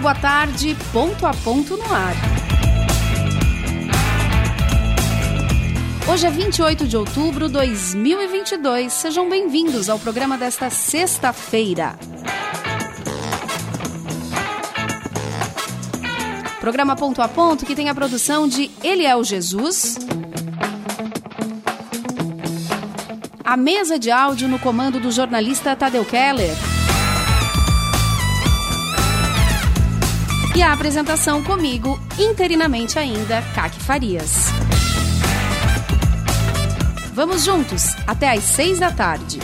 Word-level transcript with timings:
Boa 0.00 0.14
tarde. 0.14 0.76
Ponto 0.92 1.26
a 1.26 1.32
ponto 1.32 1.76
no 1.76 1.84
ar. 1.92 2.14
Hoje 6.10 6.26
é 6.26 6.30
28 6.30 6.86
de 6.86 6.96
outubro 6.96 7.46
de 7.46 7.54
2022. 7.54 8.92
Sejam 8.92 9.28
bem-vindos 9.28 9.88
ao 9.88 9.98
programa 9.98 10.36
desta 10.36 10.68
sexta-feira. 10.68 11.98
Programa 16.60 16.94
Ponto 16.94 17.22
a 17.22 17.28
Ponto 17.28 17.64
que 17.64 17.74
tem 17.74 17.88
a 17.88 17.94
produção 17.94 18.46
de 18.46 18.70
Eliel 18.84 19.24
Jesus. 19.24 19.98
A 23.42 23.56
mesa 23.56 23.98
de 23.98 24.10
áudio 24.10 24.46
no 24.46 24.58
comando 24.58 25.00
do 25.00 25.10
jornalista 25.10 25.74
Tadeu 25.74 26.04
Keller. 26.04 26.75
E 30.56 30.62
a 30.62 30.72
apresentação 30.72 31.44
comigo, 31.44 32.00
interinamente 32.18 32.98
ainda, 32.98 33.42
Kaki 33.54 33.78
Farias. 33.78 34.46
Vamos 37.12 37.44
juntos 37.44 37.94
até 38.06 38.30
às 38.30 38.42
seis 38.42 38.78
da 38.78 38.90
tarde. 38.90 39.38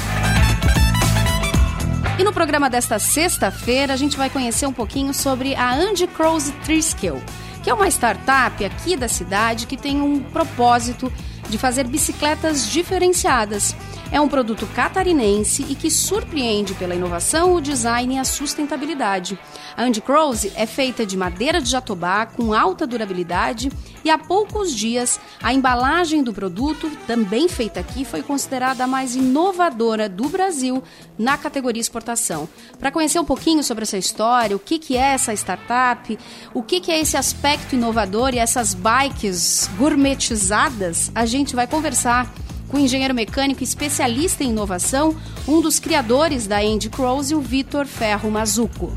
E 2.19 2.25
no 2.25 2.33
programa 2.33 2.71
desta 2.71 2.99
sexta-feira 2.99 3.93
a 3.93 3.97
gente 3.97 4.17
vai 4.17 4.31
conhecer 4.31 4.65
um 4.65 4.73
pouquinho 4.73 5.13
sobre 5.13 5.55
a 5.55 5.75
Andy 5.75 6.07
Crows 6.07 6.51
Triskill, 6.65 7.23
que 7.63 7.69
é 7.69 7.75
uma 7.75 7.89
startup 7.89 8.65
aqui 8.65 8.97
da 8.97 9.07
cidade 9.07 9.67
que 9.67 9.77
tem 9.77 10.01
um 10.01 10.19
propósito 10.19 11.13
de 11.47 11.59
fazer 11.59 11.87
bicicletas 11.87 12.67
diferenciadas. 12.71 13.77
É 14.13 14.21
um 14.21 14.29
produto 14.29 14.67
catarinense 14.67 15.65
e 15.71 15.75
que 15.75 15.91
surpreende 15.91 16.75
pela 16.75 16.95
inovação, 16.95 17.55
o 17.55 17.63
design 17.63 18.15
e 18.15 18.19
a 18.19 18.25
sustentabilidade. 18.25 19.39
A 19.75 19.85
Andy 19.85 20.03
Croze 20.03 20.53
é 20.55 20.67
feita 20.67 21.07
de 21.07 21.17
madeira 21.17 21.63
de 21.63 21.71
jatobá 21.71 22.27
com 22.27 22.53
alta 22.53 22.87
durabilidade 22.87 23.73
e 24.05 24.11
há 24.11 24.19
poucos 24.19 24.75
dias 24.75 25.19
a 25.43 25.55
embalagem 25.55 26.23
do 26.23 26.31
produto, 26.31 26.91
também 27.07 27.49
feita 27.49 27.81
aqui, 27.81 28.05
foi 28.05 28.23
considerada 28.23 28.85
a 28.85 28.87
mais 28.87 29.17
inovadora 29.17 30.11
do 30.11 30.29
Brasil 30.29 30.83
na 31.19 31.39
categoria 31.39 31.81
exportação. 31.81 32.47
Para 32.79 32.93
conhecer 32.93 33.19
um 33.19 33.25
pouquinho 33.25 33.65
sobre 33.65 33.85
essa 33.85 33.97
história, 33.97 34.55
o 34.55 34.59
que, 34.59 34.79
que 34.79 34.95
é 34.95 35.15
essa 35.15 35.33
startup, 35.33 36.19
o 36.53 36.63
que, 36.63 36.81
que 36.81 36.93
é 36.93 37.01
esse 37.01 37.17
aspecto 37.17 37.77
inovador 37.77 38.35
e 38.35 38.39
essas 38.39 38.75
bikes 38.75 39.71
gourmetizadas, 39.79 41.11
a 41.15 41.25
gente 41.25 41.57
vai 41.57 41.67
conversar 41.67 42.31
o 42.73 42.79
engenheiro 42.79 43.15
mecânico 43.15 43.63
especialista 43.63 44.43
em 44.43 44.49
inovação, 44.49 45.15
um 45.47 45.61
dos 45.61 45.79
criadores 45.79 46.47
da 46.47 46.61
Andy 46.61 46.89
Crows, 46.89 47.31
o 47.31 47.41
Vitor 47.41 47.87
Ferro 47.87 48.31
Mazuco. 48.31 48.93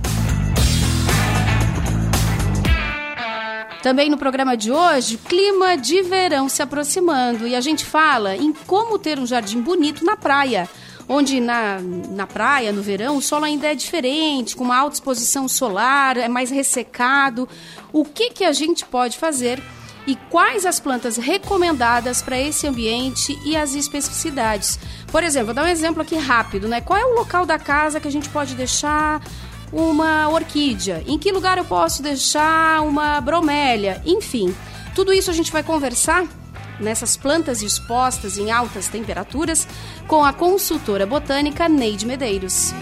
Também 3.83 4.09
no 4.09 4.17
programa 4.17 4.57
de 4.57 4.71
hoje, 4.71 5.17
clima 5.17 5.77
de 5.77 6.01
verão 6.01 6.49
se 6.49 6.61
aproximando 6.61 7.47
e 7.47 7.53
a 7.53 7.61
gente 7.61 7.85
fala 7.85 8.35
em 8.35 8.51
como 8.65 8.97
ter 8.97 9.19
um 9.19 9.27
jardim 9.27 9.61
bonito 9.61 10.03
na 10.03 10.17
praia 10.17 10.67
onde 11.07 11.39
na, 11.39 11.79
na 12.09 12.25
praia, 12.25 12.71
no 12.71 12.81
verão, 12.81 13.17
o 13.17 13.21
solo 13.21 13.45
ainda 13.45 13.67
é 13.67 13.75
diferente, 13.75 14.55
com 14.55 14.63
uma 14.63 14.77
alta 14.77 14.95
exposição 14.95 15.47
solar, 15.47 16.17
é 16.17 16.27
mais 16.27 16.49
ressecado. 16.49 17.47
O 17.93 18.03
que, 18.03 18.31
que 18.31 18.43
a 18.43 18.51
gente 18.51 18.85
pode 18.85 19.17
fazer 19.17 19.61
e 20.07 20.15
quais 20.15 20.65
as 20.65 20.79
plantas 20.79 21.17
recomendadas 21.17 22.21
para 22.21 22.39
esse 22.39 22.67
ambiente 22.67 23.39
e 23.43 23.55
as 23.55 23.73
especificidades. 23.73 24.79
Por 25.11 25.23
exemplo, 25.23 25.47
vou 25.47 25.55
dar 25.55 25.63
um 25.63 25.67
exemplo 25.67 26.01
aqui 26.01 26.15
rápido, 26.15 26.67
né? 26.67 26.81
Qual 26.81 26.99
é 26.99 27.05
o 27.05 27.15
local 27.15 27.45
da 27.45 27.57
casa 27.57 27.99
que 27.99 28.07
a 28.07 28.11
gente 28.11 28.29
pode 28.29 28.55
deixar 28.55 29.21
uma 29.71 30.29
orquídea? 30.29 31.03
Em 31.07 31.17
que 31.17 31.31
lugar 31.31 31.57
eu 31.57 31.65
posso 31.65 32.03
deixar 32.03 32.81
uma 32.81 33.19
bromélia? 33.19 34.01
Enfim, 34.05 34.55
tudo 34.93 35.11
isso 35.11 35.29
a 35.31 35.33
gente 35.33 35.51
vai 35.51 35.63
conversar 35.63 36.25
nessas 36.79 37.15
plantas 37.15 37.61
expostas 37.61 38.37
em 38.37 38.51
altas 38.51 38.87
temperaturas 38.87 39.67
com 40.07 40.23
a 40.23 40.33
consultora 40.33 41.05
botânica 41.05 41.69
Neide 41.69 42.05
Medeiros. 42.05 42.73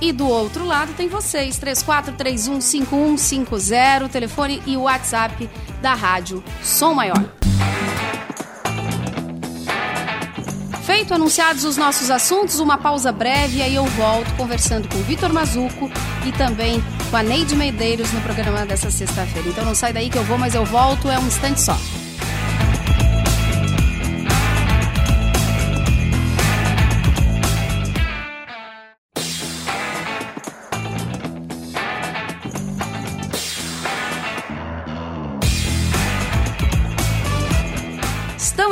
E 0.00 0.12
do 0.12 0.28
outro 0.28 0.64
lado 0.64 0.94
tem 0.94 1.08
vocês, 1.08 1.58
34315150, 1.58 4.08
telefone 4.08 4.62
e 4.64 4.76
WhatsApp 4.76 5.50
da 5.82 5.94
Rádio 5.94 6.44
Som 6.62 6.94
Maior. 6.94 7.24
Feito 10.84 11.12
anunciados 11.12 11.64
os 11.64 11.76
nossos 11.76 12.10
assuntos, 12.10 12.60
uma 12.60 12.78
pausa 12.78 13.12
breve 13.12 13.58
e 13.58 13.62
aí 13.62 13.74
eu 13.74 13.84
volto 13.84 14.34
conversando 14.36 14.88
com 14.88 14.96
o 14.96 15.02
Vitor 15.02 15.30
Mazuco 15.32 15.90
e 16.26 16.32
também 16.32 16.82
com 17.10 17.16
a 17.16 17.22
Neide 17.22 17.54
Medeiros 17.54 18.10
no 18.12 18.22
programa 18.22 18.64
dessa 18.64 18.90
sexta-feira. 18.90 19.48
Então 19.48 19.64
não 19.64 19.74
sai 19.74 19.92
daí 19.92 20.08
que 20.08 20.16
eu 20.16 20.24
vou, 20.24 20.38
mas 20.38 20.54
eu 20.54 20.64
volto, 20.64 21.10
é 21.10 21.18
um 21.18 21.26
instante 21.26 21.60
só. 21.60 21.76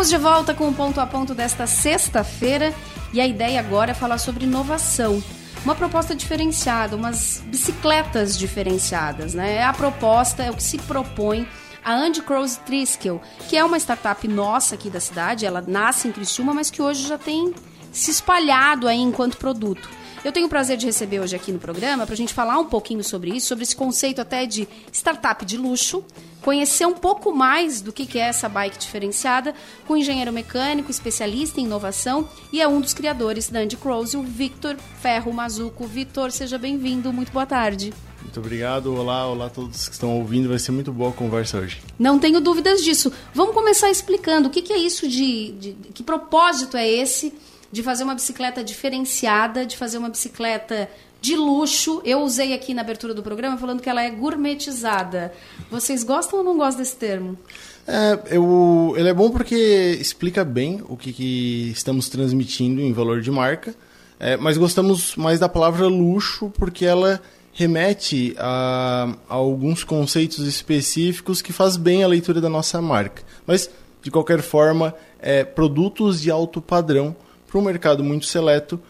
Estamos 0.07 0.23
de 0.23 0.31
volta 0.31 0.55
com 0.55 0.69
o 0.69 0.73
ponto 0.73 1.01
a 1.01 1.07
ponto 1.07 1.35
desta 1.35 1.67
sexta-feira 1.67 2.73
e 3.13 3.21
a 3.21 3.27
ideia 3.27 3.59
agora 3.59 3.91
é 3.91 3.95
falar 3.95 4.19
sobre 4.19 4.45
inovação. 4.45 5.21
Uma 5.65 5.75
proposta 5.75 6.15
diferenciada, 6.15 6.95
umas 6.95 7.43
bicicletas 7.47 8.39
diferenciadas, 8.39 9.35
né? 9.35 9.65
A 9.65 9.73
proposta 9.73 10.45
é 10.45 10.51
o 10.51 10.55
que 10.55 10.63
se 10.63 10.79
propõe 10.79 11.45
a 11.85 11.93
Andy 11.93 12.23
Crows 12.23 12.55
Triskill, 12.55 13.21
que 13.49 13.57
é 13.57 13.65
uma 13.65 13.79
startup 13.79 14.29
nossa 14.29 14.77
aqui 14.77 14.89
da 14.89 15.01
cidade, 15.01 15.45
ela 15.45 15.61
nasce 15.61 16.07
em 16.07 16.13
Criciúma, 16.13 16.55
mas 16.55 16.71
que 16.71 16.81
hoje 16.81 17.09
já 17.09 17.19
tem 17.19 17.53
se 17.91 18.13
espalhado 18.13 18.87
aí 18.87 19.01
enquanto 19.01 19.37
produto. 19.37 19.91
Eu 20.25 20.31
tenho 20.31 20.47
o 20.47 20.49
prazer 20.49 20.77
de 20.77 20.87
receber 20.87 21.19
hoje 21.19 21.35
aqui 21.35 21.51
no 21.51 21.59
programa 21.59 22.07
para 22.07 22.15
a 22.15 22.17
gente 22.17 22.33
falar 22.33 22.59
um 22.61 22.65
pouquinho 22.67 23.03
sobre 23.03 23.31
isso, 23.31 23.49
sobre 23.49 23.65
esse 23.65 23.75
conceito 23.75 24.21
até 24.21 24.47
de 24.47 24.69
startup 24.93 25.45
de 25.45 25.57
luxo, 25.57 26.05
conhecer 26.43 26.87
um 26.87 26.95
pouco 26.95 27.35
mais 27.35 27.81
do 27.81 27.93
que 27.93 28.19
é 28.19 28.23
essa 28.23 28.49
bike 28.49 28.79
diferenciada 28.79 29.55
com 29.87 29.95
o 29.95 29.97
engenheiro 29.97 30.33
mecânico, 30.33 30.91
especialista 30.91 31.61
em 31.61 31.65
inovação 31.65 32.29
e 32.53 32.61
é 32.61 32.69
um 32.69 32.81
dos 32.81 32.95
criadores 32.95 33.49
da 33.49 33.61
Andy 33.61 33.77
Crows, 33.77 34.15
o 34.15 34.23
Victor 34.23 34.77
Ferro 35.01 35.33
Mazuco. 35.33 35.87
Victor, 35.87 36.31
seja 36.31 36.59
bem-vindo, 36.59 37.13
muito 37.13 37.33
boa 37.33 37.47
tarde. 37.47 37.93
Muito 38.23 38.41
obrigado, 38.41 38.93
olá, 38.95 39.27
olá 39.27 39.47
a 39.47 39.51
todos 39.51 39.89
que 39.89 39.95
estão 39.95 40.19
ouvindo, 40.19 40.49
vai 40.49 40.59
ser 40.59 40.73
muito 40.73 40.93
boa 40.93 41.11
a 41.11 41.13
conversa 41.13 41.59
hoje. 41.59 41.81
Não 41.99 42.19
tenho 42.19 42.41
dúvidas 42.41 42.83
disso. 42.83 43.13
Vamos 43.33 43.55
começar 43.55 43.91
explicando 43.91 44.49
o 44.49 44.51
que, 44.51 44.63
que 44.63 44.73
é 44.73 44.79
isso 44.79 45.09
de, 45.09 45.53
de, 45.53 45.73
que 45.95 46.03
propósito 46.03 46.77
é 46.77 46.89
esse 46.89 47.33
de 47.71 47.83
fazer 47.83 48.05
uma 48.05 48.15
bicicleta 48.15 48.65
diferenciada, 48.65 49.67
de 49.67 49.77
fazer 49.77 49.99
uma 49.99 50.09
bicicleta 50.09 50.89
de 51.27 51.35
luxo. 51.35 52.01
Eu 52.05 52.21
usei 52.21 52.55
aqui 52.55 52.73
na 52.73 52.83
abertura 52.83 53.13
do 53.13 53.21
programa 53.21 53.59
falando 53.59 53.83
que 53.83 53.91
ela 53.91 54.03
é 54.03 54.11
gourmetizada. 54.11 55.33
Vocês 55.69 56.05
gostam 56.05 56.39
ou 56.39 56.45
não 56.45 56.57
gostam 56.57 56.83
desse 56.83 56.95
termo? 56.95 57.37
É, 57.85 58.37
eu, 58.37 58.95
ele 58.97 59.09
é 59.09 59.15
bom 59.15 59.31
porque 59.31 59.99
explica 60.01 60.45
bem 60.45 60.83
o 60.89 60.97
que, 60.97 61.13
que 61.13 61.71
estamos 61.73 62.09
transmitindo 62.09 62.81
em 62.81 62.93
valor 62.93 63.21
de 63.21 63.31
marca, 63.31 63.75
é, 64.21 64.37
mas 64.37 64.57
gostamos 64.57 65.17
mais 65.17 65.41
da 65.41 65.49
palavra 65.49 65.87
luxo 65.89 66.51
porque 66.57 66.85
ela 66.85 67.21
remete 67.53 68.35
a, 68.39 69.17
a, 69.29 69.35
alguns 69.35 69.83
conceitos 69.83 70.47
específicos 70.47 71.43
que 71.43 71.53
faz 71.53 71.77
bem 71.77 72.05
a 72.05 72.09
leitura 72.09 72.41
da 72.41 72.49
nossa 72.49 72.81
marca. 72.81 73.23
Mas, 73.47 73.69
de 74.01 74.11
qualquer 74.13 74.43
forma, 74.43 74.95
é, 75.21 75.43
produtos 75.43 76.21
de 76.21 76.31
alto 76.31 76.61
padrão 76.61 77.17
para 77.49 77.59
um 77.59 77.63
mercado 77.63 78.05
muito 78.05 78.27
seleto 78.27 78.81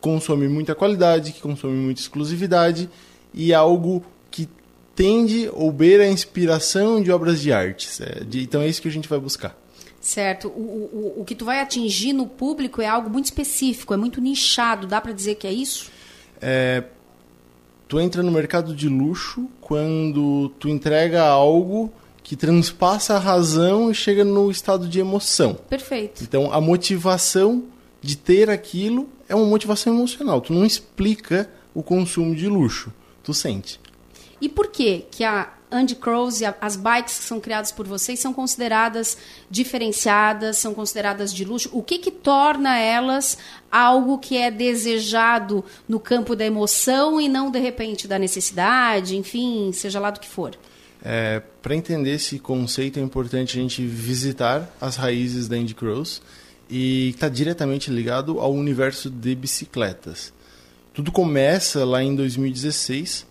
consome 0.00 0.48
muita 0.48 0.74
qualidade, 0.74 1.32
que 1.32 1.40
consome 1.40 1.76
muita 1.76 2.00
exclusividade 2.00 2.88
e 3.34 3.52
algo 3.52 4.04
que 4.30 4.48
tende 4.94 5.50
ou 5.52 5.70
beira 5.70 6.04
a 6.04 6.08
inspiração 6.08 7.02
de 7.02 7.10
obras 7.10 7.40
de 7.40 7.52
artes. 7.52 8.00
É, 8.00 8.24
de, 8.24 8.42
então 8.42 8.60
é 8.60 8.68
isso 8.68 8.82
que 8.82 8.88
a 8.88 8.92
gente 8.92 9.08
vai 9.08 9.18
buscar. 9.18 9.56
Certo. 10.00 10.48
O, 10.48 11.14
o, 11.16 11.20
o 11.20 11.24
que 11.24 11.34
tu 11.34 11.44
vai 11.44 11.60
atingir 11.60 12.12
no 12.12 12.26
público 12.26 12.80
é 12.80 12.86
algo 12.86 13.10
muito 13.10 13.26
específico, 13.26 13.92
é 13.92 13.96
muito 13.96 14.20
nichado. 14.20 14.86
Dá 14.86 15.00
para 15.00 15.12
dizer 15.12 15.34
que 15.34 15.46
é 15.46 15.52
isso? 15.52 15.90
É, 16.40 16.84
tu 17.88 17.98
entra 17.98 18.22
no 18.22 18.30
mercado 18.30 18.74
de 18.74 18.88
luxo 18.88 19.48
quando 19.60 20.50
tu 20.60 20.68
entrega 20.68 21.22
algo 21.24 21.92
que 22.22 22.36
transpassa 22.36 23.14
a 23.14 23.18
razão 23.18 23.90
e 23.90 23.94
chega 23.94 24.24
no 24.24 24.50
estado 24.50 24.86
de 24.86 25.00
emoção. 25.00 25.54
Perfeito. 25.54 26.22
Então 26.22 26.52
a 26.52 26.60
motivação 26.60 27.64
de 28.00 28.16
ter 28.16 28.48
aquilo 28.50 29.08
é 29.28 29.34
uma 29.34 29.46
motivação 29.46 29.94
emocional. 29.94 30.40
Tu 30.40 30.52
não 30.52 30.64
explica 30.64 31.50
o 31.74 31.82
consumo 31.82 32.34
de 32.34 32.48
luxo, 32.48 32.92
tu 33.22 33.34
sente. 33.34 33.80
E 34.40 34.48
por 34.48 34.68
que 34.68 35.04
que 35.10 35.24
a 35.24 35.52
Andy 35.70 35.96
Crows 35.96 36.40
e 36.40 36.46
a, 36.46 36.54
as 36.60 36.76
bikes 36.76 37.18
que 37.18 37.24
são 37.24 37.40
criadas 37.40 37.70
por 37.70 37.86
vocês 37.86 38.18
são 38.18 38.32
consideradas 38.32 39.18
diferenciadas, 39.50 40.56
são 40.56 40.72
consideradas 40.72 41.32
de 41.32 41.44
luxo? 41.44 41.68
O 41.72 41.82
que 41.82 41.98
que 41.98 42.10
torna 42.10 42.78
elas 42.78 43.36
algo 43.70 44.18
que 44.18 44.36
é 44.36 44.50
desejado 44.50 45.64
no 45.88 46.00
campo 46.00 46.34
da 46.34 46.44
emoção 46.44 47.20
e 47.20 47.28
não 47.28 47.50
de 47.50 47.58
repente 47.58 48.08
da 48.08 48.18
necessidade, 48.18 49.16
enfim, 49.16 49.70
seja 49.72 50.00
lá 50.00 50.10
do 50.10 50.20
que 50.20 50.28
for? 50.28 50.56
É, 51.02 51.42
Para 51.62 51.76
entender 51.76 52.14
esse 52.14 52.38
conceito 52.38 52.98
é 52.98 53.02
importante 53.02 53.58
a 53.58 53.62
gente 53.62 53.86
visitar 53.86 54.74
as 54.80 54.96
raízes 54.96 55.46
da 55.46 55.56
Andy 55.56 55.74
Crows 55.74 56.20
e 56.68 57.10
está 57.10 57.28
diretamente 57.28 57.90
ligado 57.90 58.40
ao 58.40 58.52
universo 58.52 59.08
de 59.10 59.34
bicicletas. 59.34 60.32
Tudo 60.92 61.12
começa 61.12 61.84
lá 61.84 62.02
em 62.02 62.14
2016 62.14 63.26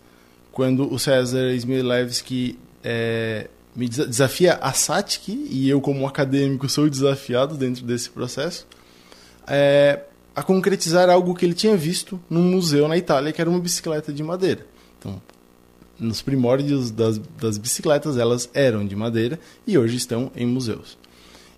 quando 0.51 0.91
o 0.91 0.97
César 0.97 1.53
Smilevski 1.53 2.57
é, 2.83 3.47
me 3.75 3.87
desafia 3.87 4.55
a 4.55 4.73
Satic, 4.73 5.27
e 5.29 5.69
eu, 5.69 5.79
como 5.79 6.07
acadêmico, 6.07 6.67
sou 6.67 6.89
desafiado 6.89 7.55
dentro 7.55 7.85
desse 7.85 8.09
processo, 8.09 8.65
é, 9.45 10.01
a 10.35 10.41
concretizar 10.41 11.11
algo 11.11 11.35
que 11.35 11.45
ele 11.45 11.53
tinha 11.53 11.77
visto 11.77 12.19
num 12.27 12.41
museu 12.41 12.87
na 12.87 12.97
Itália, 12.97 13.31
que 13.31 13.39
era 13.39 13.47
uma 13.47 13.59
bicicleta 13.59 14.11
de 14.11 14.23
madeira. 14.23 14.65
Então, 14.97 15.21
nos 15.99 16.23
primórdios 16.23 16.89
das, 16.89 17.19
das 17.39 17.59
bicicletas, 17.59 18.17
elas 18.17 18.49
eram 18.51 18.85
de 18.85 18.95
madeira 18.95 19.39
e 19.65 19.77
hoje 19.77 19.97
estão 19.97 20.31
em 20.35 20.45
museus. 20.47 20.97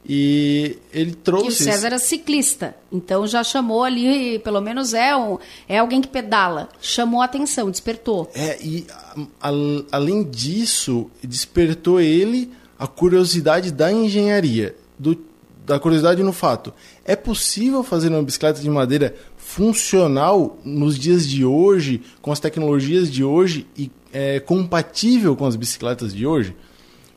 E 0.07 0.78
ele 0.94 1.13
trouxe. 1.13 1.46
E 1.46 1.50
o 1.50 1.51
César 1.51 1.88
era 1.88 2.00
ciclista, 2.00 2.75
então 2.92 3.28
já 3.28 3.44
chamou 3.44 3.84
ali, 3.84 4.40
pelo 4.40 4.62
menos 4.62 4.94
é, 4.94 5.16
um, 5.16 5.38
é 5.68 5.78
alguém 5.78 6.01
que 6.01 6.07
pedala. 6.07 6.69
Chamou 6.81 7.22
a 7.22 7.25
atenção, 7.25 7.69
despertou. 7.69 8.30
É, 8.34 8.57
e 8.62 8.88
a, 8.90 9.50
a, 9.50 9.51
além 9.92 10.24
disso, 10.24 11.10
despertou 11.22 12.00
ele 12.00 12.51
a 12.78 12.88
curiosidade 12.88 13.72
da 13.72 13.92
engenharia, 13.92 14.75
do, 14.98 15.19
da 15.66 15.80
curiosidade 15.80 16.24
no 16.24 16.31
fato. 16.31 16.74
É 17.04 17.16
possível 17.16 17.84
fazer 17.84 18.07
uma 18.07 18.24
bicicleta 18.24 18.62
de 18.62 18.69
madeira 18.69 19.13
funcional 19.38 20.57
nos 20.63 20.98
dias 20.98 21.28
de 21.28 21.44
hoje, 21.44 22.02
com 22.22 22.31
as 22.31 22.40
tecnologias 22.40 23.12
de 23.12 23.24
hoje 23.24 23.68
e 23.78 23.92
é, 24.13 24.40
compatível 24.40 25.36
com 25.36 25.45
as 25.45 25.56
bicicletas 25.56 26.13
de 26.13 26.25
hoje? 26.25 26.56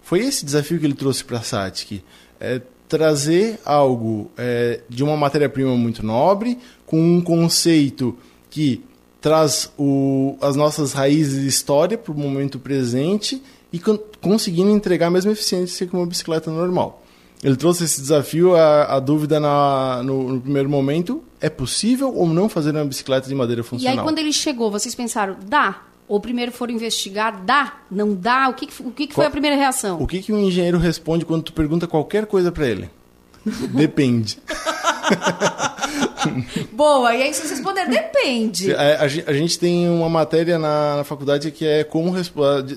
Foi 0.03 0.21
esse 0.21 0.45
desafio 0.45 0.79
que 0.79 0.87
ele 0.87 0.95
trouxe 0.95 1.25
para 1.25 1.39
a 1.39 1.43
Satic. 1.43 2.03
É, 2.41 2.61
trazer 2.93 3.59
algo 3.65 4.31
é, 4.37 4.83
de 4.87 5.03
uma 5.03 5.17
matéria-prima 5.17 5.75
muito 5.75 6.05
nobre, 6.05 6.59
com 6.85 7.01
um 7.01 7.23
conceito 7.23 8.15
que 8.51 8.85
traz 9.19 9.73
o, 9.79 10.37
as 10.43 10.57
nossas 10.57 10.93
raízes 10.93 11.41
de 11.41 11.49
história 11.49 11.97
para 11.97 12.13
o 12.13 12.19
momento 12.19 12.59
presente 12.59 13.43
e 13.73 13.79
con 13.79 13.99
conseguindo 14.21 14.71
entregar 14.71 15.07
a 15.07 15.11
mesma 15.11 15.33
eficiência 15.33 15.87
que 15.87 15.97
uma 15.97 16.05
bicicleta 16.05 16.51
normal. 16.51 17.03
Ele 17.43 17.57
trouxe 17.57 17.85
esse 17.85 17.99
desafio, 17.99 18.55
a, 18.55 18.97
a 18.97 19.01
dúvida 19.01 19.41
na, 19.41 20.03
no, 20.05 20.35
no, 20.35 20.41
primeiro 20.43 20.69
momento, 20.69 21.25
é 21.41 21.49
possível 21.49 22.15
ou 22.15 22.29
não 22.29 22.47
fazer 22.47 22.73
uma 22.73 22.85
bicicleta 22.85 23.27
de 23.27 23.35
madeira 23.35 23.65
funcional? 23.65 23.97
E 23.97 23.99
aí 23.99 24.05
quando 24.05 24.19
ele 24.19 24.35
chegou, 24.35 24.71
vocês 24.71 24.95
pensaram, 24.95 25.39
dá? 25.47 25.81
Ou 26.09 26.21
primeiro 26.21 26.53
foram 26.53 26.75
investigar, 26.75 27.43
dá? 27.45 27.81
Não 27.91 28.15
dá? 28.15 28.49
O 28.49 28.55
que, 28.55 28.69
o 28.83 28.91
que, 28.91 29.07
que 29.07 29.15
foi 29.15 29.27
a 29.27 29.31
primeira 29.31 29.57
reação? 29.57 30.01
O 30.01 30.07
que, 30.07 30.21
que 30.21 30.33
um 30.33 30.41
engenheiro 30.41 30.79
responde 30.79 31.25
quando 31.25 31.45
tu 31.45 31.53
pergunta 31.53 31.87
qualquer 31.87 32.27
coisa 32.27 32.53
para 32.53 32.67
ele? 32.67 32.91
Depende. 33.75 34.39
Boa, 36.73 37.15
e 37.15 37.23
aí 37.23 37.35
vocês 37.35 37.51
respondem, 37.51 37.89
depende. 37.89 38.73
A, 38.75 39.01
a, 39.01 39.03
a, 39.03 39.35
gente 39.35 39.59
tem 39.59 39.89
uma 39.89 40.09
matéria 40.09 40.59
na, 40.59 40.99
na 40.99 41.05
faculdade 41.05 41.51
que 41.51 41.67
é 41.67 41.83
como 41.83 42.15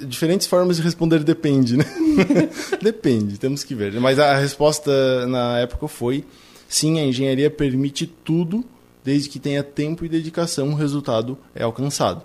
diferentes 0.07 0.47
formas 0.47 0.77
de 0.77 0.81
responder 0.81 1.23
depende, 1.23 1.77
né? 1.77 1.85
depende, 2.81 3.37
temos 3.37 3.63
que 3.63 3.75
ver. 3.75 3.93
Mas 3.99 4.17
a 4.17 4.35
resposta 4.35 5.27
na 5.27 5.59
época 5.59 5.87
foi 5.87 6.23
sim, 6.67 6.99
a 6.99 7.03
engenharia 7.03 7.49
permite 7.49 8.07
tudo 8.07 8.63
desde 9.03 9.29
que 9.29 9.39
tenha 9.39 9.63
tempo 9.63 10.03
e 10.03 10.09
dedicação, 10.09 10.69
o 10.69 10.75
resultado 10.75 11.37
é 11.53 11.63
alcançado. 11.63 12.23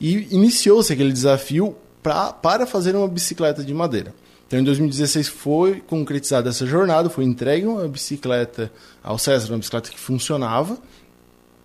E 0.00 0.28
iniciou-se 0.34 0.92
aquele 0.92 1.12
desafio 1.12 1.74
pra, 2.02 2.32
para 2.32 2.66
fazer 2.66 2.94
uma 2.94 3.08
bicicleta 3.08 3.64
de 3.64 3.72
madeira. 3.72 4.14
Então, 4.46 4.60
em 4.60 4.64
2016 4.64 5.28
foi 5.28 5.80
concretizada 5.80 6.48
essa 6.48 6.64
jornada, 6.64 7.10
foi 7.10 7.24
entregue 7.24 7.66
uma 7.66 7.88
bicicleta 7.88 8.70
ao 9.02 9.18
César, 9.18 9.52
uma 9.52 9.58
bicicleta 9.58 9.90
que 9.90 9.98
funcionava. 9.98 10.78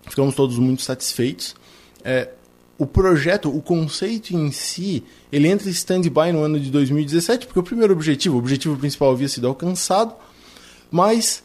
Ficamos 0.09 0.33
todos 0.33 0.57
muito 0.57 0.81
satisfeitos. 0.81 1.55
É, 2.03 2.29
o 2.81 2.87
projeto, 2.87 3.55
o 3.55 3.61
conceito 3.61 4.35
em 4.35 4.51
si, 4.51 5.03
ele 5.31 5.47
entra 5.47 5.67
em 5.69 5.71
stand-by 5.71 6.31
no 6.33 6.41
ano 6.41 6.59
de 6.59 6.71
2017, 6.71 7.45
porque 7.45 7.59
o 7.59 7.63
primeiro 7.63 7.93
objetivo, 7.93 8.35
o 8.35 8.39
objetivo 8.39 8.75
principal 8.75 9.11
havia 9.11 9.29
sido 9.29 9.47
alcançado, 9.47 10.15
mas 10.89 11.43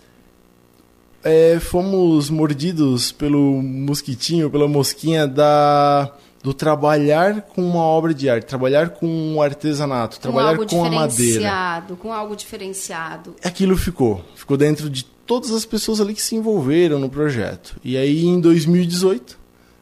é, 1.22 1.60
fomos 1.60 2.30
mordidos 2.30 3.12
pelo 3.12 3.60
mosquitinho, 3.60 4.48
pela 4.48 4.66
mosquinha 4.66 5.26
da 5.26 6.10
do 6.46 6.54
trabalhar 6.54 7.40
com 7.40 7.60
uma 7.60 7.82
obra 7.82 8.14
de 8.14 8.30
arte, 8.30 8.46
trabalhar 8.46 8.90
com 8.90 9.04
um 9.04 9.42
artesanato, 9.42 10.14
com 10.14 10.22
trabalhar 10.22 10.56
com 10.56 10.84
a 10.84 10.90
madeira. 10.92 11.84
Com 11.98 12.12
algo 12.12 12.36
diferenciado. 12.36 13.34
Aquilo 13.42 13.76
ficou. 13.76 14.24
Ficou 14.36 14.56
dentro 14.56 14.88
de 14.88 15.04
todas 15.04 15.50
as 15.50 15.64
pessoas 15.64 16.00
ali 16.00 16.14
que 16.14 16.22
se 16.22 16.36
envolveram 16.36 17.00
no 17.00 17.10
projeto. 17.10 17.74
E 17.82 17.96
aí, 17.96 18.24
em 18.24 18.38
2018, 18.38 19.36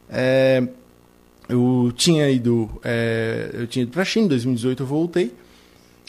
é, 0.09 0.67
eu 1.47 1.93
tinha 1.95 2.27
ido, 2.31 2.67
é, 2.83 3.51
eu 3.53 3.67
tinha 3.67 3.83
ido 3.83 3.91
para 3.91 4.01
a 4.01 4.05
China. 4.05 4.25
Em 4.25 4.29
2018 4.29 4.81
eu 4.81 4.87
voltei. 4.87 5.35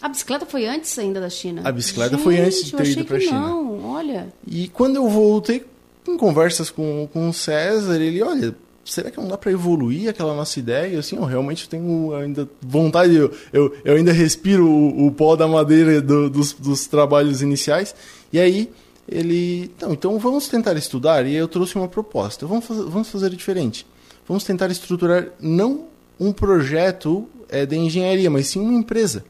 A 0.00 0.08
bicicleta 0.08 0.46
foi 0.46 0.66
antes 0.66 0.98
ainda 0.98 1.20
da 1.20 1.28
China? 1.28 1.60
A 1.66 1.70
bicicleta 1.70 2.16
Gente, 2.16 2.24
foi 2.24 2.40
antes 2.40 2.64
de 2.64 2.72
ter 2.72 2.86
ido 2.86 3.04
para 3.04 3.18
a 3.18 3.20
China. 3.20 3.40
Não, 3.40 3.84
olha. 3.90 4.32
E 4.46 4.68
quando 4.68 4.96
eu 4.96 5.06
voltei, 5.06 5.66
em 6.08 6.16
conversas 6.16 6.70
com, 6.70 7.06
com 7.12 7.28
o 7.28 7.34
César, 7.34 8.00
ele, 8.00 8.22
olha, 8.22 8.56
será 8.86 9.10
que 9.10 9.18
não 9.18 9.28
dá 9.28 9.36
para 9.36 9.50
evoluir 9.50 10.08
aquela 10.08 10.34
nossa 10.34 10.58
ideia? 10.58 10.98
Assim, 10.98 11.16
eu 11.16 11.24
realmente 11.24 11.68
tenho 11.68 12.14
ainda 12.14 12.48
vontade, 12.62 13.14
eu, 13.14 13.32
eu, 13.52 13.76
eu 13.84 13.96
ainda 13.96 14.12
respiro 14.12 14.66
o, 14.66 15.06
o, 15.06 15.12
pó 15.12 15.36
da 15.36 15.46
madeira 15.46 16.00
do, 16.00 16.30
dos, 16.30 16.52
dos 16.52 16.86
trabalhos 16.86 17.42
iniciais. 17.42 17.94
E 18.32 18.38
aí 18.38 18.70
ele, 19.08 19.70
não, 19.80 19.92
então 19.92 20.18
vamos 20.18 20.48
tentar 20.48 20.74
estudar. 20.76 21.26
E 21.26 21.34
eu 21.34 21.48
trouxe 21.48 21.76
uma 21.76 21.88
proposta. 21.88 22.46
Vamos 22.46 22.64
fazer, 22.64 22.82
vamos 22.82 23.08
fazer 23.08 23.30
diferente. 23.30 23.86
Vamos 24.26 24.44
tentar 24.44 24.70
estruturar 24.70 25.28
não 25.40 25.86
um 26.18 26.32
projeto 26.32 27.28
é, 27.48 27.66
de 27.66 27.76
engenharia, 27.76 28.30
mas 28.30 28.48
sim 28.48 28.60
uma 28.60 28.72
empresa. 28.72 29.24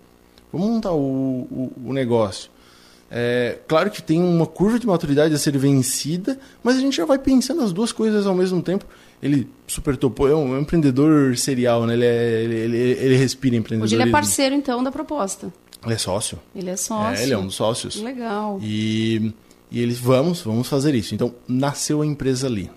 Vamos 0.53 0.69
montar 0.69 0.93
o, 0.93 0.99
o, 1.51 1.73
o 1.87 1.93
negócio. 1.93 2.51
É, 3.11 3.59
claro 3.69 3.91
que 3.91 4.03
tem 4.03 4.21
uma 4.21 4.47
curva 4.47 4.79
de 4.79 4.87
maturidade 4.87 5.33
a 5.35 5.39
ser 5.39 5.57
vencida, 5.57 6.39
mas 6.63 6.77
a 6.77 6.81
gente 6.81 6.97
já 6.97 7.05
vai 7.05 7.19
pensando 7.19 7.63
as 7.63 7.73
duas 7.73 7.93
coisas 7.93 8.27
ao 8.27 8.35
mesmo 8.35 8.61
tempo 8.63 8.85
ele 9.23 9.49
super 9.67 9.97
topou, 9.97 10.29
é 10.29 10.35
um 10.35 10.59
empreendedor 10.59 11.37
serial, 11.37 11.87
né? 11.87 11.95
Ele, 11.95 12.05
é, 12.05 12.43
ele, 12.43 12.55
ele, 12.55 12.77
ele 12.77 13.17
respira 13.17 13.57
empreendedorismo. 13.57 13.97
Hoje 13.97 14.03
ele 14.03 14.11
é 14.11 14.13
parceiro, 14.13 14.55
então, 14.55 14.83
da 14.83 14.93
proposta. 14.93 15.53
Ele 15.85 15.95
é 15.95 15.99
sócio. 15.99 16.39
Ele 16.55 16.71
é 16.71 16.77
sócio. 16.77 17.21
É, 17.21 17.23
ele 17.23 17.33
é 17.33 17.39
um 17.39 17.47
dos 17.47 17.55
sócios. 17.55 17.97
Legal. 18.01 18.59
E, 18.63 19.33
e 19.71 19.81
eles, 19.81 19.99
vamos, 19.99 20.41
vamos 20.41 20.69
fazer 20.69 20.95
isso. 20.95 21.15
Então, 21.15 21.35
nasceu 21.47 22.03
a 22.03 22.07
empresa 22.07 22.47
ali. 22.47 22.71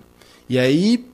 E 0.48 0.58
aí, 0.58 1.04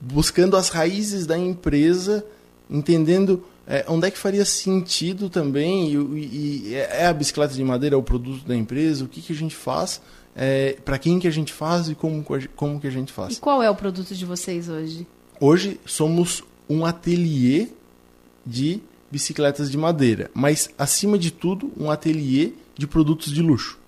buscando 0.00 0.56
as 0.56 0.68
raízes 0.68 1.26
da 1.26 1.36
empresa, 1.36 2.24
entendendo 2.70 3.44
é, 3.66 3.84
onde 3.88 4.08
é 4.08 4.10
que 4.10 4.18
faria 4.18 4.44
sentido 4.44 5.30
também, 5.30 5.92
e, 5.92 6.70
e, 6.70 6.74
é 6.74 7.06
a 7.06 7.12
bicicleta 7.12 7.54
de 7.54 7.62
madeira 7.62 7.94
é 7.94 7.98
o 7.98 8.02
produto 8.02 8.46
da 8.46 8.56
empresa, 8.56 9.04
o 9.04 9.08
que, 9.08 9.20
que 9.20 9.32
a 9.32 9.36
gente 9.36 9.54
faz 9.54 10.00
é, 10.34 10.76
para 10.84 10.98
quem 10.98 11.18
que 11.18 11.28
a 11.28 11.30
gente 11.30 11.52
faz 11.52 11.88
e 11.88 11.94
como, 11.94 12.24
como 12.56 12.80
que 12.80 12.86
a 12.86 12.90
gente 12.90 13.12
faz. 13.12 13.36
E 13.36 13.40
qual 13.40 13.62
é 13.62 13.70
o 13.70 13.74
produto 13.74 14.14
de 14.14 14.24
vocês 14.24 14.68
hoje? 14.68 15.06
Hoje 15.40 15.80
somos 15.84 16.42
um 16.68 16.84
ateliê 16.84 17.68
de 18.44 18.80
bicicletas 19.10 19.70
de 19.70 19.76
madeira, 19.76 20.30
mas 20.32 20.70
acima 20.78 21.18
de 21.18 21.30
tudo 21.30 21.70
um 21.76 21.90
ateliê 21.90 22.52
de 22.76 22.86
produtos 22.86 23.32
de 23.32 23.42
luxo. 23.42 23.78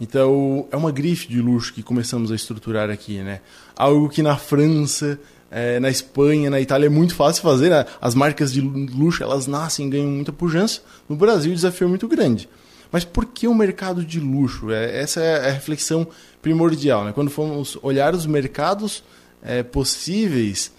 Então 0.00 0.66
é 0.70 0.76
uma 0.76 0.92
grife 0.92 1.28
de 1.28 1.40
luxo 1.40 1.74
que 1.74 1.82
começamos 1.82 2.30
a 2.30 2.34
estruturar 2.34 2.88
aqui, 2.88 3.18
né? 3.18 3.40
Algo 3.76 4.08
que 4.08 4.22
na 4.22 4.36
França, 4.36 5.18
é, 5.50 5.80
na 5.80 5.90
Espanha, 5.90 6.48
na 6.50 6.60
Itália 6.60 6.86
é 6.86 6.90
muito 6.90 7.14
fácil 7.14 7.42
fazer. 7.42 7.70
Né? 7.70 7.84
As 8.00 8.14
marcas 8.14 8.52
de 8.52 8.60
luxo 8.60 9.22
elas 9.22 9.46
nascem, 9.46 9.90
ganham 9.90 10.08
muita 10.08 10.32
pujança. 10.32 10.80
No 11.08 11.16
Brasil 11.16 11.50
o 11.50 11.54
desafio 11.54 11.86
é 11.86 11.88
muito 11.88 12.06
grande. 12.06 12.48
Mas 12.90 13.04
por 13.04 13.26
que 13.26 13.46
o 13.46 13.54
mercado 13.54 14.04
de 14.04 14.18
luxo? 14.18 14.70
É, 14.70 15.00
essa 15.00 15.20
é 15.20 15.48
a 15.48 15.52
reflexão 15.52 16.06
primordial. 16.40 17.04
Né? 17.04 17.12
Quando 17.12 17.30
formos 17.30 17.78
olhar 17.82 18.14
os 18.14 18.26
mercados 18.26 19.02
é, 19.42 19.62
possíveis, 19.62 20.72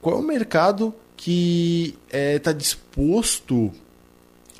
qual 0.00 0.16
é 0.16 0.18
o 0.18 0.22
mercado 0.22 0.94
que 1.16 1.94
está 2.06 2.18
é, 2.18 2.38
tá 2.38 2.52
disposto 2.52 3.70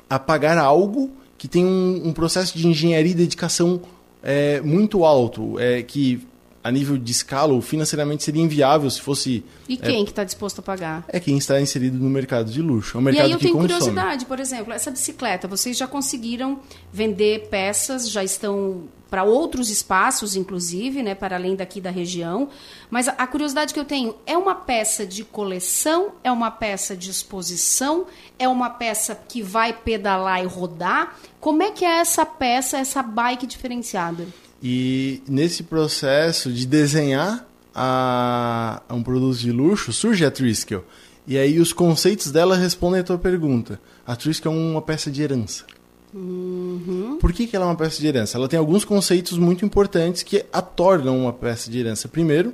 a 0.09 0.17
pagar 0.17 0.57
algo 0.57 1.11
que 1.37 1.47
tem 1.47 1.65
um, 1.65 2.07
um 2.07 2.13
processo 2.13 2.57
de 2.57 2.67
engenharia 2.67 3.11
e 3.11 3.15
dedicação 3.15 3.81
é, 4.21 4.61
muito 4.61 5.03
alto, 5.03 5.59
é, 5.59 5.83
que 5.83 6.25
a 6.63 6.71
nível 6.71 6.97
de 6.97 7.11
escala, 7.11 7.61
financeiramente 7.61 8.23
seria 8.23 8.41
inviável 8.41 8.89
se 8.89 9.01
fosse. 9.01 9.43
E 9.67 9.75
quem 9.75 10.01
é, 10.01 10.03
que 10.05 10.11
está 10.11 10.23
disposto 10.23 10.59
a 10.59 10.61
pagar? 10.61 11.03
É 11.09 11.19
quem 11.19 11.37
está 11.37 11.59
inserido 11.59 11.97
no 11.97 12.09
mercado 12.09 12.49
de 12.49 12.61
luxo. 12.61 12.97
É 12.97 12.99
um 12.99 13.03
mercado 13.03 13.23
e 13.23 13.25
aí 13.25 13.31
eu 13.31 13.39
tenho 13.39 13.53
consome. 13.53 13.73
curiosidade, 13.73 14.25
por 14.25 14.39
exemplo, 14.39 14.71
essa 14.71 14.89
bicicleta, 14.89 15.47
vocês 15.47 15.77
já 15.77 15.85
conseguiram 15.87 16.59
vender 16.91 17.49
peças, 17.49 18.09
já 18.09 18.23
estão 18.23 18.83
para 19.09 19.23
outros 19.23 19.69
espaços, 19.69 20.35
inclusive, 20.35 21.03
né, 21.03 21.13
para 21.13 21.35
além 21.35 21.55
daqui 21.55 21.79
da 21.79 21.91
região. 21.91 22.49
Mas 22.89 23.07
a, 23.07 23.11
a 23.11 23.27
curiosidade 23.27 23.71
que 23.71 23.79
eu 23.79 23.85
tenho 23.85 24.15
é 24.25 24.35
uma 24.35 24.55
peça 24.55 25.05
de 25.05 25.23
coleção, 25.23 26.13
é 26.23 26.31
uma 26.31 26.49
peça 26.49 26.95
de 26.95 27.11
exposição, 27.11 28.07
é 28.39 28.47
uma 28.47 28.71
peça 28.71 29.13
que 29.13 29.43
vai 29.43 29.71
pedalar 29.71 30.41
e 30.41 30.47
rodar. 30.47 31.15
Como 31.39 31.61
é 31.61 31.69
que 31.69 31.85
é 31.85 31.99
essa 31.99 32.25
peça, 32.25 32.79
essa 32.79 33.03
bike 33.03 33.45
diferenciada? 33.45 34.25
E 34.63 35.21
nesse 35.27 35.61
processo 35.63 36.49
de 36.49 36.65
desenhar 36.65 37.45
a, 37.75 38.81
a 38.87 38.93
um 38.93 39.03
produto 39.03 39.37
de 39.37 39.51
luxo, 39.51 39.91
surge 39.91 40.23
a 40.23 40.31
Triskel. 40.31 40.85
E 41.27 41.37
aí 41.37 41.59
os 41.59 41.73
conceitos 41.73 42.31
dela 42.31 42.55
respondem 42.55 43.01
a 43.01 43.03
tua 43.03 43.17
pergunta. 43.17 43.77
A 44.07 44.15
Triskel 44.15 44.53
é 44.53 44.55
uma 44.55 44.81
peça 44.81 45.11
de 45.11 45.21
herança. 45.21 45.65
Uhum. 46.13 47.17
Por 47.19 47.33
que, 47.33 47.45
que 47.45 47.55
ela 47.57 47.65
é 47.65 47.67
uma 47.67 47.75
peça 47.75 47.99
de 47.99 48.07
herança? 48.07 48.37
Ela 48.37 48.47
tem 48.47 48.57
alguns 48.57 48.85
conceitos 48.85 49.37
muito 49.37 49.65
importantes 49.65 50.23
que 50.23 50.45
a 50.53 50.61
tornam 50.61 51.23
uma 51.23 51.33
peça 51.33 51.69
de 51.69 51.79
herança. 51.79 52.07
Primeiro, 52.07 52.53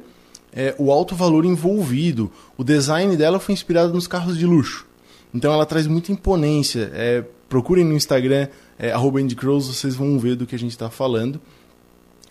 é 0.51 0.73
o 0.79 0.91
alto 0.91 1.13
valor 1.13 1.45
envolvido. 1.45 2.31
O 2.57 2.63
design 2.63 3.15
dela 3.15 3.39
foi 3.39 3.53
inspirado 3.53 3.93
nos 3.93 4.07
carros 4.07 4.35
de 4.35 4.47
luxo. 4.47 4.87
Então 5.31 5.53
ela 5.53 5.65
traz 5.65 5.85
muita 5.85 6.11
imponência. 6.11 6.89
É, 6.91 7.23
procurem 7.47 7.85
no 7.85 7.93
Instagram, 7.93 8.47
é, 8.79 8.93
Crows, 9.35 9.67
vocês 9.67 9.93
vão 9.93 10.17
ver 10.17 10.35
do 10.35 10.47
que 10.47 10.55
a 10.55 10.59
gente 10.59 10.71
está 10.71 10.89
falando 10.89 11.39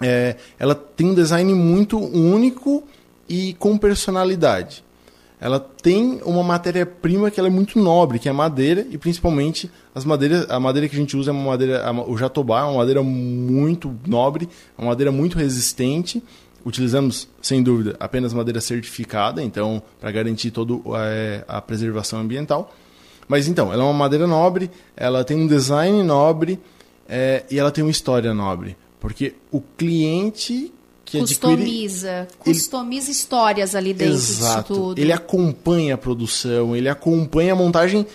é, 0.00 0.36
ela 0.58 0.74
tem 0.74 1.08
um 1.08 1.14
design 1.14 1.52
muito 1.54 1.98
único 1.98 2.84
e 3.28 3.54
com 3.54 3.76
personalidade. 3.76 4.84
Ela 5.40 5.60
tem 5.60 6.20
uma 6.24 6.42
matéria-prima 6.42 7.30
que 7.30 7.40
é 7.40 7.48
muito 7.48 7.78
nobre, 7.78 8.18
que 8.18 8.28
é 8.28 8.30
a 8.30 8.34
madeira, 8.34 8.84
e 8.90 8.98
principalmente 8.98 9.70
as 9.94 10.04
madeiras, 10.04 10.50
a 10.50 10.58
madeira 10.58 10.88
que 10.88 10.96
a 10.96 10.98
gente 10.98 11.16
usa 11.16 11.30
é 11.30 11.32
uma 11.32 11.50
madeira, 11.50 11.84
o 12.08 12.16
jatobá 12.16 12.60
é 12.60 12.64
uma 12.64 12.78
madeira 12.78 13.02
muito 13.04 13.94
nobre, 14.04 14.48
é 14.76 14.82
uma 14.82 14.88
madeira 14.88 15.12
muito 15.12 15.38
resistente. 15.38 16.22
Utilizamos, 16.66 17.28
sem 17.40 17.62
dúvida, 17.62 17.96
apenas 18.00 18.34
madeira 18.34 18.60
certificada, 18.60 19.40
então, 19.40 19.80
para 20.00 20.10
garantir 20.10 20.50
toda 20.50 20.74
é, 20.98 21.44
a 21.46 21.60
preservação 21.60 22.18
ambiental. 22.18 22.74
Mas 23.28 23.46
então, 23.46 23.72
ela 23.72 23.84
é 23.84 23.86
uma 23.86 23.92
madeira 23.92 24.26
nobre, 24.26 24.68
ela 24.96 25.22
tem 25.22 25.36
um 25.36 25.46
design 25.46 26.02
nobre 26.02 26.58
é, 27.08 27.44
e 27.48 27.58
ela 27.58 27.70
tem 27.70 27.84
uma 27.84 27.92
história 27.92 28.34
nobre. 28.34 28.76
Porque 29.00 29.34
o 29.50 29.60
cliente 29.76 30.72
que 31.04 31.18
customiza, 31.20 32.22
adquire, 32.22 32.38
customiza 32.38 33.06
ele, 33.06 33.12
histórias 33.12 33.74
ali 33.74 33.94
dentro 33.94 34.14
exato, 34.14 34.72
disso 34.72 34.82
tudo. 34.82 34.98
Ele 34.98 35.12
acompanha 35.12 35.94
a 35.94 35.98
produção, 35.98 36.76
ele 36.76 36.88
acompanha 36.88 37.54
a 37.54 37.56
montagem 37.56 38.06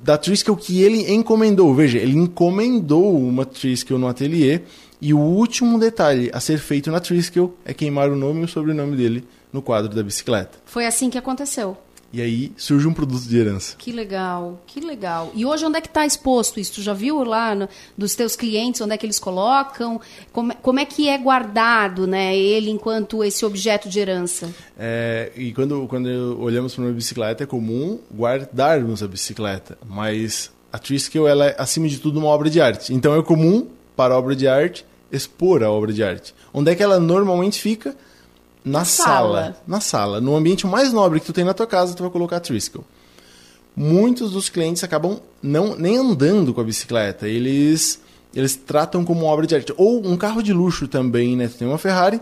da 0.00 0.16
Triskel 0.16 0.56
que 0.56 0.80
ele 0.80 1.12
encomendou. 1.12 1.74
Veja, 1.74 1.98
ele 1.98 2.16
encomendou 2.16 3.16
uma 3.16 3.44
Triskel 3.44 3.98
no 3.98 4.06
ateliê 4.06 4.60
e 5.00 5.12
o 5.14 5.18
último 5.18 5.78
detalhe 5.78 6.30
a 6.32 6.40
ser 6.40 6.58
feito 6.58 6.90
na 6.90 7.00
Triskel 7.00 7.54
é 7.64 7.72
queimar 7.72 8.10
o 8.10 8.16
nome 8.16 8.42
e 8.42 8.44
o 8.44 8.48
sobrenome 8.48 8.96
dele 8.96 9.24
no 9.52 9.62
quadro 9.62 9.94
da 9.94 10.02
bicicleta. 10.02 10.58
Foi 10.64 10.86
assim 10.86 11.10
que 11.10 11.18
aconteceu. 11.18 11.76
E 12.10 12.22
aí 12.22 12.52
surge 12.56 12.88
um 12.88 12.94
produto 12.94 13.24
de 13.24 13.36
herança. 13.36 13.76
Que 13.76 13.92
legal, 13.92 14.62
que 14.66 14.80
legal. 14.80 15.30
E 15.34 15.44
hoje 15.44 15.66
onde 15.66 15.76
é 15.76 15.80
que 15.80 15.88
está 15.88 16.06
exposto 16.06 16.58
isso? 16.58 16.74
Tu 16.74 16.82
já 16.82 16.94
viu 16.94 17.22
lá 17.22 17.54
no, 17.54 17.68
dos 17.98 18.14
teus 18.14 18.34
clientes, 18.34 18.80
onde 18.80 18.94
é 18.94 18.96
que 18.96 19.04
eles 19.04 19.18
colocam? 19.18 20.00
Como, 20.32 20.54
como 20.56 20.80
é 20.80 20.86
que 20.86 21.08
é 21.08 21.18
guardado 21.18 22.06
né, 22.06 22.34
ele 22.34 22.70
enquanto 22.70 23.22
esse 23.22 23.44
objeto 23.44 23.90
de 23.90 24.00
herança? 24.00 24.48
É, 24.78 25.30
e 25.36 25.52
quando, 25.52 25.86
quando 25.86 26.40
olhamos 26.40 26.74
para 26.74 26.84
uma 26.84 26.92
bicicleta, 26.92 27.44
é 27.44 27.46
comum 27.46 27.98
guardarmos 28.14 29.02
a 29.02 29.06
bicicleta. 29.06 29.76
Mas 29.86 30.50
a 30.72 30.78
Triskel, 30.78 31.28
ela 31.28 31.46
é, 31.46 31.56
acima 31.58 31.88
de 31.88 31.98
tudo, 31.98 32.18
uma 32.18 32.28
obra 32.28 32.48
de 32.48 32.58
arte. 32.58 32.94
Então 32.94 33.14
é 33.14 33.22
comum, 33.22 33.66
para 33.94 34.14
a 34.14 34.18
obra 34.18 34.34
de 34.34 34.48
arte, 34.48 34.84
expor 35.12 35.62
a 35.62 35.70
obra 35.70 35.92
de 35.92 36.02
arte. 36.02 36.34
Onde 36.54 36.70
é 36.70 36.74
que 36.74 36.82
ela 36.82 36.98
normalmente 36.98 37.60
fica? 37.60 37.94
Na 38.64 38.84
sala. 38.84 39.12
sala. 39.14 39.56
Na 39.66 39.80
sala. 39.80 40.20
No 40.20 40.36
ambiente 40.36 40.66
mais 40.66 40.92
nobre 40.92 41.20
que 41.20 41.26
tu 41.26 41.32
tem 41.32 41.44
na 41.44 41.54
tua 41.54 41.66
casa, 41.66 41.94
tu 41.94 42.02
vai 42.02 42.10
colocar 42.10 42.36
a 42.36 42.40
Triskel. 42.40 42.84
Muitos 43.76 44.32
dos 44.32 44.48
clientes 44.48 44.82
acabam 44.82 45.20
não 45.42 45.76
nem 45.76 45.96
andando 45.96 46.52
com 46.52 46.60
a 46.60 46.64
bicicleta. 46.64 47.28
Eles 47.28 48.00
eles 48.34 48.56
tratam 48.56 49.04
como 49.04 49.24
obra 49.24 49.46
de 49.46 49.54
arte. 49.54 49.72
Ou 49.76 50.06
um 50.06 50.16
carro 50.16 50.42
de 50.42 50.52
luxo 50.52 50.86
também, 50.86 51.36
né? 51.36 51.48
Tu 51.48 51.58
tem 51.58 51.68
uma 51.68 51.78
Ferrari, 51.78 52.20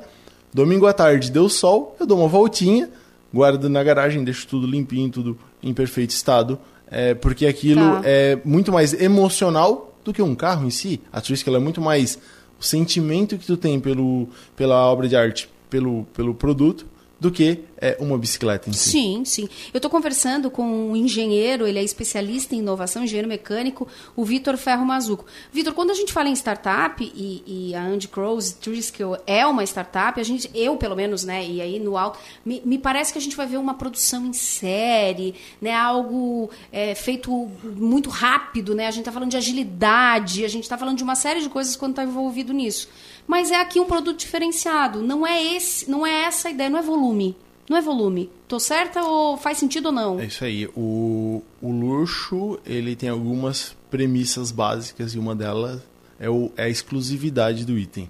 domingo 0.52 0.86
à 0.86 0.92
tarde 0.92 1.30
deu 1.30 1.48
sol, 1.48 1.96
eu 1.98 2.06
dou 2.06 2.18
uma 2.18 2.28
voltinha, 2.28 2.88
guardo 3.32 3.68
na 3.68 3.82
garagem, 3.82 4.22
deixo 4.22 4.46
tudo 4.46 4.66
limpinho, 4.66 5.10
tudo 5.10 5.38
em 5.62 5.74
perfeito 5.74 6.10
estado. 6.10 6.58
É, 6.88 7.14
porque 7.14 7.46
aquilo 7.46 7.80
tá. 7.80 8.02
é 8.04 8.38
muito 8.44 8.72
mais 8.72 8.92
emocional 8.92 9.98
do 10.04 10.12
que 10.12 10.22
um 10.22 10.34
carro 10.34 10.66
em 10.66 10.70
si. 10.70 11.00
A 11.12 11.20
Triskel 11.20 11.56
é 11.56 11.58
muito 11.58 11.80
mais 11.80 12.18
o 12.60 12.64
sentimento 12.64 13.36
que 13.36 13.46
tu 13.46 13.56
tem 13.56 13.80
pelo, 13.80 14.28
pela 14.54 14.76
obra 14.86 15.08
de 15.08 15.16
arte 15.16 15.50
pelo, 15.68 16.04
pelo 16.12 16.34
produto 16.34 16.86
do 17.18 17.30
que 17.30 17.60
é, 17.78 17.96
uma 17.98 18.18
bicicleta 18.18 18.68
em 18.68 18.72
si. 18.72 18.90
Sim, 18.90 19.24
sim. 19.24 19.48
Eu 19.72 19.78
estou 19.78 19.90
conversando 19.90 20.50
com 20.50 20.90
um 20.90 20.96
engenheiro, 20.96 21.66
ele 21.66 21.78
é 21.78 21.82
especialista 21.82 22.54
em 22.54 22.58
inovação, 22.58 23.04
engenheiro 23.04 23.28
mecânico, 23.28 23.88
o 24.14 24.24
Vitor 24.24 24.56
Ferro 24.56 24.84
Mazuco. 24.84 25.24
Vitor, 25.50 25.72
quando 25.72 25.90
a 25.90 25.94
gente 25.94 26.12
fala 26.12 26.28
em 26.28 26.34
startup, 26.34 27.02
e, 27.02 27.42
e 27.46 27.74
a 27.74 27.82
Andy 27.82 28.08
Crows 28.08 28.52
Triskel 28.52 29.16
é 29.26 29.46
uma 29.46 29.64
startup, 29.64 30.20
a 30.20 30.22
gente, 30.22 30.50
eu 30.54 30.76
pelo 30.76 30.94
menos, 30.94 31.24
né, 31.24 31.44
e 31.44 31.60
aí 31.60 31.78
no 31.78 31.96
alto, 31.96 32.18
me, 32.44 32.60
me 32.64 32.78
parece 32.78 33.12
que 33.12 33.18
a 33.18 33.22
gente 33.22 33.36
vai 33.36 33.46
ver 33.46 33.56
uma 33.56 33.74
produção 33.74 34.26
em 34.26 34.32
série, 34.34 35.34
né, 35.60 35.74
algo 35.74 36.50
é, 36.70 36.94
feito 36.94 37.50
muito 37.62 38.10
rápido, 38.10 38.74
né, 38.74 38.86
a 38.86 38.90
gente 38.90 39.00
está 39.00 39.12
falando 39.12 39.30
de 39.30 39.36
agilidade, 39.38 40.44
a 40.44 40.48
gente 40.48 40.64
está 40.64 40.76
falando 40.76 40.98
de 40.98 41.02
uma 41.02 41.14
série 41.14 41.40
de 41.40 41.48
coisas 41.48 41.76
quando 41.76 41.92
está 41.92 42.04
envolvido 42.04 42.52
nisso 42.52 42.88
mas 43.26 43.50
é 43.50 43.56
aqui 43.56 43.80
um 43.80 43.84
produto 43.84 44.18
diferenciado. 44.18 45.02
Não 45.02 45.26
é 45.26 45.42
esse, 45.42 45.90
não 45.90 46.06
é 46.06 46.24
essa 46.24 46.48
a 46.48 46.50
ideia, 46.50 46.70
não 46.70 46.78
é 46.78 46.82
volume. 46.82 47.36
Não 47.68 47.76
é 47.76 47.80
volume. 47.80 48.30
Tô 48.46 48.60
certa 48.60 49.02
ou 49.02 49.36
faz 49.36 49.58
sentido 49.58 49.86
ou 49.86 49.92
não? 49.92 50.20
É 50.20 50.26
isso 50.26 50.44
aí. 50.44 50.66
O, 50.76 51.42
o 51.60 51.72
luxo, 51.72 52.60
ele 52.64 52.94
tem 52.94 53.08
algumas 53.08 53.76
premissas 53.90 54.52
básicas 54.52 55.14
e 55.14 55.18
uma 55.18 55.34
delas 55.34 55.80
é, 56.18 56.30
o, 56.30 56.52
é 56.56 56.64
a 56.64 56.68
exclusividade 56.68 57.64
do 57.64 57.76
item. 57.76 58.08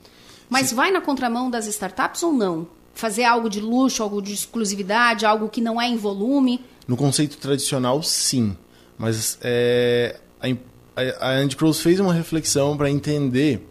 Mas 0.48 0.68
Se... 0.68 0.74
vai 0.74 0.90
na 0.90 1.00
contramão 1.00 1.50
das 1.50 1.66
startups 1.66 2.22
ou 2.22 2.32
não? 2.32 2.68
Fazer 2.94 3.24
algo 3.24 3.48
de 3.48 3.60
luxo, 3.60 4.02
algo 4.02 4.20
de 4.20 4.32
exclusividade, 4.32 5.24
algo 5.24 5.48
que 5.48 5.60
não 5.60 5.80
é 5.80 5.86
em 5.86 5.96
volume? 5.96 6.62
No 6.86 6.96
conceito 6.96 7.36
tradicional, 7.38 8.02
sim. 8.02 8.56
Mas 8.98 9.38
é, 9.42 10.18
a, 10.40 11.26
a 11.26 11.30
Andy 11.32 11.56
Crows 11.56 11.80
fez 11.80 11.98
uma 11.98 12.12
reflexão 12.12 12.76
para 12.76 12.90
entender 12.90 13.66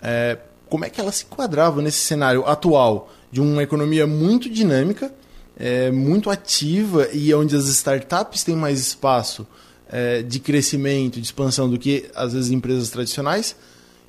é, 0.00 0.38
como 0.68 0.84
é 0.84 0.90
que 0.90 1.00
ela 1.00 1.12
se 1.12 1.24
enquadrava 1.24 1.80
nesse 1.82 1.98
cenário 1.98 2.46
atual 2.46 3.10
de 3.30 3.40
uma 3.40 3.62
economia 3.62 4.06
muito 4.06 4.48
dinâmica, 4.48 5.12
é, 5.58 5.90
muito 5.90 6.30
ativa 6.30 7.08
e 7.12 7.32
onde 7.34 7.56
as 7.56 7.66
startups 7.66 8.44
têm 8.44 8.56
mais 8.56 8.80
espaço 8.80 9.46
é, 9.90 10.22
de 10.22 10.38
crescimento, 10.38 11.14
de 11.14 11.26
expansão 11.26 11.68
do 11.68 11.78
que 11.78 12.10
às 12.14 12.32
vezes 12.32 12.50
empresas 12.50 12.90
tradicionais. 12.90 13.56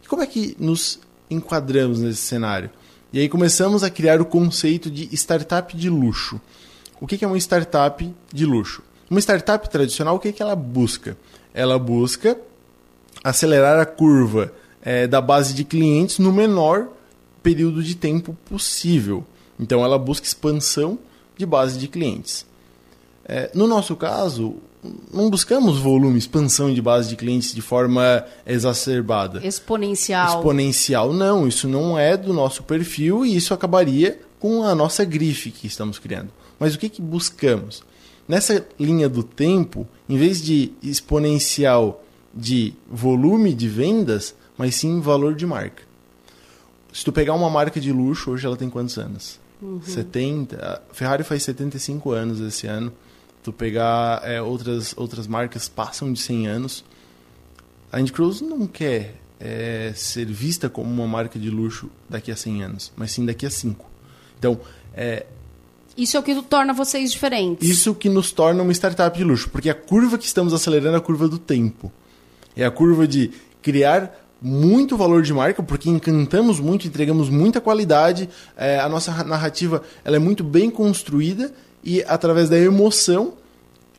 E 0.04 0.08
como 0.08 0.22
é 0.22 0.28
que 0.28 0.56
nos 0.60 1.00
enquadramos 1.30 2.00
nesse 2.00 2.22
cenário? 2.22 2.70
E 3.12 3.20
aí 3.20 3.28
começamos 3.28 3.84
a 3.84 3.90
criar 3.90 4.22
o 4.22 4.26
conceito 4.26 4.92
de 4.92 5.10
startup 5.16 5.76
de 5.76 5.90
luxo. 5.90 6.40
O 7.02 7.08
que 7.08 7.24
é 7.24 7.28
uma 7.28 7.38
startup 7.38 8.14
de 8.32 8.46
luxo? 8.46 8.84
Uma 9.10 9.20
startup 9.20 9.68
tradicional, 9.70 10.16
o 10.16 10.20
que, 10.20 10.28
é 10.28 10.32
que 10.32 10.42
ela 10.42 10.56
busca? 10.56 11.18
Ela 11.54 11.80
busca 11.80 12.38
acelerar 13.24 13.80
a 13.80 13.86
curva 13.86 14.54
é, 14.82 15.08
da 15.08 15.22
base 15.22 15.54
de 15.54 15.64
clientes 15.64 16.20
no 16.20 16.32
menor 16.32 16.90
período 17.42 17.84
de 17.84 17.96
tempo 17.96 18.36
possível. 18.46 19.26
Então 19.60 19.84
ela 19.84 19.98
busca 19.98 20.26
expansão 20.26 20.98
de 21.38 21.46
base 21.46 21.78
de 21.78 21.88
clientes. 21.88 22.46
É, 23.26 23.52
no 23.54 23.68
nosso 23.68 23.96
caso, 23.96 24.56
não 25.14 25.30
buscamos 25.30 25.78
volume, 25.78 26.18
expansão 26.18 26.74
de 26.74 26.82
base 26.82 27.10
de 27.10 27.16
clientes 27.16 27.54
de 27.54 27.62
forma 27.62 28.26
exacerbada. 28.46 29.46
Exponencial. 29.46 30.38
Exponencial, 30.38 31.14
não. 31.14 31.48
Isso 31.48 31.68
não 31.68 31.98
é 31.98 32.16
do 32.16 32.34
nosso 32.34 32.64
perfil 32.64 33.26
e 33.26 33.36
isso 33.36 33.54
acabaria 33.54 34.20
com 34.40 34.64
a 34.64 34.74
nossa 34.74 35.04
grife 35.04 35.52
que 35.52 35.68
estamos 35.68 36.00
criando. 36.00 36.30
Mas 36.58 36.76
o 36.76 36.80
que, 36.80 36.90
que 36.90 37.02
buscamos? 37.02 37.84
Nessa 38.28 38.66
linha 38.80 39.10
do 39.10 39.24
tempo, 39.24 39.88
em 40.08 40.18
vez 40.18 40.42
de 40.42 40.72
exponencial 40.82 42.04
de 42.34 42.74
volume 42.90 43.54
de 43.54 43.68
vendas, 43.68 44.36
mas 44.60 44.76
sim 44.76 45.00
valor 45.00 45.34
de 45.34 45.46
marca. 45.46 45.84
Se 46.92 47.06
tu 47.06 47.14
pegar 47.14 47.34
uma 47.34 47.50
marca 47.50 47.80
de 47.80 47.94
luxo, 47.94 48.32
hoje 48.32 48.46
ela 48.46 48.58
tem 48.58 48.70
quantos 48.70 48.98
anos? 48.98 49.40
Uhum. 49.62 49.82
70. 49.82 50.58
A 50.58 50.94
Ferrari 50.94 51.24
faz 51.24 51.44
75 51.44 52.12
anos 52.12 52.42
esse 52.42 52.68
ano. 52.68 52.92
Tu 53.42 53.54
pegar 53.54 54.22
é, 54.22 54.42
outras, 54.42 54.94
outras 54.98 55.28
marcas 55.28 55.70
passam 55.70 56.12
de 56.12 56.20
100 56.20 56.48
anos. 56.48 56.84
A 57.90 58.02
Indy 58.02 58.12
Cruise 58.12 58.44
não 58.44 58.68
quer 58.68 59.16
é, 59.40 59.94
ser 59.96 60.26
vista 60.26 60.70
como 60.70 60.92
uma 60.92 61.08
marca 61.08 61.40
de 61.40 61.50
luxo 61.50 61.90
daqui 62.10 62.30
a 62.30 62.36
100 62.36 62.64
anos, 62.64 62.92
mas 62.98 63.14
sim 63.14 63.26
daqui 63.26 63.46
a 63.46 63.50
5. 63.50 63.90
Então, 64.38 64.60
é, 64.94 65.26
isso 65.96 66.18
é 66.18 66.20
o 66.20 66.24
que 66.24 66.36
torna 66.42 66.74
vocês 66.74 67.14
diferentes. 67.14 67.66
Isso 67.66 67.96
que 67.96 68.10
nos 68.10 68.34
torna 68.34 68.62
uma 68.62 68.74
startup 68.74 69.18
de 69.18 69.24
luxo, 69.24 69.50
porque 69.50 69.70
a 69.70 69.74
curva 69.74 70.18
que 70.18 70.26
estamos 70.26 70.54
acelerando 70.54 70.96
é 70.96 70.98
a 70.98 71.02
curva 71.02 71.30
do 71.30 71.40
tempo. 71.40 71.90
É 72.58 72.66
a 72.66 72.72
curva 72.72 73.08
de 73.08 73.32
criar 73.62 74.29
muito 74.42 74.96
valor 74.96 75.22
de 75.22 75.34
marca, 75.34 75.62
porque 75.62 75.90
encantamos 75.90 76.60
muito, 76.60 76.88
entregamos 76.88 77.30
muita 77.30 77.60
qualidade, 77.60 78.30
é, 78.56 78.80
a 78.80 78.88
nossa 78.88 79.24
narrativa 79.24 79.82
ela 80.04 80.16
é 80.16 80.20
muito 80.20 80.44
bem 80.44 80.70
construída 80.70 81.52
e 81.84 82.04
através 82.04 82.50
da 82.50 82.58
emoção, 82.58 83.34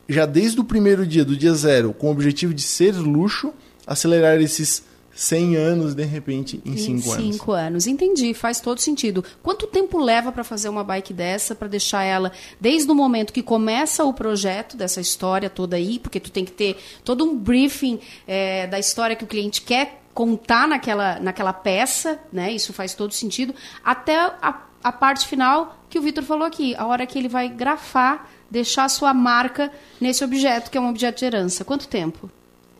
já 0.07 0.25
desde 0.25 0.59
o 0.59 0.63
primeiro 0.63 1.05
dia, 1.05 1.23
do 1.23 1.37
dia 1.37 1.53
zero, 1.53 1.93
com 1.93 2.07
o 2.07 2.11
objetivo 2.11 2.53
de 2.53 2.61
ser 2.61 2.95
luxo, 2.95 3.53
acelerar 3.85 4.39
esses 4.41 4.83
100 5.13 5.55
anos, 5.57 5.93
de 5.93 6.03
repente, 6.03 6.61
em 6.65 6.77
5 6.77 7.11
anos. 7.11 7.35
5 7.35 7.51
anos, 7.51 7.87
entendi, 7.87 8.33
faz 8.33 8.59
todo 8.59 8.79
sentido. 8.79 9.23
Quanto 9.43 9.67
tempo 9.67 9.97
leva 9.99 10.31
para 10.31 10.43
fazer 10.43 10.69
uma 10.69 10.83
bike 10.83 11.13
dessa, 11.13 11.53
para 11.53 11.67
deixar 11.67 12.03
ela, 12.03 12.31
desde 12.59 12.89
o 12.89 12.95
momento 12.95 13.33
que 13.33 13.43
começa 13.43 14.03
o 14.03 14.13
projeto 14.13 14.77
dessa 14.77 15.01
história 15.01 15.49
toda 15.49 15.75
aí, 15.75 15.99
porque 15.99 16.19
tu 16.19 16.31
tem 16.31 16.45
que 16.45 16.51
ter 16.51 16.77
todo 17.03 17.23
um 17.23 17.37
briefing 17.37 17.99
é, 18.25 18.67
da 18.67 18.79
história 18.79 19.15
que 19.15 19.23
o 19.23 19.27
cliente 19.27 19.61
quer 19.61 20.00
contar 20.13 20.67
naquela, 20.67 21.19
naquela 21.19 21.53
peça, 21.53 22.19
né? 22.31 22.51
Isso 22.51 22.73
faz 22.73 22.93
todo 22.93 23.13
sentido, 23.13 23.53
até 23.83 24.17
a, 24.17 24.61
a 24.83 24.91
parte 24.91 25.27
final 25.27 25.77
que 25.89 25.99
o 25.99 26.01
Vitor 26.01 26.23
falou 26.23 26.45
aqui, 26.45 26.75
a 26.75 26.85
hora 26.85 27.05
que 27.05 27.17
ele 27.17 27.27
vai 27.27 27.49
grafar, 27.49 28.29
deixar 28.49 28.89
sua 28.89 29.13
marca 29.13 29.71
nesse 29.99 30.23
objeto, 30.23 30.69
que 30.71 30.77
é 30.77 30.81
um 30.81 30.89
objeto 30.89 31.19
de 31.19 31.25
herança. 31.25 31.65
Quanto 31.65 31.87
tempo? 31.87 32.29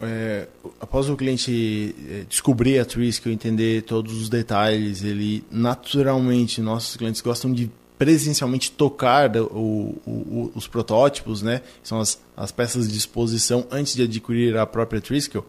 é, 0.01 0.47
após 0.79 1.09
o 1.09 1.15
cliente 1.15 1.95
é, 2.09 2.23
descobrir 2.27 2.79
a 2.79 2.85
Triskel, 2.85 3.31
entender 3.31 3.83
todos 3.83 4.19
os 4.19 4.29
detalhes, 4.29 5.03
ele 5.03 5.43
naturalmente, 5.51 6.61
nossos 6.61 6.97
clientes 6.97 7.21
gostam 7.21 7.53
de 7.53 7.69
presencialmente 7.97 8.71
tocar 8.71 9.35
o, 9.37 9.95
o, 10.07 10.51
os 10.55 10.67
protótipos, 10.67 11.43
né? 11.43 11.61
São 11.83 11.99
as, 11.99 12.19
as 12.35 12.51
peças 12.51 12.91
de 12.91 12.97
exposição 12.97 13.67
antes 13.69 13.93
de 13.93 14.01
adquirir 14.03 14.57
a 14.57 14.65
própria 14.65 14.99
Triskel. 14.99 15.45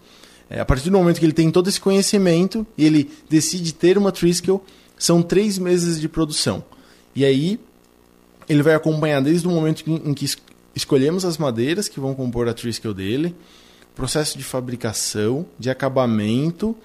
É, 0.53 0.61
a 0.61 0.67
partir 0.67 0.91
do 0.91 0.99
momento 0.99 1.19
que 1.19 1.25
ele 1.25 1.33
tem 1.33 1.51
todo 1.51 1.71
esse 1.71 1.81
conhecimento 1.81 2.67
e 2.77 2.85
ele 2.85 3.11
decide 3.27 3.73
ter 3.73 3.97
uma 3.97 4.13
Triskel, 4.13 4.63
são 4.99 5.23
três 5.23 5.57
meses 5.57 5.99
de 5.99 6.11
produção. 6.11 6.63
E 7.17 7.25
aí 7.25 7.59
ele 8.47 8.63
vai 8.63 8.75
acompanhar 8.75 9.23
desde 9.23 9.49
o 9.49 9.51
momento 9.51 9.83
em, 9.89 10.13
que 10.13 10.27
escolhemos 10.77 11.25
as 11.25 11.39
madeiras 11.39 11.89
que 11.89 11.99
vão 11.99 12.15
compor 12.15 12.49
a 12.49 12.53
Triskel 12.53 12.93
dele, 12.93 13.35
processo 13.95 14.37
de 14.37 14.45
fabricação, 14.45 15.47
de 15.59 15.71
acabamento, 15.71 16.77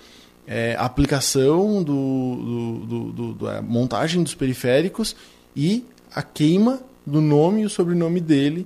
é, 0.47 0.73
aplicação 0.79 1.83
do, 1.83 2.85
do, 2.87 3.11
do, 3.11 3.33
do, 3.33 3.63
montagem 3.63 4.23
dos 4.23 4.33
periféricos 4.33 5.13
e 5.53 5.83
a 6.15 6.23
queima 6.23 6.79
do 7.05 7.19
nome 7.19 7.63
e 7.63 7.65
o 7.65 7.69
sobrenome 7.69 8.21
dele. 8.21 8.65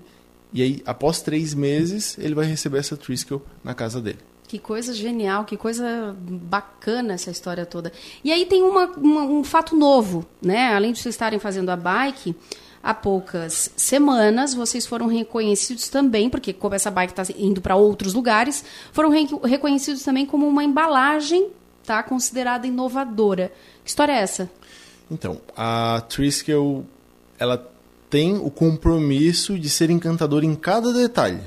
E 0.54 0.62
aí, 0.62 0.84
após 0.86 1.24
três 1.24 1.56
meses, 1.56 2.20
ele 2.20 2.36
vai 2.36 2.46
receber 2.46 2.78
essa 2.78 2.96
Triskel 2.96 3.42
na 3.64 3.74
casa 3.74 4.00
dele. 4.00 4.20
Que 4.52 4.60
coisa 4.60 4.94
genial, 4.94 5.46
que 5.46 5.56
coisa 5.56 6.14
bacana 6.20 7.14
essa 7.14 7.32
história 7.32 7.66
toda. 7.66 7.90
E 8.22 8.34
aí 8.34 8.46
tem 8.46 8.62
uma, 8.62 8.86
uma, 8.98 9.22
um 9.22 9.46
fato 9.46 9.78
novo, 9.78 10.26
né? 10.42 10.74
Além 10.74 10.92
de 10.92 11.00
vocês 11.00 11.16
estarem 11.16 11.40
fazendo 11.40 11.70
a 11.70 11.78
bike, 11.78 12.36
há 12.84 12.94
poucas 12.94 13.72
semanas, 13.78 14.54
vocês 14.54 14.86
foram 14.86 15.08
reconhecidos 15.08 15.88
também, 15.88 16.30
porque 16.30 16.52
como 16.52 16.76
essa 16.76 16.92
bike 16.92 17.14
está 17.18 17.34
indo 17.38 17.62
para 17.62 17.78
outros 17.78 18.14
lugares, 18.14 18.66
foram 18.92 19.10
re 19.10 19.26
reconhecidos 19.46 20.04
também 20.04 20.26
como 20.26 20.46
uma 20.46 20.66
embalagem 20.66 21.48
tá, 21.86 22.04
considerada 22.04 22.68
inovadora. 22.68 23.54
Que 23.86 23.90
história 23.90 24.12
é 24.12 24.18
essa? 24.18 24.52
Então, 25.10 25.40
a 25.56 26.04
Triskel, 26.10 26.86
ela 27.40 27.72
tem 28.10 28.36
o 28.36 28.52
compromisso 28.52 29.58
de 29.58 29.70
ser 29.70 29.90
encantadora 29.90 30.46
em 30.46 30.56
cada 30.56 30.92
detalhe. 30.92 31.40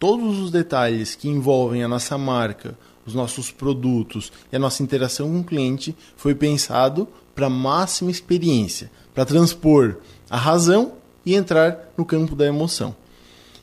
Todos 0.00 0.38
os 0.38 0.50
detalhes 0.50 1.14
que 1.14 1.28
envolvem 1.28 1.84
a 1.84 1.88
nossa 1.88 2.16
marca, 2.16 2.74
os 3.04 3.14
nossos 3.14 3.50
produtos 3.50 4.32
e 4.50 4.56
a 4.56 4.58
nossa 4.58 4.82
interação 4.82 5.28
com 5.28 5.40
o 5.40 5.44
cliente 5.44 5.94
foi 6.16 6.34
pensado 6.34 7.06
para 7.34 7.50
máxima 7.50 8.10
experiência, 8.10 8.90
para 9.14 9.26
transpor 9.26 9.96
a 10.30 10.38
razão 10.38 10.94
e 11.24 11.34
entrar 11.34 11.92
no 11.98 12.04
campo 12.06 12.34
da 12.34 12.46
emoção. 12.46 12.96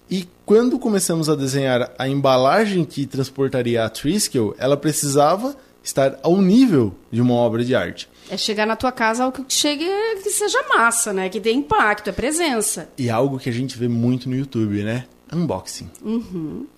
E 0.07 0.27
quando 0.45 0.77
começamos 0.77 1.27
a 1.27 1.35
desenhar 1.35 1.91
a 1.97 2.07
embalagem 2.07 2.85
que 2.85 3.07
transportaria 3.07 3.83
a 3.83 3.89
Triskel, 3.89 4.53
ela 4.59 4.77
precisava 4.77 5.57
estar 5.83 6.19
ao 6.21 6.39
nível 6.39 6.93
de 7.11 7.19
uma 7.19 7.33
obra 7.33 7.65
de 7.65 7.73
arte. 7.73 8.07
É 8.29 8.37
chegar 8.37 8.67
na 8.67 8.75
tua 8.75 8.91
casa 8.91 9.23
algo 9.23 9.43
que 9.43 9.53
chegue 9.55 9.87
que 10.21 10.29
seja 10.29 10.61
massa, 10.69 11.11
né? 11.11 11.29
Que 11.29 11.39
dê 11.39 11.51
impacto, 11.51 12.11
é 12.11 12.13
presença. 12.13 12.89
E 12.95 13.09
algo 13.09 13.39
que 13.39 13.49
a 13.49 13.53
gente 13.53 13.75
vê 13.75 13.87
muito 13.87 14.29
no 14.29 14.35
YouTube, 14.35 14.83
né? 14.83 15.05
Unboxing. 15.33 15.89
Uhum. 16.03 16.21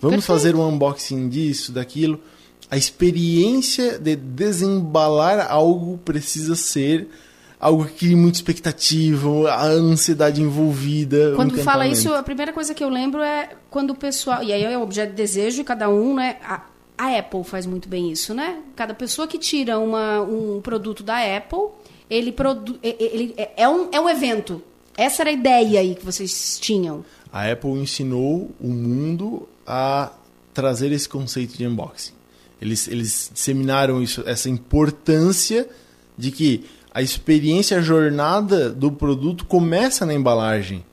Perfeito. 0.00 0.22
fazer 0.22 0.54
um 0.54 0.68
unboxing 0.68 1.28
disso, 1.28 1.72
daquilo. 1.72 2.20
A 2.70 2.76
experiência 2.76 3.98
de 3.98 4.14
desembalar 4.16 5.50
algo 5.50 5.98
precisa 5.98 6.54
ser 6.54 7.08
algo 7.60 7.84
que 7.84 7.92
cria 7.92 8.16
muita 8.16 8.38
expectativa, 8.38 9.52
a 9.52 9.66
ansiedade 9.66 10.40
envolvida. 10.40 11.34
Quando 11.36 11.58
fala 11.58 11.86
isso, 11.86 12.12
a 12.14 12.22
primeira 12.22 12.52
coisa 12.52 12.72
que 12.72 12.82
eu 12.82 12.88
lembro 12.88 13.20
é 13.20 13.50
quando 13.68 13.90
o 13.90 13.94
pessoal. 13.94 14.42
E 14.42 14.52
aí 14.52 14.64
é 14.64 14.78
o 14.78 14.82
objeto 14.82 15.10
de 15.10 15.16
desejo 15.16 15.58
de 15.58 15.64
cada 15.64 15.88
um, 15.90 16.14
né? 16.14 16.38
A, 16.42 16.62
a, 16.96 17.18
Apple 17.18 17.44
faz 17.44 17.66
muito 17.66 17.88
bem 17.88 18.10
isso, 18.10 18.32
né? 18.32 18.60
Cada 18.74 18.94
pessoa 18.94 19.28
que 19.28 19.36
tira 19.36 19.78
uma, 19.78 20.22
um 20.22 20.60
produto 20.62 21.02
da 21.02 21.18
Apple, 21.36 21.68
ele, 22.08 22.32
produ, 22.32 22.78
ele 22.82 23.34
é, 23.36 23.50
é, 23.58 23.68
um, 23.68 23.88
é 23.92 24.00
um 24.00 24.08
evento. 24.08 24.62
Essa 24.96 25.22
era 25.22 25.30
a 25.30 25.32
ideia 25.32 25.80
aí 25.80 25.94
que 25.94 26.04
vocês 26.04 26.58
tinham. 26.58 27.04
A 27.32 27.50
Apple 27.50 27.70
ensinou 27.72 28.50
o 28.60 28.68
mundo 28.68 29.48
a 29.66 30.12
trazer 30.52 30.92
esse 30.92 31.08
conceito 31.08 31.56
de 31.56 31.66
unboxing. 31.66 32.12
Eles, 32.60 32.88
eles 32.88 33.30
disseminaram 33.32 34.02
isso, 34.02 34.22
essa 34.26 34.50
importância 34.50 35.68
de 36.18 36.30
que 36.30 36.64
a 36.92 37.00
experiência, 37.00 37.78
a 37.78 37.80
jornada 37.80 38.68
do 38.68 38.90
produto 38.90 39.46
começa 39.46 40.04
na 40.04 40.12
embalagem. 40.12 40.84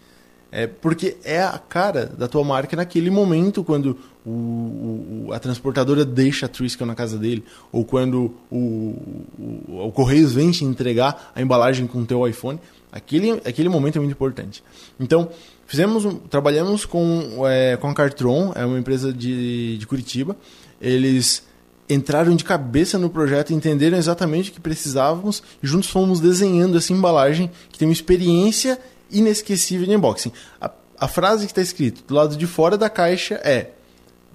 É 0.49 0.65
porque 0.65 1.17
é 1.23 1.43
a 1.43 1.57
cara 1.57 2.05
da 2.05 2.27
tua 2.27 2.43
marca 2.43 2.77
naquele 2.77 3.09
momento, 3.09 3.63
quando 3.63 3.97
o, 4.25 5.27
o, 5.27 5.29
a 5.33 5.39
transportadora 5.39 6.05
deixa 6.05 6.45
a 6.45 6.49
Triskel 6.49 6.87
na 6.87 6.95
casa 6.95 7.17
dele, 7.17 7.43
ou 7.71 7.83
quando 7.83 8.33
o, 8.49 8.57
o, 8.57 9.87
o 9.87 9.91
Correios 9.91 10.33
vem 10.33 10.51
te 10.51 10.63
entregar 10.63 11.31
a 11.35 11.41
embalagem 11.41 11.85
com 11.85 11.99
o 12.01 12.05
teu 12.05 12.25
iPhone. 12.25 12.59
Aquele, 12.91 13.31
aquele 13.45 13.69
momento 13.69 13.97
é 13.97 13.99
muito 13.99 14.13
importante. 14.13 14.63
Então, 14.99 15.29
fizemos 15.65 16.05
um, 16.05 16.15
trabalhamos 16.15 16.85
com, 16.85 17.45
é, 17.47 17.77
com 17.77 17.89
a 17.89 17.93
Cartron, 17.93 18.53
é 18.55 18.65
uma 18.65 18.79
empresa 18.79 19.11
de, 19.11 19.77
de 19.77 19.85
Curitiba. 19.85 20.35
Eles 20.79 21.43
entraram 21.89 22.35
de 22.35 22.43
cabeça 22.43 22.97
no 22.97 23.09
projeto, 23.09 23.53
entenderam 23.53 23.97
exatamente 23.97 24.49
o 24.49 24.53
que 24.53 24.59
precisávamos 24.59 25.41
e 25.61 25.67
juntos 25.67 25.89
fomos 25.89 26.19
desenhando 26.19 26.77
essa 26.77 26.91
embalagem 26.91 27.49
que 27.69 27.79
tem 27.79 27.87
uma 27.87 27.93
experiência 27.93 28.79
inesquecível 29.11 29.87
de 29.87 29.95
unboxing. 29.95 30.31
A, 30.59 30.71
a 30.99 31.07
frase 31.07 31.45
que 31.45 31.51
está 31.51 31.61
escrita 31.61 32.01
do 32.07 32.13
lado 32.13 32.35
de 32.35 32.45
fora 32.45 32.77
da 32.77 32.89
caixa 32.89 33.35
é, 33.43 33.71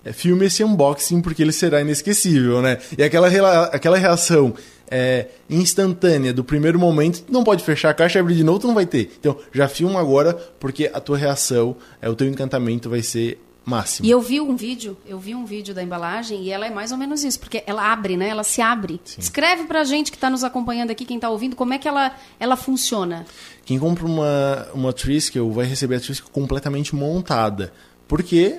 é 0.05 0.12
filme 0.12 0.47
esse 0.47 0.65
unboxing 0.65 1.21
porque 1.21 1.43
ele 1.43 1.53
será 1.53 1.81
inesquecível, 1.81 2.62
né? 2.62 2.79
E 2.97 3.03
aquela, 3.03 3.29
aquela 3.67 3.99
reação 3.99 4.55
é, 4.92 5.28
instantânea 5.48 6.35
do 6.35 6.44
primeiro 6.44 6.78
momento, 6.78 7.24
não 7.31 7.42
pode 7.42 7.64
fechar 7.64 7.88
a 7.88 7.94
caixa 7.94 8.18
e 8.18 8.20
abrir 8.20 8.35
de 8.35 8.44
novo, 8.44 8.59
tu 8.59 8.66
não 8.66 8.74
vai 8.74 8.85
ter. 8.85 9.11
Então, 9.18 9.38
já 9.50 9.66
filma 9.66 9.98
agora 9.98 10.35
porque 10.61 10.90
a 10.92 11.00
tua 11.00 11.16
reação, 11.16 11.74
é, 12.00 12.11
o 12.11 12.14
teu 12.14 12.28
encantamento 12.28 12.90
vai 12.90 13.00
ser 13.02 13.40
máximo. 13.64 14.07
E 14.07 14.11
eu 14.11 14.20
vi 14.20 14.38
um 14.38 14.55
vídeo, 14.55 14.94
eu 15.07 15.18
vi 15.18 15.35
um 15.35 15.46
vídeo 15.46 15.74
da 15.74 15.83
embalagem 15.83 16.42
e 16.42 16.50
ela 16.50 16.66
é 16.66 16.70
mais 16.70 16.92
ou 16.92 16.98
menos 16.98 17.24
isso, 17.24 17.40
porque 17.40 17.64
ela 17.66 17.90
abre, 17.90 18.18
né? 18.18 18.28
Ela 18.28 18.44
se 18.44 18.61
abre. 18.61 19.00
Sim. 19.02 19.20
Escreve 19.20 19.64
pra 19.64 19.83
gente 19.83 20.11
que 20.11 20.16
está 20.18 20.28
nos 20.28 20.44
acompanhando 20.44 20.90
aqui, 20.90 21.07
quem 21.07 21.16
está 21.16 21.31
ouvindo, 21.31 21.57
como 21.57 21.72
é 21.72 21.78
que 21.78 21.88
ela, 21.88 22.14
ela 22.38 22.57
funciona. 22.57 23.24
Quem 23.64 23.78
compra 23.78 24.05
uma, 24.05 24.68
uma 24.74 24.92
Triskel 24.92 25.50
vai 25.50 25.64
receber 25.64 25.96
a 25.96 26.00
Triskel 26.00 26.28
completamente 26.31 26.94
montada. 26.94 27.72
Porque 28.07 28.55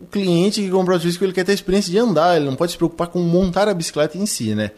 o 0.00 0.06
cliente 0.06 0.60
que 0.60 0.70
comprou 0.70 0.96
a 0.96 1.00
Triskel 1.00 1.26
ele 1.26 1.32
quer 1.32 1.44
ter 1.44 1.52
a 1.52 1.54
experiência 1.54 1.92
de 1.92 1.98
andar, 1.98 2.36
ele 2.36 2.46
não 2.46 2.56
pode 2.56 2.72
se 2.72 2.78
preocupar 2.78 3.06
com 3.06 3.20
montar 3.20 3.68
a 3.68 3.74
bicicleta 3.74 4.18
em 4.18 4.26
si, 4.26 4.54
né? 4.54 4.72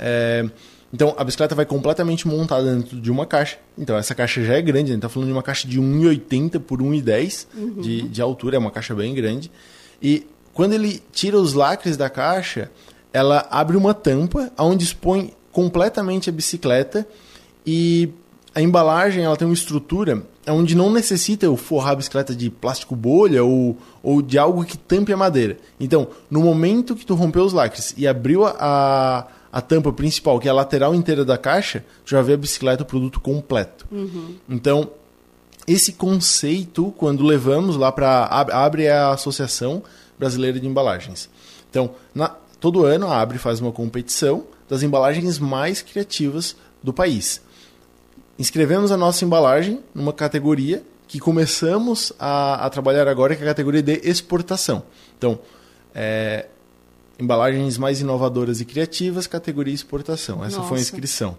É, 0.00 0.48
então 0.92 1.14
a 1.16 1.22
bicicleta 1.22 1.54
vai 1.54 1.64
completamente 1.64 2.26
montada 2.26 2.74
dentro 2.74 3.00
de 3.00 3.10
uma 3.10 3.26
caixa. 3.26 3.58
Então 3.78 3.96
essa 3.96 4.14
caixa 4.14 4.42
já 4.42 4.54
é 4.54 4.62
grande, 4.62 4.90
a 4.90 4.94
gente 4.94 4.96
está 4.96 5.08
falando 5.08 5.28
de 5.28 5.32
uma 5.32 5.42
caixa 5.42 5.68
de 5.68 5.80
1,80 5.80 6.58
por 6.58 6.80
1,10 6.80 7.46
uhum. 7.54 7.80
de, 7.80 8.02
de 8.08 8.22
altura, 8.22 8.56
é 8.56 8.58
uma 8.58 8.70
caixa 8.70 8.94
bem 8.94 9.14
grande. 9.14 9.50
E 10.02 10.26
quando 10.52 10.72
ele 10.72 11.00
tira 11.12 11.36
os 11.38 11.52
lacres 11.52 11.96
da 11.96 12.10
caixa, 12.10 12.70
ela 13.12 13.46
abre 13.50 13.76
uma 13.76 13.94
tampa 13.94 14.50
onde 14.58 14.84
expõe 14.84 15.32
completamente 15.52 16.30
a 16.30 16.32
bicicleta 16.32 17.06
e 17.66 18.08
a 18.54 18.60
embalagem 18.60 19.24
ela 19.24 19.36
tem 19.36 19.46
uma 19.46 19.54
estrutura 19.54 20.22
onde 20.48 20.74
não 20.74 20.92
necessita 20.92 21.46
eu 21.46 21.56
forrar 21.56 21.92
a 21.92 21.96
bicicleta 21.96 22.34
de 22.34 22.50
plástico 22.50 22.96
bolha 22.96 23.44
ou, 23.44 23.76
ou 24.02 24.20
de 24.20 24.38
algo 24.38 24.64
que 24.64 24.76
tampe 24.76 25.12
a 25.12 25.16
madeira. 25.16 25.56
Então, 25.78 26.08
no 26.28 26.40
momento 26.40 26.96
que 26.96 27.06
tu 27.06 27.14
rompeu 27.14 27.44
os 27.44 27.52
lacres 27.52 27.94
e 27.96 28.08
abriu 28.08 28.44
a, 28.44 29.26
a 29.52 29.60
tampa 29.60 29.92
principal, 29.92 30.38
que 30.38 30.48
é 30.48 30.50
a 30.50 30.54
lateral 30.54 30.94
inteira 30.94 31.24
da 31.24 31.36
caixa, 31.36 31.84
já 32.04 32.22
vê 32.22 32.34
a 32.34 32.36
bicicleta, 32.36 32.82
o 32.82 32.86
produto 32.86 33.20
completo. 33.20 33.86
Uhum. 33.90 34.36
Então, 34.48 34.90
esse 35.66 35.92
conceito, 35.92 36.92
quando 36.96 37.24
levamos 37.24 37.76
lá 37.76 37.92
para 37.92 38.24
abre 38.24 38.88
a 38.88 39.10
Associação 39.10 39.82
Brasileira 40.18 40.60
de 40.60 40.66
Embalagens. 40.66 41.28
Então, 41.70 41.92
na, 42.14 42.28
todo 42.60 42.84
ano 42.84 43.06
a 43.06 43.20
Abre 43.20 43.38
faz 43.38 43.60
uma 43.60 43.72
competição 43.72 44.44
das 44.68 44.82
embalagens 44.82 45.38
mais 45.38 45.82
criativas 45.82 46.56
do 46.82 46.92
país. 46.92 47.40
Inscrevemos 48.38 48.92
a 48.92 48.96
nossa 48.96 49.24
embalagem 49.24 49.80
numa 49.94 50.12
categoria 50.12 50.82
que 51.06 51.18
começamos 51.18 52.12
a, 52.18 52.66
a 52.66 52.70
trabalhar 52.70 53.08
agora, 53.08 53.34
que 53.34 53.42
é 53.42 53.44
a 53.46 53.48
categoria 53.48 53.82
de 53.82 54.00
exportação. 54.04 54.82
Então, 55.18 55.38
é, 55.94 56.46
embalagens 57.20 57.76
mais 57.76 58.00
inovadoras 58.00 58.60
e 58.60 58.64
criativas, 58.64 59.26
categoria 59.26 59.74
exportação. 59.74 60.44
Essa 60.44 60.56
Nossa. 60.58 60.68
foi 60.68 60.78
a 60.78 60.80
inscrição. 60.80 61.36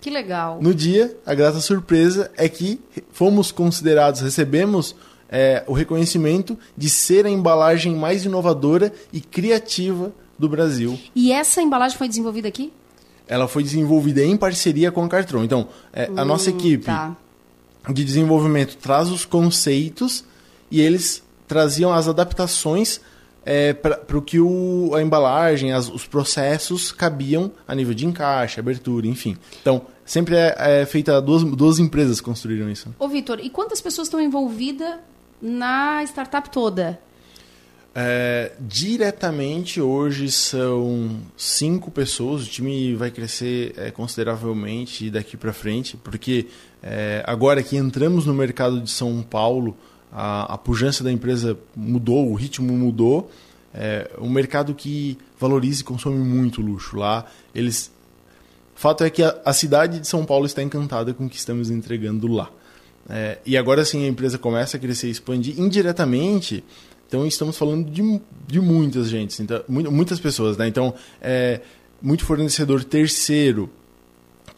Que 0.00 0.10
legal. 0.10 0.58
No 0.60 0.74
dia, 0.74 1.16
a 1.26 1.34
grata 1.34 1.60
surpresa 1.60 2.30
é 2.36 2.48
que 2.48 2.80
fomos 3.12 3.52
considerados, 3.52 4.20
recebemos 4.22 4.96
é, 5.28 5.62
o 5.66 5.72
reconhecimento 5.72 6.58
de 6.76 6.88
ser 6.88 7.26
a 7.26 7.30
embalagem 7.30 7.94
mais 7.94 8.24
inovadora 8.24 8.92
e 9.12 9.20
criativa 9.20 10.12
do 10.38 10.48
Brasil. 10.48 10.98
E 11.14 11.30
essa 11.32 11.60
embalagem 11.60 11.98
foi 11.98 12.08
desenvolvida 12.08 12.48
aqui? 12.48 12.72
Ela 13.28 13.46
foi 13.46 13.62
desenvolvida 13.62 14.24
em 14.24 14.36
parceria 14.36 14.90
com 14.90 15.04
a 15.04 15.08
Cartron. 15.08 15.44
Então, 15.44 15.68
é, 15.92 16.10
a 16.16 16.24
nossa 16.24 16.50
equipe 16.50 16.86
Tá. 16.86 17.14
de 17.92 18.02
desenvolvimento 18.02 18.76
traz 18.78 19.08
os 19.08 19.24
conceitos 19.24 20.24
e 20.70 20.80
eles 20.80 21.22
traziam 21.46 21.92
as 21.92 22.08
adaptações 22.08 23.00
é, 23.44 23.72
para 23.72 24.16
o 24.16 24.22
que 24.22 24.38
o, 24.38 24.92
a 24.94 25.02
embalagem, 25.02 25.72
as- 25.72 25.88
os 25.88 26.06
processos 26.06 26.92
cabiam 26.92 27.50
a 27.66 27.74
nível 27.74 27.94
de 27.94 28.06
encaixe, 28.06 28.60
abertura, 28.60 29.06
enfim. 29.06 29.36
Então, 29.60 29.82
sempre 30.04 30.36
é, 30.36 30.54
é 30.82 30.86
feita, 30.86 31.20
duas, 31.20 31.42
duas 31.44 31.78
empresas 31.78 32.20
construíram 32.20 32.70
isso. 32.70 32.94
Ô, 32.98 33.08
Vitor, 33.08 33.40
e 33.40 33.48
quantas 33.50 33.80
pessoas 33.80 34.08
estão 34.08 34.20
envolvidas 34.20 34.96
na 35.40 36.02
startup 36.04 36.50
toda? 36.50 37.00
É, 37.92 38.52
diretamente 38.60 39.80
hoje 39.80 40.30
são 40.30 41.18
cinco 41.36 41.90
pessoas. 41.90 42.44
O 42.46 42.48
time 42.48 42.94
vai 42.94 43.10
crescer 43.10 43.74
é, 43.76 43.90
consideravelmente 43.90 45.10
daqui 45.10 45.36
para 45.36 45.52
frente, 45.52 45.96
porque 45.96 46.46
é, 46.82 47.22
agora 47.26 47.62
que 47.62 47.76
entramos 47.76 48.26
no 48.26 48.34
mercado 48.34 48.80
de 48.80 48.90
São 48.90 49.22
Paulo, 49.22 49.76
a, 50.12 50.54
a 50.54 50.58
pujança 50.58 51.04
da 51.04 51.10
empresa 51.10 51.56
mudou, 51.76 52.30
o 52.30 52.34
ritmo 52.34 52.72
mudou. 52.72 53.30
É 53.72 54.10
um 54.18 54.28
mercado 54.28 54.74
que 54.74 55.16
valoriza 55.38 55.82
e 55.82 55.84
consome 55.84 56.18
muito 56.18 56.60
luxo 56.60 56.96
lá. 56.96 57.24
Eles, 57.54 57.92
fato 58.74 59.04
é 59.04 59.10
que 59.10 59.22
a, 59.22 59.40
a 59.44 59.52
cidade 59.52 60.00
de 60.00 60.08
São 60.08 60.24
Paulo 60.24 60.44
está 60.46 60.62
encantada 60.62 61.14
com 61.14 61.26
o 61.26 61.28
que 61.28 61.36
estamos 61.36 61.70
entregando 61.70 62.26
lá. 62.26 62.50
É, 63.08 63.38
e 63.46 63.56
agora 63.56 63.84
sim 63.84 64.04
a 64.04 64.08
empresa 64.08 64.38
começa 64.38 64.76
a 64.76 64.80
crescer 64.80 65.06
e 65.08 65.10
expandir 65.10 65.58
indiretamente. 65.58 66.64
Então 67.06 67.26
estamos 67.26 67.56
falando 67.56 67.90
de, 67.90 68.20
de 68.46 68.60
muitas 68.60 69.08
gente, 69.08 69.42
então, 69.42 69.64
mu- 69.68 69.90
muitas 69.90 70.20
pessoas, 70.20 70.56
né? 70.56 70.68
Então 70.68 70.94
é 71.20 71.60
muito 72.00 72.24
fornecedor 72.24 72.84
terceiro 72.84 73.68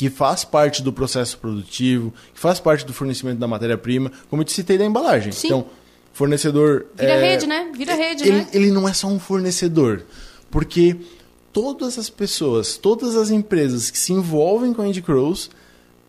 que 0.02 0.10
faz 0.10 0.44
parte 0.44 0.82
do 0.82 0.92
processo 0.92 1.38
produtivo, 1.38 2.12
que 2.34 2.40
faz 2.40 2.58
parte 2.58 2.84
do 2.84 2.92
fornecimento 2.92 3.38
da 3.38 3.46
matéria-prima, 3.46 4.10
como 4.28 4.42
eu 4.42 4.44
te 4.44 4.50
citei 4.50 4.76
da 4.76 4.84
embalagem. 4.84 5.30
Sim. 5.30 5.46
Então 5.46 5.66
fornecedor 6.12 6.86
Vira 6.96 7.12
é, 7.12 7.30
rede, 7.30 7.46
né? 7.46 7.70
Vira 7.72 7.94
rede, 7.94 8.24
ele, 8.24 8.38
né? 8.38 8.48
ele 8.52 8.70
não 8.72 8.88
é 8.88 8.92
só 8.92 9.06
um 9.06 9.20
fornecedor, 9.20 10.02
porque 10.50 10.96
todas 11.52 12.00
as 12.00 12.10
pessoas, 12.10 12.76
todas 12.76 13.14
as 13.14 13.30
empresas 13.30 13.92
que 13.92 13.98
se 13.98 14.12
envolvem 14.12 14.72
com 14.72 14.82
a 14.82 14.86
Andy 14.86 15.00
Crows, 15.00 15.50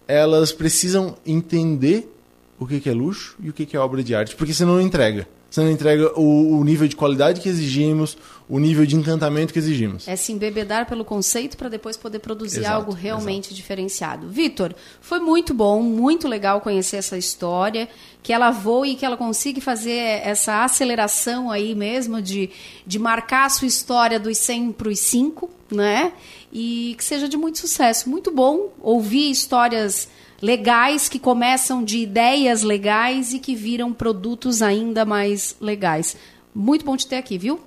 elas 0.07 0.51
precisam 0.51 1.15
entender 1.23 2.11
o 2.57 2.65
que 2.65 2.79
que 2.79 2.89
é 2.89 2.93
luxo 2.93 3.37
e 3.43 3.51
o 3.51 3.53
que 3.53 3.63
que 3.63 3.77
é 3.77 3.79
obra 3.79 4.03
de 4.03 4.15
arte, 4.15 4.35
porque 4.35 4.55
senão 4.55 4.73
não 4.73 4.81
entrega. 4.81 5.27
Você 5.53 5.61
não 5.61 5.69
entrega 5.69 6.19
o, 6.19 6.57
o 6.57 6.63
nível 6.63 6.87
de 6.87 6.95
qualidade 6.95 7.39
que 7.39 7.47
exigimos, 7.47 8.17
o 8.49 8.57
nível 8.57 8.87
de 8.87 8.95
encantamento 8.95 9.53
que 9.53 9.59
exigimos. 9.59 10.07
É 10.07 10.15
se 10.15 10.31
embebedar 10.31 10.87
pelo 10.87 11.05
conceito 11.05 11.55
para 11.57 11.69
depois 11.69 11.95
poder 11.95 12.17
produzir 12.17 12.61
Exato, 12.61 12.75
algo 12.75 12.91
realmente 12.91 13.53
diferenciado. 13.53 14.27
Vitor, 14.29 14.73
foi 14.99 15.19
muito 15.19 15.53
bom, 15.53 15.83
muito 15.83 16.27
legal 16.27 16.59
conhecer 16.59 16.95
essa 16.95 17.19
história, 17.19 17.87
que 18.23 18.33
ela 18.33 18.49
voe 18.49 18.93
e 18.93 18.95
que 18.95 19.05
ela 19.05 19.15
consiga 19.15 19.61
fazer 19.61 20.21
essa 20.25 20.63
aceleração 20.63 21.51
aí 21.51 21.75
mesmo 21.75 22.19
de, 22.19 22.49
de 22.83 22.97
marcar 22.97 23.45
a 23.45 23.49
sua 23.49 23.67
história 23.67 24.19
dos 24.19 24.39
100 24.39 24.71
para 24.71 24.89
os 24.89 24.97
5, 25.01 25.47
né? 25.71 26.13
E 26.51 26.95
que 26.97 27.03
seja 27.03 27.29
de 27.29 27.37
muito 27.37 27.59
sucesso. 27.59 28.09
Muito 28.09 28.31
bom 28.31 28.69
ouvir 28.81 29.29
histórias 29.29 30.09
legais 30.43 31.07
que 31.07 31.17
começam 31.17 31.81
de 31.81 31.99
ideias 31.99 32.63
legais 32.63 33.31
e 33.31 33.39
que 33.39 33.55
viram 33.55 33.93
produtos 33.93 34.61
ainda 34.61 35.05
mais 35.05 35.55
legais. 35.61 36.17
Muito 36.53 36.83
bom 36.83 36.97
te 36.97 37.07
ter 37.07 37.15
aqui, 37.15 37.37
viu? 37.37 37.61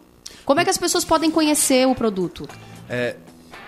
Como 0.45 0.61
é 0.61 0.65
que 0.65 0.69
as 0.69 0.77
pessoas 0.77 1.03
podem 1.03 1.31
conhecer 1.31 1.89
o 1.89 1.95
produto? 1.95 2.47
É, 2.87 3.17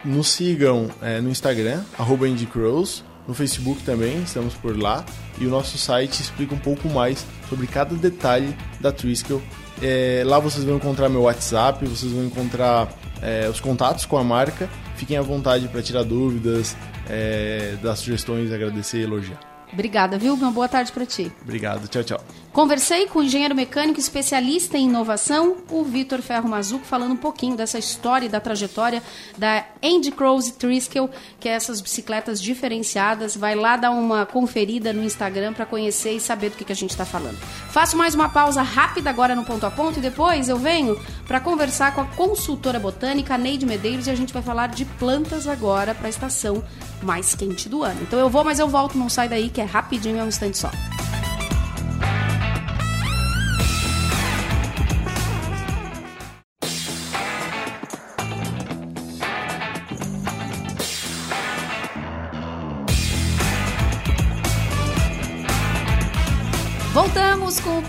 nos 0.05 0.29
sigam 0.29 0.91
é, 1.01 1.23
no 1.23 1.31
Instagram, 1.31 1.83
arroba 1.99 2.27
no 2.29 3.35
Facebook 3.35 3.83
também, 3.83 4.23
estamos 4.23 4.53
por 4.55 4.79
lá. 4.79 5.03
E 5.41 5.47
o 5.47 5.49
nosso 5.49 5.79
site 5.79 6.21
explica 6.21 6.55
um 6.55 6.59
pouco 6.59 6.87
mais 6.91 7.25
sobre 7.49 7.67
cada 7.67 7.95
detalhe 7.95 8.55
da 8.79 8.93
Triskel. 8.93 9.41
É, 9.81 10.23
lá 10.27 10.39
vocês 10.39 10.65
vão 10.65 10.77
encontrar 10.77 11.09
meu 11.09 11.23
WhatsApp, 11.23 11.87
vocês 11.87 12.13
vão 12.13 12.27
encontrar 12.27 12.93
é, 13.23 13.49
os 13.49 13.59
contatos 13.59 14.05
com 14.05 14.19
a 14.19 14.25
marca. 14.25 14.69
Fiquem 14.97 15.17
à 15.17 15.23
vontade 15.23 15.67
para 15.69 15.81
tirar 15.81 16.03
dúvidas, 16.03 16.77
é, 17.09 17.77
dar 17.83 17.97
sugestões, 17.97 18.53
agradecer 18.53 18.99
e 18.99 19.03
elogiar. 19.03 19.41
Obrigada, 19.73 20.19
viu? 20.19 20.35
Uma 20.35 20.51
boa 20.51 20.69
tarde 20.69 20.93
para 20.93 21.05
ti. 21.05 21.31
Obrigado, 21.43 21.89
tchau, 21.89 22.03
tchau. 22.03 22.21
Conversei 22.59 23.07
com 23.07 23.21
o 23.21 23.23
engenheiro 23.23 23.55
mecânico 23.55 24.01
especialista 24.01 24.77
em 24.77 24.89
inovação, 24.89 25.59
o 25.71 25.85
Vitor 25.85 26.21
Ferro 26.21 26.49
Mazuco, 26.49 26.85
falando 26.85 27.13
um 27.13 27.17
pouquinho 27.17 27.57
dessa 27.57 27.79
história 27.79 28.27
e 28.27 28.29
da 28.29 28.41
trajetória 28.41 29.01
da 29.37 29.65
Andy 29.81 30.11
Crows 30.11 30.51
Triskel, 30.51 31.09
que 31.39 31.49
é 31.49 31.53
essas 31.53 31.81
bicicletas 31.81 32.43
diferenciadas. 32.43 33.37
Vai 33.37 33.55
lá 33.55 33.77
dar 33.77 33.93
uma 33.93 34.27
conferida 34.27 34.93
no 34.93 35.05
Instagram 35.05 35.53
para 35.53 35.67
conhecer 35.67 36.17
e 36.17 36.21
saber 36.21 36.51
do 36.51 36.57
que, 36.57 36.65
que 36.65 36.73
a 36.73 36.75
gente 36.75 36.91
está 36.91 37.05
falando. 37.05 37.39
Faço 37.71 37.97
mais 37.97 38.17
uma 38.17 38.29
pausa 38.29 38.61
rápida 38.61 39.09
agora 39.09 39.37
no 39.37 39.45
ponto 39.45 39.65
a 39.65 39.71
ponto 39.71 40.01
e 40.01 40.03
depois 40.03 40.49
eu 40.49 40.59
venho 40.59 41.01
para 41.29 41.39
conversar 41.39 41.95
com 41.95 42.01
a 42.01 42.07
consultora 42.07 42.81
botânica 42.81 43.39
Neide 43.39 43.67
Medeiros 43.67 44.09
e 44.09 44.11
a 44.11 44.17
gente 44.17 44.33
vai 44.33 44.43
falar 44.43 44.67
de 44.67 44.85
plantas 44.85 45.47
agora 45.47 45.95
para 45.95 46.09
a 46.09 46.11
estação 46.11 46.65
mais 47.05 47.37
quente 47.37 47.69
do 47.69 47.85
ano. 47.85 48.01
Então 48.03 48.19
eu 48.19 48.29
vou, 48.29 48.43
mas 48.43 48.59
eu 48.59 48.67
volto, 48.67 48.99
não 48.99 49.09
sai 49.09 49.29
daí 49.29 49.49
que 49.49 49.61
é 49.61 49.65
rapidinho, 49.65 50.19
é 50.19 50.25
um 50.25 50.29
instante 50.29 50.59
só. 50.59 50.73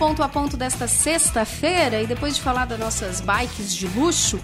Ponto 0.09 0.23
a 0.23 0.27
ponto 0.27 0.57
desta 0.57 0.87
sexta-feira 0.87 2.01
e 2.01 2.07
depois 2.07 2.35
de 2.35 2.41
falar 2.41 2.65
das 2.65 2.79
nossas 2.79 3.21
bikes 3.21 3.75
de 3.75 3.85
luxo, 3.89 4.39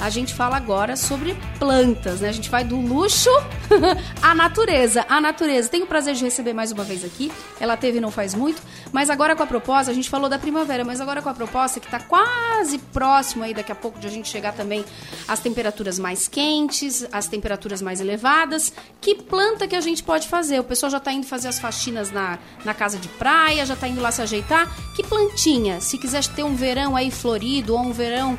a 0.00 0.10
gente 0.10 0.32
fala 0.32 0.56
agora 0.56 0.96
sobre 0.96 1.36
plantas, 1.58 2.20
né? 2.20 2.28
A 2.28 2.32
gente 2.32 2.48
vai 2.48 2.64
do 2.64 2.80
luxo 2.80 3.30
à 4.22 4.34
natureza. 4.34 5.04
A 5.08 5.20
natureza. 5.20 5.68
Tenho 5.68 5.84
o 5.84 5.88
prazer 5.88 6.14
de 6.14 6.24
receber 6.24 6.52
mais 6.52 6.70
uma 6.70 6.84
vez 6.84 7.04
aqui. 7.04 7.32
Ela 7.58 7.76
teve 7.76 8.00
não 8.00 8.10
faz 8.10 8.34
muito, 8.34 8.62
mas 8.92 9.10
agora 9.10 9.34
com 9.34 9.42
a 9.42 9.46
proposta, 9.46 9.90
a 9.90 9.94
gente 9.94 10.08
falou 10.08 10.28
da 10.28 10.38
primavera, 10.38 10.84
mas 10.84 11.00
agora 11.00 11.20
com 11.20 11.28
a 11.28 11.34
proposta 11.34 11.80
que 11.80 11.86
está 11.86 11.98
quase 11.98 12.78
próximo 12.78 13.42
aí 13.42 13.52
daqui 13.52 13.72
a 13.72 13.74
pouco 13.74 13.98
de 13.98 14.06
a 14.06 14.10
gente 14.10 14.28
chegar 14.28 14.52
também 14.52 14.84
às 15.26 15.40
temperaturas 15.40 15.98
mais 15.98 16.28
quentes, 16.28 17.06
às 17.10 17.26
temperaturas 17.26 17.82
mais 17.82 18.00
elevadas. 18.00 18.72
Que 19.00 19.16
planta 19.16 19.66
que 19.66 19.74
a 19.74 19.80
gente 19.80 20.02
pode 20.02 20.28
fazer? 20.28 20.60
O 20.60 20.64
pessoal 20.64 20.90
já 20.90 20.98
está 20.98 21.12
indo 21.12 21.26
fazer 21.26 21.48
as 21.48 21.58
faxinas 21.58 22.12
na, 22.12 22.38
na 22.64 22.72
casa 22.72 22.98
de 22.98 23.08
praia, 23.08 23.66
já 23.66 23.74
está 23.74 23.88
indo 23.88 24.00
lá 24.00 24.12
se 24.12 24.22
ajeitar. 24.22 24.70
Que 24.94 25.02
plantinha? 25.02 25.80
Se 25.80 25.98
quiser 25.98 26.24
ter 26.28 26.44
um 26.44 26.54
verão 26.54 26.94
aí 26.94 27.10
florido 27.10 27.74
ou 27.74 27.80
um 27.80 27.92
verão 27.92 28.38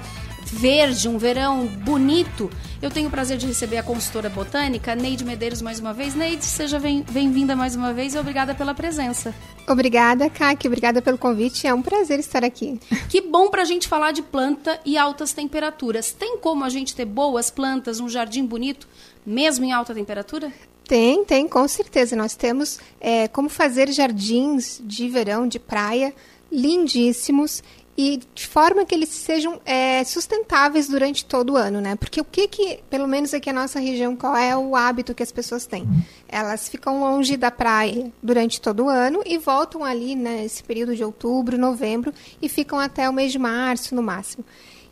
verde, 0.51 1.07
um 1.07 1.17
verão 1.17 1.65
bonito, 1.65 2.49
eu 2.81 2.89
tenho 2.89 3.07
o 3.07 3.11
prazer 3.11 3.37
de 3.37 3.45
receber 3.45 3.77
a 3.77 3.83
consultora 3.83 4.29
botânica 4.29 4.95
Neide 4.95 5.23
Medeiros 5.25 5.61
mais 5.61 5.79
uma 5.79 5.93
vez. 5.93 6.15
Neide, 6.15 6.43
seja 6.45 6.79
bem- 6.79 7.05
bem-vinda 7.11 7.55
mais 7.55 7.75
uma 7.75 7.93
vez 7.93 8.13
e 8.15 8.17
obrigada 8.19 8.55
pela 8.55 8.73
presença. 8.73 9.33
Obrigada, 9.67 10.29
Kaki. 10.29 10.67
Obrigada 10.67 11.01
pelo 11.01 11.17
convite. 11.17 11.67
É 11.67 11.73
um 11.73 11.81
prazer 11.81 12.19
estar 12.19 12.43
aqui. 12.43 12.79
Que 13.09 13.21
bom 13.21 13.49
pra 13.49 13.63
gente 13.65 13.87
falar 13.87 14.11
de 14.11 14.21
planta 14.21 14.79
e 14.85 14.97
altas 14.97 15.33
temperaturas. 15.33 16.11
Tem 16.11 16.37
como 16.37 16.63
a 16.63 16.69
gente 16.69 16.95
ter 16.95 17.05
boas 17.05 17.49
plantas, 17.51 17.99
um 17.99 18.07
jardim 18.09 18.45
bonito, 18.45 18.87
mesmo 19.25 19.65
em 19.65 19.71
alta 19.71 19.93
temperatura? 19.93 20.51
Tem, 20.87 21.23
tem, 21.25 21.47
com 21.47 21.67
certeza. 21.67 22.15
Nós 22.15 22.35
temos 22.35 22.79
é, 22.99 23.27
como 23.27 23.49
fazer 23.49 23.91
jardins 23.91 24.81
de 24.83 25.07
verão, 25.09 25.47
de 25.47 25.59
praia, 25.59 26.13
lindíssimos 26.51 27.61
e 28.01 28.17
de 28.33 28.47
forma 28.47 28.85
que 28.85 28.95
eles 28.95 29.09
sejam 29.09 29.59
é, 29.65 30.01
sustentáveis 30.05 30.87
durante 30.87 31.25
todo 31.25 31.51
o 31.51 31.57
ano, 31.57 31.81
né? 31.81 31.97
Porque 31.97 32.21
o 32.21 32.23
que 32.23 32.47
que, 32.47 32.79
pelo 32.89 33.05
menos 33.05 33.33
aqui 33.33 33.51
na 33.51 33.63
nossa 33.63 33.77
região, 33.77 34.15
qual 34.15 34.37
é 34.37 34.55
o 34.55 34.73
hábito 34.73 35.13
que 35.13 35.21
as 35.21 35.33
pessoas 35.33 35.65
têm? 35.65 35.85
Elas 36.25 36.69
ficam 36.69 37.01
longe 37.01 37.35
da 37.35 37.51
praia 37.51 38.09
durante 38.23 38.61
todo 38.61 38.85
o 38.85 38.89
ano 38.89 39.21
e 39.25 39.37
voltam 39.37 39.83
ali 39.83 40.15
nesse 40.15 40.61
né, 40.61 40.65
período 40.65 40.95
de 40.95 41.03
outubro, 41.03 41.57
novembro 41.57 42.13
e 42.41 42.47
ficam 42.47 42.79
até 42.79 43.09
o 43.09 43.11
mês 43.11 43.33
de 43.33 43.37
março 43.37 43.93
no 43.93 44.01
máximo. 44.01 44.45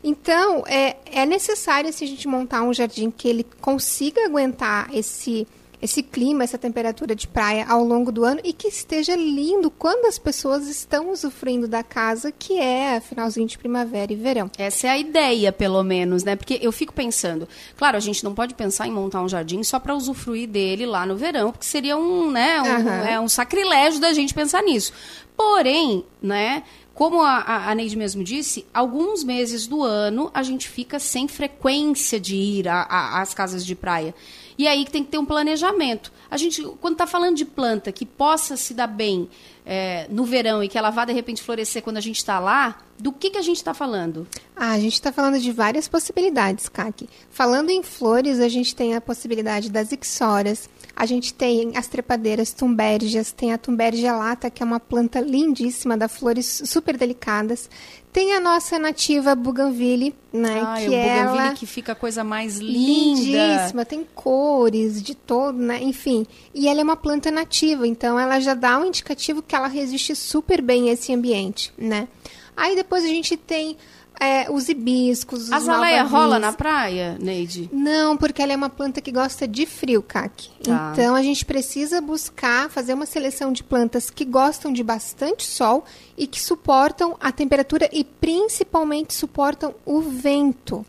Então, 0.04 0.62
é, 0.66 0.98
é 1.10 1.24
necessário 1.24 1.90
se 1.90 2.04
a 2.04 2.06
gente 2.06 2.28
montar 2.28 2.62
um 2.62 2.74
jardim 2.74 3.10
que 3.10 3.26
ele 3.26 3.46
consiga 3.58 4.26
aguentar 4.26 4.94
esse 4.94 5.46
esse 5.80 6.02
clima, 6.02 6.44
essa 6.44 6.58
temperatura 6.58 7.14
de 7.14 7.28
praia 7.28 7.66
ao 7.68 7.84
longo 7.84 8.10
do 8.10 8.24
ano 8.24 8.40
e 8.42 8.52
que 8.52 8.68
esteja 8.68 9.14
lindo 9.14 9.70
quando 9.70 10.06
as 10.06 10.18
pessoas 10.18 10.66
estão 10.68 11.12
usufruindo 11.12 11.68
da 11.68 11.82
casa, 11.82 12.32
que 12.32 12.58
é 12.58 13.00
finalzinho 13.00 13.46
de 13.46 13.56
primavera 13.56 14.12
e 14.12 14.16
verão. 14.16 14.50
Essa 14.58 14.88
é 14.88 14.90
a 14.90 14.98
ideia, 14.98 15.52
pelo 15.52 15.82
menos, 15.82 16.24
né? 16.24 16.34
Porque 16.34 16.58
eu 16.60 16.72
fico 16.72 16.92
pensando, 16.92 17.48
claro, 17.76 17.96
a 17.96 18.00
gente 18.00 18.24
não 18.24 18.34
pode 18.34 18.54
pensar 18.54 18.86
em 18.86 18.92
montar 18.92 19.22
um 19.22 19.28
jardim 19.28 19.62
só 19.62 19.78
para 19.78 19.94
usufruir 19.94 20.48
dele 20.48 20.84
lá 20.84 21.06
no 21.06 21.16
verão, 21.16 21.52
porque 21.52 21.66
seria 21.66 21.96
um, 21.96 22.30
né, 22.30 22.60
um, 22.60 22.66
uhum. 22.66 22.88
é 23.06 23.20
um 23.20 23.28
sacrilégio 23.28 24.00
da 24.00 24.12
gente 24.12 24.34
pensar 24.34 24.62
nisso. 24.62 24.92
Porém, 25.36 26.04
né, 26.20 26.64
como 26.98 27.22
a, 27.22 27.70
a 27.70 27.74
Neide 27.76 27.96
mesmo 27.96 28.24
disse, 28.24 28.66
alguns 28.74 29.22
meses 29.22 29.68
do 29.68 29.84
ano 29.84 30.32
a 30.34 30.42
gente 30.42 30.68
fica 30.68 30.98
sem 30.98 31.28
frequência 31.28 32.18
de 32.18 32.34
ir 32.34 32.66
às 32.68 33.32
casas 33.32 33.64
de 33.64 33.76
praia. 33.76 34.12
E 34.58 34.66
aí 34.66 34.84
que 34.84 34.90
tem 34.90 35.04
que 35.04 35.10
ter 35.10 35.18
um 35.18 35.24
planejamento. 35.24 36.12
A 36.28 36.36
gente, 36.36 36.60
quando 36.80 36.94
está 36.94 37.06
falando 37.06 37.36
de 37.36 37.44
planta 37.44 37.92
que 37.92 38.04
possa 38.04 38.56
se 38.56 38.74
dar 38.74 38.88
bem 38.88 39.30
é, 39.64 40.06
no 40.10 40.24
verão 40.24 40.64
e 40.64 40.68
que 40.68 40.76
ela 40.76 40.90
vá 40.90 41.04
de 41.04 41.12
repente 41.12 41.42
florescer 41.42 41.80
quando 41.80 41.98
a 41.98 42.00
gente 42.00 42.16
está 42.16 42.40
lá, 42.40 42.78
do 42.98 43.12
que, 43.12 43.30
que 43.30 43.38
a 43.38 43.42
gente 43.42 43.58
está 43.58 43.72
falando? 43.72 44.26
Ah, 44.56 44.72
a 44.72 44.80
gente 44.80 44.94
está 44.94 45.12
falando 45.12 45.38
de 45.38 45.52
várias 45.52 45.86
possibilidades, 45.86 46.68
Kaki. 46.68 47.08
Falando 47.30 47.70
em 47.70 47.82
flores, 47.82 48.40
a 48.40 48.48
gente 48.48 48.74
tem 48.74 48.96
a 48.96 49.00
possibilidade 49.00 49.70
das 49.70 49.92
ixoras, 49.92 50.68
a 50.98 51.06
gente 51.06 51.32
tem 51.32 51.76
as 51.76 51.86
trepadeiras 51.86 52.52
tumbérgias, 52.52 53.30
tem 53.30 53.52
a 53.52 53.58
tumbérgia 53.58 54.16
lata, 54.16 54.50
que 54.50 54.64
é 54.64 54.66
uma 54.66 54.80
planta 54.80 55.20
lindíssima, 55.20 55.96
da 55.96 56.08
flores 56.08 56.60
super 56.64 56.96
delicadas. 56.96 57.70
Tem 58.12 58.34
a 58.34 58.40
nossa 58.40 58.80
nativa 58.80 59.32
Bougainville, 59.36 60.12
né? 60.32 60.60
Ai, 60.60 60.80
que 60.82 60.88
o 60.88 60.90
Bougainville 60.90 61.38
ela... 61.38 61.54
que 61.54 61.66
fica 61.66 61.92
a 61.92 61.94
coisa 61.94 62.24
mais 62.24 62.58
linda. 62.58 63.30
Lindíssima, 63.30 63.84
tem 63.84 64.04
cores 64.12 65.00
de 65.00 65.14
todo, 65.14 65.56
né? 65.56 65.80
Enfim. 65.80 66.26
E 66.52 66.66
ela 66.66 66.80
é 66.80 66.82
uma 66.82 66.96
planta 66.96 67.30
nativa, 67.30 67.86
então 67.86 68.18
ela 68.18 68.40
já 68.40 68.54
dá 68.54 68.76
um 68.76 68.86
indicativo 68.86 69.40
que 69.40 69.54
ela 69.54 69.68
resiste 69.68 70.16
super 70.16 70.60
bem 70.60 70.90
a 70.90 70.94
esse 70.94 71.14
ambiente, 71.14 71.72
né? 71.78 72.08
Aí 72.56 72.74
depois 72.74 73.04
a 73.04 73.08
gente 73.08 73.36
tem 73.36 73.76
é, 74.20 74.50
os 74.50 74.68
hibiscos, 74.68 75.44
os 75.44 75.52
Azaleia 75.52 76.02
rola 76.02 76.38
na 76.38 76.52
praia, 76.52 77.16
Neide? 77.20 77.70
Não, 77.72 78.16
porque 78.16 78.42
ela 78.42 78.52
é 78.52 78.56
uma 78.56 78.68
planta 78.68 79.00
que 79.00 79.12
gosta 79.12 79.46
de 79.46 79.64
frio, 79.64 80.02
Kaki. 80.02 80.50
Tá. 80.62 80.90
Então 80.92 81.14
a 81.14 81.22
gente 81.22 81.44
precisa 81.44 82.00
buscar 82.00 82.68
fazer 82.68 82.94
uma 82.94 83.06
seleção 83.06 83.52
de 83.52 83.62
plantas 83.62 84.10
que 84.10 84.24
gostam 84.24 84.72
de 84.72 84.82
bastante 84.82 85.44
sol 85.44 85.84
e 86.16 86.26
que 86.26 86.40
suportam 86.40 87.16
a 87.20 87.30
temperatura 87.30 87.88
e 87.92 88.02
principalmente 88.02 89.14
suportam 89.14 89.74
o 89.86 90.00
vento, 90.00 90.84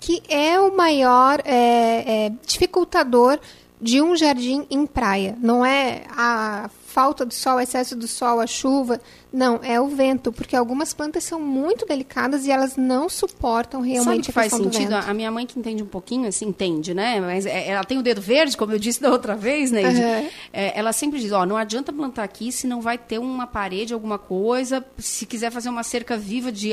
que 0.00 0.22
é 0.28 0.58
o 0.58 0.76
maior 0.76 1.40
é, 1.44 2.26
é, 2.26 2.32
dificultador 2.44 3.38
de 3.80 4.00
um 4.00 4.16
jardim 4.16 4.66
em 4.70 4.86
praia. 4.86 5.36
Não 5.40 5.64
é 5.64 6.02
a 6.16 6.70
falta 6.92 7.24
do 7.24 7.32
sol, 7.32 7.58
excesso 7.58 7.96
do 7.96 8.06
sol, 8.06 8.38
a 8.38 8.46
chuva. 8.46 9.00
Não, 9.32 9.60
é 9.62 9.80
o 9.80 9.88
vento, 9.88 10.30
porque 10.30 10.54
algumas 10.54 10.92
plantas 10.92 11.24
são 11.24 11.40
muito 11.40 11.86
delicadas 11.86 12.44
e 12.44 12.50
elas 12.50 12.76
não 12.76 13.08
suportam 13.08 13.80
realmente 13.80 14.04
Sabe 14.04 14.22
que 14.26 14.32
faz 14.32 14.52
sentido? 14.52 14.92
A 14.92 15.14
minha 15.14 15.30
mãe 15.30 15.46
que 15.46 15.58
entende 15.58 15.82
um 15.82 15.86
pouquinho, 15.86 16.28
assim, 16.28 16.48
entende, 16.48 16.92
né? 16.92 17.18
Mas 17.18 17.46
é, 17.46 17.68
ela 17.68 17.82
tem 17.82 17.96
o 17.96 18.02
dedo 18.02 18.20
verde, 18.20 18.58
como 18.58 18.72
eu 18.72 18.78
disse 18.78 19.00
da 19.00 19.10
outra 19.10 19.34
vez, 19.34 19.70
né? 19.70 19.82
Uhum. 19.82 20.28
É, 20.52 20.78
ela 20.78 20.92
sempre 20.92 21.18
diz, 21.18 21.32
ó, 21.32 21.46
não 21.46 21.56
adianta 21.56 21.90
plantar 21.94 22.24
aqui 22.24 22.52
se 22.52 22.66
não 22.66 22.82
vai 22.82 22.98
ter 22.98 23.18
uma 23.18 23.46
parede, 23.46 23.94
alguma 23.94 24.18
coisa. 24.18 24.84
Se 24.98 25.24
quiser 25.24 25.50
fazer 25.50 25.70
uma 25.70 25.82
cerca 25.82 26.14
viva 26.18 26.52
de, 26.52 26.72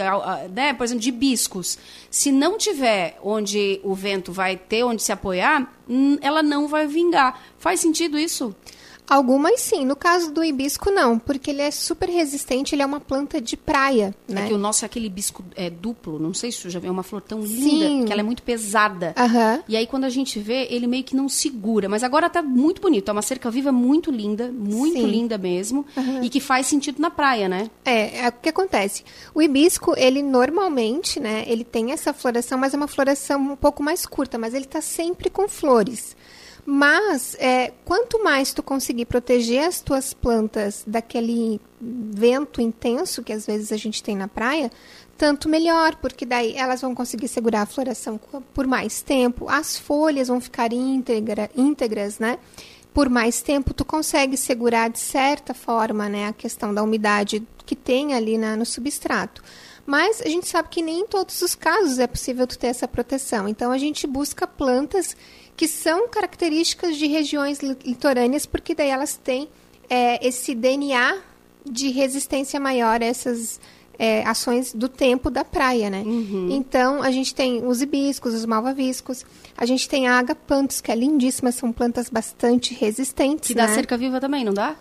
né, 0.54 0.74
por 0.74 0.84
exemplo, 0.84 1.02
de 1.02 1.10
hibiscos. 1.10 1.78
Se 2.12 2.30
não 2.30 2.58
tiver 2.58 3.18
onde 3.24 3.80
o 3.86 3.96
vento 3.96 4.34
vai 4.34 4.58
ter 4.58 4.84
onde 4.84 5.02
se 5.02 5.14
apoiar, 5.14 5.74
hum, 5.90 6.18
ela 6.20 6.44
não 6.44 6.68
vai 6.68 6.88
vingar. 6.88 7.42
Faz 7.58 7.80
sentido 7.80 8.20
isso? 8.20 8.54
Algumas 9.10 9.60
sim. 9.62 9.84
No 9.86 9.96
caso 9.96 10.32
do 10.32 10.44
hibisco, 10.44 10.92
não, 10.92 11.18
porque 11.18 11.50
ele 11.50 11.62
é 11.62 11.72
super 11.72 12.08
resistente, 12.08 12.76
ele 12.76 12.84
é 12.84 12.86
uma 12.86 13.00
planta 13.00 13.42
de 13.42 13.58
praia, 13.58 14.14
né? 14.28 14.46
É 14.46 14.48
que 14.48 14.54
o 14.54 14.58
nosso 14.58 14.86
é 14.86 14.88
aquele 14.88 15.08
hibisco 15.08 15.44
é, 15.56 15.70
duplo, 15.70 16.20
não 16.20 16.34
sei 16.34 16.52
se 16.52 16.60
você 16.60 16.70
já 16.70 16.80
viu, 16.80 16.90
é 16.90 16.92
uma 16.92 17.02
flor 17.02 17.22
tão 17.22 17.42
linda, 17.42 17.88
sim. 17.88 18.06
que 18.06 18.12
ela 18.12 18.22
é 18.22 18.24
muito 18.24 18.44
pesada. 18.44 19.16
Uhum. 19.18 19.64
E 19.68 19.76
aí 19.76 19.88
quando 19.88 20.04
a 20.04 20.10
gente 20.10 20.40
vê, 20.40 20.68
ele 20.70 20.86
meio 20.86 21.04
que 21.04 21.16
não 21.16 21.28
segura. 21.28 21.90
Mas 21.90 22.04
agora 22.04 22.30
tá 22.30 22.44
muito 22.44 22.82
bonito, 22.82 23.10
é 23.10 23.12
uma 23.12 23.22
cerca 23.24 23.50
viva 23.50 23.72
muito 23.72 24.12
linda, 24.12 24.52
muito 24.52 25.00
sim. 25.00 25.06
linda 25.06 25.38
mesmo, 25.38 25.86
uhum. 25.98 26.24
e 26.24 26.30
que 26.30 26.40
faz 26.40 26.68
sentido 26.68 27.02
na 27.02 27.10
praia, 27.10 27.50
né? 27.50 27.70
É, 27.84 28.26
é 28.26 28.28
o 28.30 28.32
que 28.32 28.50
acontece. 28.50 29.04
O 29.34 29.42
hibisco, 29.42 29.96
ele 29.98 30.22
normalmente, 30.22 31.20
né, 31.20 31.44
ele 31.48 31.64
tem 31.64 31.92
essa 31.92 32.14
floração, 32.14 32.58
mas 32.58 32.74
é 32.74 32.78
uma 32.78 32.88
floração 32.88 33.54
um 33.54 33.56
pouco 33.56 33.82
mais 33.82 34.06
curta, 34.06 34.38
mas 34.38 34.54
ele 34.54 34.66
tá 34.66 34.82
sempre 34.82 35.30
com 35.30 35.48
flores. 35.48 36.16
Mas 36.72 37.36
é, 37.40 37.74
quanto 37.84 38.24
mais 38.24 38.54
tu 38.54 38.62
conseguir 38.62 39.06
proteger 39.06 39.68
as 39.68 39.82
tuas 39.82 40.14
plantas 40.14 40.84
daquele 40.86 41.60
vento 41.82 42.62
intenso 42.62 43.24
que 43.24 43.34
às 43.34 43.48
vezes 43.48 43.72
a 43.72 43.76
gente 43.76 44.04
tem 44.04 44.16
na 44.16 44.28
praia, 44.28 44.72
tanto 45.18 45.50
melhor, 45.50 45.96
porque 45.96 46.28
daí 46.28 46.56
elas 46.56 46.82
vão 46.82 46.94
conseguir 46.94 47.28
segurar 47.28 47.64
a 47.64 47.66
floração 47.66 48.20
por 48.54 48.68
mais 48.68 49.02
tempo, 49.02 49.50
as 49.50 49.80
folhas 49.80 50.28
vão 50.28 50.40
ficar 50.40 50.72
íntegra, 50.72 51.50
íntegras, 51.56 52.20
né? 52.20 52.38
Por 52.94 53.10
mais 53.10 53.42
tempo, 53.42 53.74
tu 53.74 53.84
consegue 53.84 54.38
segurar 54.38 54.92
de 54.92 55.00
certa 55.00 55.56
forma, 55.56 56.08
né, 56.08 56.28
a 56.28 56.34
questão 56.34 56.72
da 56.72 56.84
umidade 56.84 57.42
que 57.66 57.76
tem 57.76 58.14
ali 58.14 58.38
na, 58.38 58.56
no 58.56 58.66
substrato. 58.66 59.44
Mas 59.88 60.22
a 60.22 60.30
gente 60.30 60.48
sabe 60.48 60.70
que 60.70 60.84
nem 60.84 61.00
em 61.00 61.08
todos 61.08 61.42
os 61.42 61.56
casos 61.56 61.98
é 61.98 62.06
possível 62.06 62.46
tu 62.46 62.60
ter 62.60 62.68
essa 62.68 62.88
proteção. 62.88 63.48
Então 63.48 63.72
a 63.72 63.78
gente 63.80 64.06
busca 64.06 64.46
plantas 64.46 65.18
que 65.60 65.68
são 65.68 66.08
características 66.08 66.96
de 66.96 67.06
regiões 67.06 67.60
litorâneas, 67.60 68.46
porque 68.46 68.74
daí 68.74 68.88
elas 68.88 69.18
têm 69.18 69.50
é, 69.90 70.26
esse 70.26 70.56
DNA 70.56 71.18
de 71.70 71.90
resistência 71.90 72.58
maior 72.62 73.04
a 73.04 73.06
essas 73.06 73.60
é, 73.98 74.24
ações 74.24 74.74
do 74.74 74.88
tempo 74.88 75.30
da 75.30 75.44
praia, 75.44 75.90
né? 75.90 76.02
Uhum. 76.06 76.48
Então, 76.50 77.04
a 77.04 77.12
gente 77.12 77.36
tem 77.36 77.68
os 77.68 77.82
hibiscos, 77.82 78.34
os 78.34 78.46
malvaviscos, 78.46 79.26
a 79.58 79.66
gente 79.66 79.90
tem 79.90 80.08
a 80.08 80.18
agapanthus, 80.20 80.80
que 80.80 80.94
é 80.94 80.96
lindíssima, 80.96 81.52
são 81.52 81.74
plantas 81.74 82.10
bastante 82.10 82.74
resistentes, 82.74 83.50
Que 83.50 83.54
dá 83.54 83.68
né? 83.68 83.76
cerca 83.76 83.98
viva 83.98 84.22
também, 84.22 84.46
não 84.46 84.54
dá? 84.54 84.78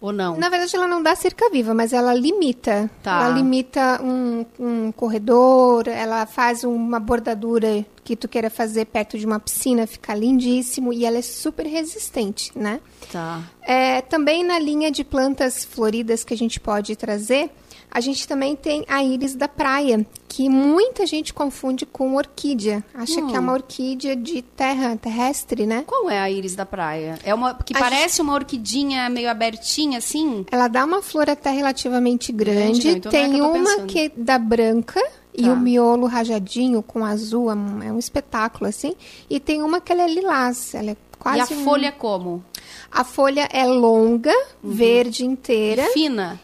Ou 0.00 0.12
não? 0.12 0.36
Na 0.36 0.48
verdade, 0.48 0.76
ela 0.76 0.86
não 0.86 1.02
dá 1.02 1.14
cerca 1.14 1.48
viva, 1.50 1.72
mas 1.72 1.92
ela 1.92 2.12
limita. 2.14 2.90
Tá. 3.02 3.24
Ela 3.24 3.34
limita 3.34 4.00
um, 4.02 4.44
um 4.58 4.92
corredor, 4.92 5.88
ela 5.88 6.26
faz 6.26 6.64
uma 6.64 7.00
bordadura 7.00 7.84
que 8.04 8.14
tu 8.14 8.28
queira 8.28 8.50
fazer 8.50 8.84
perto 8.84 9.18
de 9.18 9.26
uma 9.26 9.40
piscina, 9.40 9.86
fica 9.86 10.14
lindíssimo 10.14 10.92
e 10.92 11.04
ela 11.04 11.18
é 11.18 11.22
super 11.22 11.66
resistente, 11.66 12.56
né? 12.56 12.80
Tá. 13.10 13.42
É, 13.62 14.00
também 14.02 14.44
na 14.44 14.58
linha 14.58 14.90
de 14.90 15.02
plantas 15.02 15.64
floridas 15.64 16.22
que 16.22 16.32
a 16.32 16.36
gente 16.36 16.60
pode 16.60 16.94
trazer, 16.94 17.50
a 17.96 18.00
gente 18.00 18.28
também 18.28 18.54
tem 18.54 18.84
a 18.88 19.02
íris 19.02 19.34
da 19.34 19.48
praia, 19.48 20.06
que 20.28 20.50
muita 20.50 21.06
gente 21.06 21.32
confunde 21.32 21.86
com 21.86 22.14
orquídea. 22.14 22.84
Acha 22.92 23.22
hum. 23.22 23.28
que 23.28 23.34
é 23.34 23.40
uma 23.40 23.52
hum. 23.52 23.54
orquídea 23.54 24.14
de 24.14 24.42
terra 24.42 24.94
terrestre, 24.98 25.64
né? 25.64 25.82
Qual 25.86 26.10
é 26.10 26.20
a 26.20 26.30
íris 26.30 26.54
da 26.54 26.66
praia? 26.66 27.18
É 27.24 27.32
uma 27.32 27.54
que 27.54 27.74
a 27.74 27.80
parece 27.80 28.16
gente... 28.18 28.20
uma 28.20 28.34
orquidinha 28.34 29.08
meio 29.08 29.30
abertinha 29.30 29.96
assim? 29.96 30.44
Ela 30.52 30.68
dá 30.68 30.84
uma 30.84 31.00
flor 31.00 31.30
até 31.30 31.50
relativamente 31.50 32.32
grande. 32.32 32.82
grande 32.82 32.88
então 32.98 33.10
tem 33.10 33.24
é 33.24 33.28
que 33.30 33.40
uma 33.40 33.86
que 33.86 33.98
é 33.98 34.08
da 34.14 34.38
branca, 34.38 35.00
e 35.32 35.44
tá. 35.44 35.52
o 35.54 35.56
miolo 35.56 36.06
rajadinho 36.06 36.82
com 36.82 37.02
azul, 37.02 37.50
é 37.50 37.54
um, 37.54 37.82
é 37.82 37.90
um, 37.90 37.98
espetáculo, 37.98 38.68
assim. 38.68 38.94
E 39.30 39.40
tem 39.40 39.62
uma 39.62 39.80
que 39.80 39.90
ela 39.90 40.02
é 40.02 40.06
lilás, 40.06 40.74
ela 40.74 40.90
é 40.90 40.96
quase... 41.18 41.38
E 41.38 41.40
a 41.40 41.58
um... 41.58 41.64
folha 41.64 41.86
é 41.86 41.92
como? 41.92 42.44
A 42.92 43.04
folha 43.04 43.48
é 43.50 43.64
longa, 43.64 44.34
uhum. 44.62 44.70
verde 44.70 45.24
inteira. 45.24 45.82
E 45.82 45.92
fina? 45.94 46.38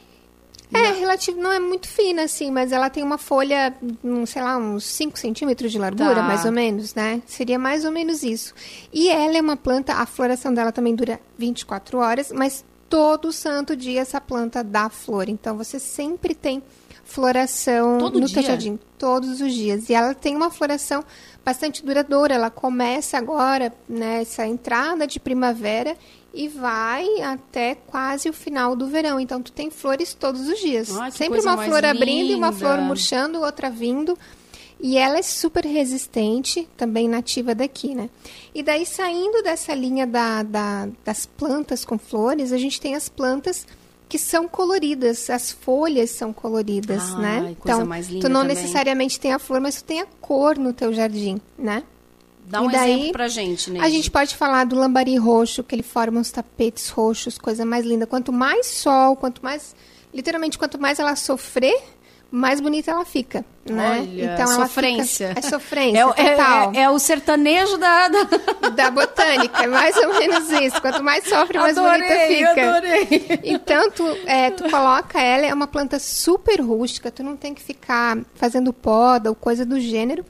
É, 0.72 0.92
relativo, 0.92 1.40
não 1.40 1.52
é 1.52 1.60
muito 1.60 1.86
fina, 1.86 2.22
assim, 2.22 2.50
mas 2.50 2.72
ela 2.72 2.88
tem 2.88 3.02
uma 3.02 3.18
folha, 3.18 3.74
um, 4.02 4.24
sei 4.24 4.42
lá, 4.42 4.56
uns 4.56 4.84
5 4.84 5.18
centímetros 5.18 5.70
de 5.70 5.78
largura, 5.78 6.16
tá. 6.16 6.22
mais 6.22 6.44
ou 6.44 6.52
menos, 6.52 6.94
né? 6.94 7.22
Seria 7.26 7.58
mais 7.58 7.84
ou 7.84 7.92
menos 7.92 8.22
isso. 8.22 8.54
E 8.92 9.08
ela 9.08 9.36
é 9.36 9.40
uma 9.40 9.56
planta, 9.56 9.94
a 9.94 10.06
floração 10.06 10.52
dela 10.52 10.72
também 10.72 10.94
dura 10.94 11.20
24 11.36 11.98
horas, 11.98 12.32
mas 12.32 12.64
todo 12.88 13.32
santo 13.32 13.74
dia 13.74 14.00
essa 14.00 14.20
planta 14.20 14.62
dá 14.62 14.88
flor. 14.88 15.28
Então 15.28 15.56
você 15.56 15.78
sempre 15.78 16.34
tem 16.34 16.62
floração 17.04 17.98
todo 17.98 18.20
no 18.20 18.26
dia? 18.26 18.34
teu 18.34 18.42
jardim, 18.42 18.78
todos 18.98 19.40
os 19.40 19.52
dias. 19.52 19.88
E 19.88 19.94
ela 19.94 20.14
tem 20.14 20.36
uma 20.36 20.50
floração 20.50 21.04
bastante 21.44 21.84
duradoura. 21.84 22.34
Ela 22.34 22.50
começa 22.50 23.18
agora 23.18 23.72
nessa 23.88 24.42
né, 24.42 24.48
entrada 24.48 25.06
de 25.06 25.18
primavera 25.18 25.96
e 26.34 26.48
vai 26.48 27.06
até 27.22 27.74
quase 27.74 28.28
o 28.28 28.32
final 28.32 28.74
do 28.74 28.86
verão. 28.86 29.20
Então 29.20 29.42
tu 29.42 29.52
tem 29.52 29.70
flores 29.70 30.14
todos 30.14 30.48
os 30.48 30.58
dias. 30.58 30.88
Sempre 31.12 31.40
uma 31.40 31.56
flor 31.64 31.84
abrindo 31.84 32.30
e 32.30 32.34
uma 32.34 32.52
flor 32.52 32.78
murchando, 32.80 33.40
outra 33.40 33.68
vindo. 33.70 34.18
E 34.84 34.96
ela 34.98 35.18
é 35.18 35.22
super 35.22 35.64
resistente, 35.64 36.68
também 36.76 37.08
nativa 37.08 37.54
daqui, 37.54 37.94
né? 37.94 38.10
E 38.52 38.64
daí, 38.64 38.84
saindo 38.84 39.40
dessa 39.42 39.72
linha 39.74 40.04
da, 40.06 40.42
da- 40.42 40.88
das 41.04 41.24
plantas 41.24 41.84
com 41.84 41.96
flores, 41.96 42.52
a 42.52 42.58
gente 42.58 42.80
tem 42.80 42.96
as 42.96 43.08
plantas 43.08 43.64
que 44.08 44.18
são 44.18 44.48
coloridas, 44.48 45.30
as 45.30 45.52
folhas 45.52 46.10
são 46.10 46.32
coloridas, 46.32 47.00
Ai, 47.14 47.22
né? 47.22 47.56
Então, 47.60 47.78
tu 48.20 48.28
não 48.28 48.40
também. 48.42 48.56
necessariamente 48.56 49.20
tem 49.20 49.32
a 49.32 49.38
flor, 49.38 49.60
mas 49.60 49.76
tu 49.76 49.84
tem 49.84 50.00
a 50.00 50.06
cor 50.20 50.58
no 50.58 50.72
teu 50.72 50.92
jardim, 50.92 51.40
né? 51.56 51.84
Dá 52.44 52.60
um 52.60 52.68
E 52.68 52.72
daí, 52.72 52.92
exemplo 52.92 53.12
pra 53.12 53.28
gente, 53.28 53.70
Neide. 53.70 53.86
A 53.86 53.90
gente 53.90 54.10
pode 54.10 54.36
falar 54.36 54.64
do 54.64 54.76
lambari 54.76 55.16
roxo, 55.16 55.62
que 55.62 55.74
ele 55.74 55.82
forma 55.82 56.20
uns 56.20 56.30
tapetes 56.30 56.88
roxos, 56.90 57.38
coisa 57.38 57.64
mais 57.64 57.84
linda. 57.86 58.06
Quanto 58.06 58.32
mais 58.32 58.66
sol, 58.66 59.16
quanto 59.16 59.42
mais. 59.42 59.74
Literalmente, 60.12 60.58
quanto 60.58 60.78
mais 60.78 60.98
ela 60.98 61.16
sofrer, 61.16 61.80
mais 62.30 62.60
bonita 62.60 62.90
ela 62.90 63.04
fica. 63.04 63.44
Né? 63.64 64.00
Olha, 64.00 64.24
ela 64.32 64.46
sofrência. 64.66 65.28
Fica, 65.28 65.38
é 65.40 65.42
sofrência, 65.50 65.98
É, 66.00 66.06
o- 66.06 66.10
é- 66.16 66.30
total. 66.36 66.72
é- 66.74 66.80
é 66.82 66.90
o 66.90 66.98
sertanejo 66.98 67.78
da... 67.78 68.08
da... 68.08 68.18
Da 68.72 68.90
botânica, 68.90 69.62
é 69.62 69.66
mais 69.66 69.94
ou 69.96 70.18
menos 70.18 70.50
isso. 70.50 70.80
Quanto 70.80 71.02
mais 71.02 71.24
sofre, 71.28 71.58
mais 71.58 71.76
bonita 71.76 72.04
Adorei, 72.04 72.36
fica. 72.36 72.76
adorei. 72.76 73.40
Então, 73.44 73.90
tu, 73.90 74.06
é, 74.26 74.50
tu 74.50 74.64
coloca 74.70 75.20
ela, 75.20 75.46
é 75.46 75.52
uma 75.54 75.66
planta 75.66 75.98
super 75.98 76.60
rústica, 76.60 77.10
tu 77.10 77.22
não 77.22 77.36
tem 77.36 77.54
que 77.54 77.62
ficar 77.62 78.18
fazendo 78.34 78.72
poda 78.72 79.28
ou 79.30 79.34
coisa 79.36 79.64
do 79.64 79.78
gênero. 79.78 80.24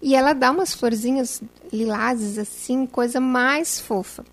E 0.00 0.14
ela 0.14 0.32
dá 0.32 0.50
umas 0.50 0.72
florzinhas 0.72 1.42
lilazes, 1.72 2.38
assim, 2.38 2.86
coisa 2.86 3.20
mais 3.20 3.80
fofa. 3.80 4.24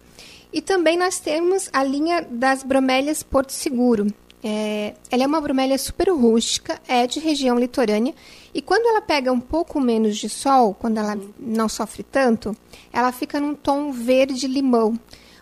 E 0.53 0.61
também 0.61 0.97
nós 0.97 1.19
temos 1.19 1.69
a 1.73 1.83
linha 1.83 2.25
das 2.29 2.63
bromélias 2.63 3.23
Porto 3.23 3.51
Seguro. 3.51 4.07
É, 4.47 4.93
ela 5.09 5.23
é 5.23 5.27
uma 5.27 5.41
bromélia 5.41 5.77
super 5.77 6.09
rústica, 6.09 6.79
é 6.87 7.07
de 7.07 7.19
região 7.19 7.57
litorânea. 7.57 8.13
E 8.53 8.61
quando 8.61 8.85
ela 8.85 9.01
pega 9.01 9.31
um 9.31 9.39
pouco 9.39 9.81
menos 9.81 10.17
de 10.17 10.29
sol, 10.29 10.75
quando 10.75 10.97
ela 10.97 11.19
não 11.39 11.67
sofre 11.67 12.03
tanto, 12.03 12.55
ela 12.93 13.11
fica 13.11 13.39
num 13.39 13.55
tom 13.55 13.91
verde-limão. 13.91 14.99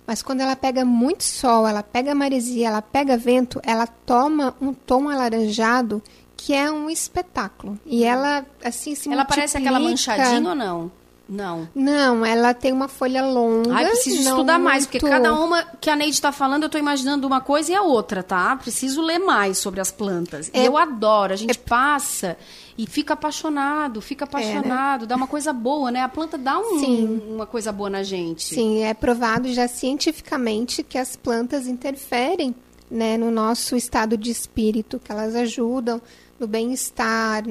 Mas 0.07 0.21
quando 0.21 0.41
ela 0.41 0.55
pega 0.55 0.83
muito 0.83 1.23
sol, 1.23 1.67
ela 1.67 1.83
pega 1.83 2.15
maresia, 2.15 2.69
ela 2.69 2.81
pega 2.81 3.17
vento, 3.17 3.61
ela 3.63 3.85
toma 3.85 4.55
um 4.59 4.73
tom 4.73 5.09
alaranjado 5.09 6.01
que 6.45 6.53
é 6.53 6.69
um 6.69 6.89
espetáculo. 6.89 7.79
E 7.85 8.03
ela, 8.03 8.45
assim, 8.63 8.95
se 8.95 9.09
Ela 9.11 9.23
parece 9.23 9.57
aquela 9.57 9.79
manchadinha 9.79 10.49
ou 10.49 10.55
não? 10.55 10.91
Não. 11.29 11.69
Não, 11.73 12.25
ela 12.25 12.53
tem 12.53 12.73
uma 12.73 12.89
folha 12.89 13.25
longa. 13.25 13.73
Ai, 13.73 13.85
preciso 13.87 14.29
estudar 14.29 14.59
mais, 14.59 14.85
porque 14.85 14.99
muito- 14.99 15.09
cada 15.13 15.33
uma 15.33 15.63
que 15.79 15.89
a 15.89 15.95
Neide 15.95 16.13
está 16.15 16.33
falando, 16.33 16.63
eu 16.63 16.65
estou 16.67 16.79
imaginando 16.79 17.25
uma 17.25 17.39
coisa 17.39 17.71
e 17.71 17.75
a 17.75 17.81
outra, 17.81 18.21
tá? 18.21 18.53
Preciso 18.57 19.01
ler 19.01 19.19
mais 19.19 19.57
sobre 19.57 19.79
as 19.79 19.89
plantas. 19.89 20.51
É- 20.53 20.67
eu 20.67 20.77
adoro, 20.77 21.31
a 21.31 21.37
gente 21.37 21.57
passa 21.57 22.35
e 22.77 22.85
fica 22.85 23.13
apaixonado, 23.13 24.01
fica 24.01 24.25
apaixonado, 24.25 25.07
dá 25.07 25.15
uma 25.15 25.25
coisa 25.27 25.53
boa, 25.53 25.89
né? 25.91 26.01
A 26.01 26.09
planta 26.09 26.37
dá 26.37 26.59
um- 26.59 27.21
uma 27.35 27.45
coisa 27.45 27.71
boa 27.71 27.89
na 27.89 28.03
gente. 28.03 28.53
Sim, 28.53 28.83
é 28.83 28.93
provado 28.93 29.51
já 29.53 29.65
cientificamente 29.69 30.83
que 30.83 30.97
as 30.97 31.15
plantas 31.15 31.67
interferem 31.67 32.53
né, 32.91 33.17
no 33.17 33.31
nosso 33.31 33.75
estado 33.75 34.15
de 34.15 34.29
espírito, 34.29 34.99
que 35.03 35.11
elas 35.11 35.33
ajudam 35.35 35.99
no 36.43 36.47
bem-estar. 36.47 37.43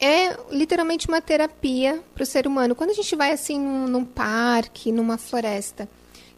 É 0.00 0.36
literalmente 0.50 1.08
uma 1.08 1.20
terapia 1.20 2.02
para 2.14 2.22
o 2.22 2.26
ser 2.26 2.46
humano. 2.46 2.74
Quando 2.74 2.90
a 2.90 2.94
gente 2.94 3.14
vai 3.16 3.32
assim 3.32 3.58
num, 3.58 3.88
num 3.88 4.04
parque, 4.04 4.92
numa 4.92 5.18
floresta, 5.18 5.88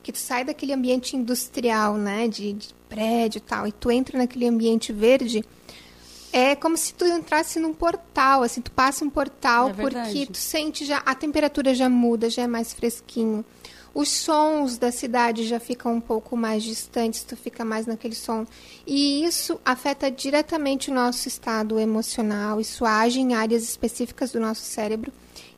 que 0.03 0.11
tu 0.11 0.19
sai 0.19 0.45
daquele 0.45 0.73
ambiente 0.73 1.15
industrial, 1.15 1.95
né, 1.95 2.27
de, 2.27 2.55
de 2.55 2.75
prédio 2.89 3.39
e 3.39 3.43
tal, 3.43 3.67
e 3.67 3.73
tu 3.73 3.91
entra 3.91 4.19
naquele 4.19 4.49
ambiente 4.49 4.93
verde, 4.93 5.45
é 6.33 6.57
como 6.57 6.77
se 6.77 6.95
tu 6.95 7.05
entrasse 7.05 7.61
num 7.61 7.75
portal, 7.75 8.43
assim, 8.43 8.63
tu 8.63 8.71
passa 8.71 9.05
um 9.05 9.11
portal 9.11 9.69
É 9.69 9.73
porque 9.75 10.27
tu 10.27 10.39
sente 10.39 10.87
já 10.87 10.99
a 11.05 11.15
temperatura 11.15 11.75
já 11.75 11.89
muda, 11.89 12.31
já 12.31 12.43
é 12.43 12.47
mais 12.47 12.73
fresquinho. 12.73 13.45
Os 13.93 14.09
sons 14.09 14.79
da 14.79 14.93
cidade 14.93 15.47
já 15.47 15.59
ficam 15.59 15.95
um 15.95 16.01
pouco 16.01 16.37
mais 16.37 16.63
distantes, 16.63 17.25
tu 17.25 17.37
fica 17.37 17.65
mais 17.65 17.87
naquele 17.87 18.15
som. 18.15 18.47
E 18.87 19.25
isso 19.25 19.61
afeta 19.65 20.11
diretamente 20.11 20.91
o 20.91 20.95
nosso 20.95 21.27
estado 21.27 21.79
emocional, 21.79 22.61
isso 22.61 22.85
age 22.85 23.21
em 23.21 23.35
áreas 23.35 23.65
específicas 23.65 24.31
do 24.31 24.39
nosso 24.39 24.63
cérebro 24.63 25.13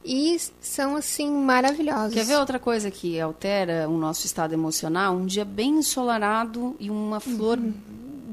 e 0.04 0.36
são 0.60 0.96
assim 0.96 1.30
maravilhosos. 1.30 2.14
Quer 2.14 2.24
ver 2.24 2.36
outra 2.36 2.58
coisa 2.58 2.90
que 2.90 3.20
altera 3.20 3.88
o 3.88 3.96
nosso 3.96 4.26
estado 4.26 4.52
emocional? 4.52 5.14
Um 5.14 5.26
dia 5.26 5.44
bem 5.44 5.78
ensolarado 5.78 6.74
e 6.80 6.90
uma 6.90 7.20
flor 7.20 7.58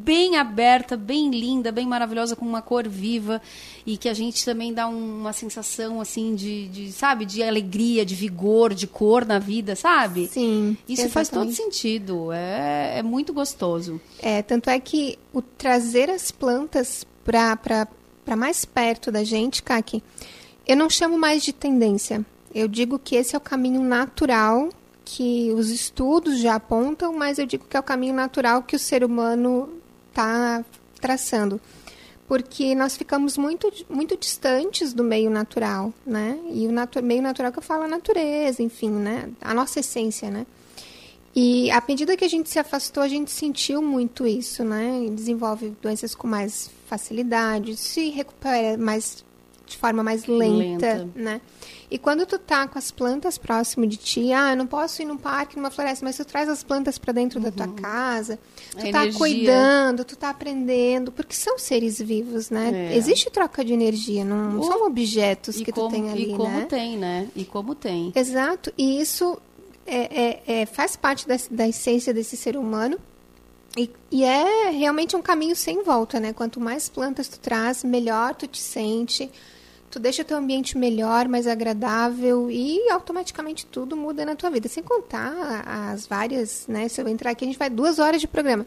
bem 0.10 0.38
aberta, 0.38 0.98
bem 0.98 1.30
linda, 1.30 1.72
bem 1.72 1.86
maravilhosa, 1.86 2.36
com 2.36 2.43
uma 2.43 2.63
cor 2.63 2.88
viva 2.88 3.39
e 3.86 3.95
que 3.95 4.10
a 4.10 4.13
gente 4.15 4.43
também 4.43 4.74
dá 4.74 4.88
um- 4.88 5.19
uma 5.19 5.32
sensação 5.34 6.02
assim 6.02 6.34
de, 6.34 6.67
de, 6.69 6.91
sabe, 6.91 7.26
de 7.26 7.43
alegria, 7.43 8.04
de 8.04 8.15
vigor, 8.15 8.74
de 8.74 8.88
cor 8.88 9.24
na 9.24 9.38
vida, 9.38 9.76
sabe? 9.76 10.28
Sim. 10.28 10.76
Isso 10.88 11.08
faz 11.10 11.30
todo 11.30 11.48
exatamente. 11.48 11.76
sentido. 11.76 12.32
É, 12.32 12.98
é 12.98 13.04
muito 13.04 13.32
gostoso. 13.32 14.02
É, 14.19 14.41
tanto 14.41 14.72
é 14.72 14.80
que 14.80 15.19
o 15.32 15.43
trazer 15.43 16.10
as 16.10 16.32
plantas 16.32 17.06
para 17.24 17.88
mais 18.36 18.65
perto 18.65 19.12
da 19.12 19.24
gente, 19.24 19.62
Kaki, 19.62 20.02
eu 20.67 20.76
não 20.76 20.89
chamo 20.89 21.19
mais 21.19 21.43
de 21.43 21.54
tendência. 21.54 22.26
Eu 22.54 22.67
digo 22.67 22.98
que 22.98 23.15
esse 23.15 23.36
é 23.36 23.38
o 23.38 23.41
caminho 23.41 23.82
natural 23.84 24.69
que 25.06 25.52
os 25.56 25.69
estudos 25.69 26.39
já 26.39 26.56
apontam, 26.56 27.13
mas 27.15 27.38
eu 27.38 27.45
digo 27.45 27.65
que 27.69 27.78
é 27.78 27.80
o 27.80 27.84
caminho 27.84 28.13
natural 28.15 28.63
que 28.63 28.76
o 28.76 28.80
ser 28.80 29.04
humano 29.04 29.69
está 30.19 30.65
traçando. 30.99 31.60
Porque 32.27 32.75
nós 32.75 32.95
ficamos 32.95 33.38
muito, 33.38 33.71
muito 33.89 34.15
distantes 34.15 34.93
do 34.93 35.03
meio 35.03 35.32
natural, 35.32 35.91
né? 36.05 36.38
E 36.51 36.67
o 36.67 36.71
natu 36.71 37.01
meio 37.01 37.23
natural 37.23 37.51
que 37.51 37.58
eu 37.58 37.63
falo 37.63 37.84
é 37.84 37.86
a 37.86 37.89
natureza, 37.89 38.62
enfim, 38.62 38.91
né? 38.91 39.29
A 39.41 39.51
nossa 39.51 39.79
essência, 39.79 40.29
né? 40.29 40.45
E 41.36 41.71
à 41.71 41.82
medida 41.88 42.15
que 42.15 42.23
a 42.23 42.27
gente 42.27 42.49
se 42.49 42.60
afastou, 42.60 43.01
a 43.01 43.08
gente 43.08 43.32
sentiu 43.32 43.82
muito 43.82 44.27
isso, 44.27 44.63
né? 44.63 45.05
E 45.05 45.10
desenvolve 45.10 45.73
doenças 45.82 46.13
com 46.13 46.27
mais 46.27 46.69
facilidade, 46.86 47.75
se 47.77 48.10
recupera 48.10 48.77
mais 48.77 49.23
de 49.65 49.77
forma 49.77 50.03
mais 50.03 50.25
lenta, 50.25 50.93
Lenta. 50.93 51.10
né? 51.15 51.41
E 51.91 51.97
quando 51.97 52.25
tu 52.25 52.38
tá 52.38 52.67
com 52.67 52.78
as 52.78 52.91
plantas 52.91 53.38
próximo 53.38 53.88
de 53.88 53.97
ti, 53.97 54.32
ah, 54.32 54.52
eu 54.52 54.58
não 54.58 54.67
posso 54.67 55.02
ir 55.02 55.06
num 55.06 55.17
parque, 55.17 55.56
numa 55.56 55.71
floresta, 55.71 56.06
mas 56.06 56.17
tu 56.17 56.23
traz 56.23 56.47
as 56.47 56.63
plantas 56.63 56.99
para 56.99 57.12
dentro 57.12 57.39
da 57.39 57.49
tua 57.52 57.67
casa, 57.67 58.38
tu 58.71 58.78
A 58.78 58.82
tá 58.82 58.88
energia. 58.89 59.13
cuidando, 59.13 60.06
tu 60.06 60.15
tá 60.15 60.30
aprendendo, 60.30 61.12
porque 61.12 61.34
são 61.36 61.58
seres 61.58 61.99
vivos, 61.99 62.52
né? 62.52 62.89
É. 62.91 62.95
Existe 62.95 63.32
troca 63.32 63.65
de 63.65 63.73
energia, 63.73 64.23
não 64.23 64.60
Oh, 64.60 64.63
são 64.63 64.86
objetos 64.86 65.60
E 65.60 65.65
que 65.65 65.71
como, 65.71 65.88
tu 65.88 65.91
tem 65.91 66.10
ali, 66.12 66.32
e 66.32 66.36
como 66.36 66.43
né? 66.49 66.65
tem, 66.69 66.95
né? 66.97 67.28
E 67.36 67.43
como 67.43 67.73
tem. 67.73 68.12
Exato, 68.15 68.71
e 68.78 69.02
isso 69.02 69.39
é, 69.88 69.97
é- 69.97 70.62
é- 70.62 70.65
faz 70.67 70.95
parte 70.95 71.28
da, 71.28 71.36
da 71.49 71.67
essência 71.67 72.13
desse 72.13 72.38
ser 72.38 72.56
humano. 72.56 72.99
E, 73.78 73.89
e 74.12 74.23
é 74.23 74.69
realmente 74.71 75.15
um 75.15 75.21
caminho 75.21 75.56
sem 75.56 75.84
volta, 75.84 76.19
né? 76.19 76.34
Quanto 76.34 76.60
mais 76.60 76.88
plantas 76.89 77.28
tu 77.28 77.39
traz, 77.39 77.84
melhor 77.84 78.36
tu 78.36 78.45
te 78.47 78.60
sente, 78.60 79.30
tu 79.89 79.99
deixa 79.99 80.23
teu 80.23 80.38
ambiente 80.38 80.78
melhor, 80.78 81.28
mais 81.28 81.47
agradável 81.47 82.49
e 82.52 82.89
automaticamente 82.89 83.65
tudo 83.65 83.95
muda 83.95 84.25
na 84.25 84.36
tua 84.36 84.49
vida. 84.49 84.67
Sem 84.67 84.84
contar 84.84 85.63
as 85.65 86.06
várias, 86.06 86.65
né? 86.67 86.88
Se 86.88 87.02
eu 87.02 87.08
entrar 87.08 87.32
aqui, 87.32 87.45
a 87.45 87.47
gente 87.47 87.60
vai 87.60 87.69
duas 87.69 87.99
horas 87.99 88.21
de 88.21 88.28
programa. 88.28 88.65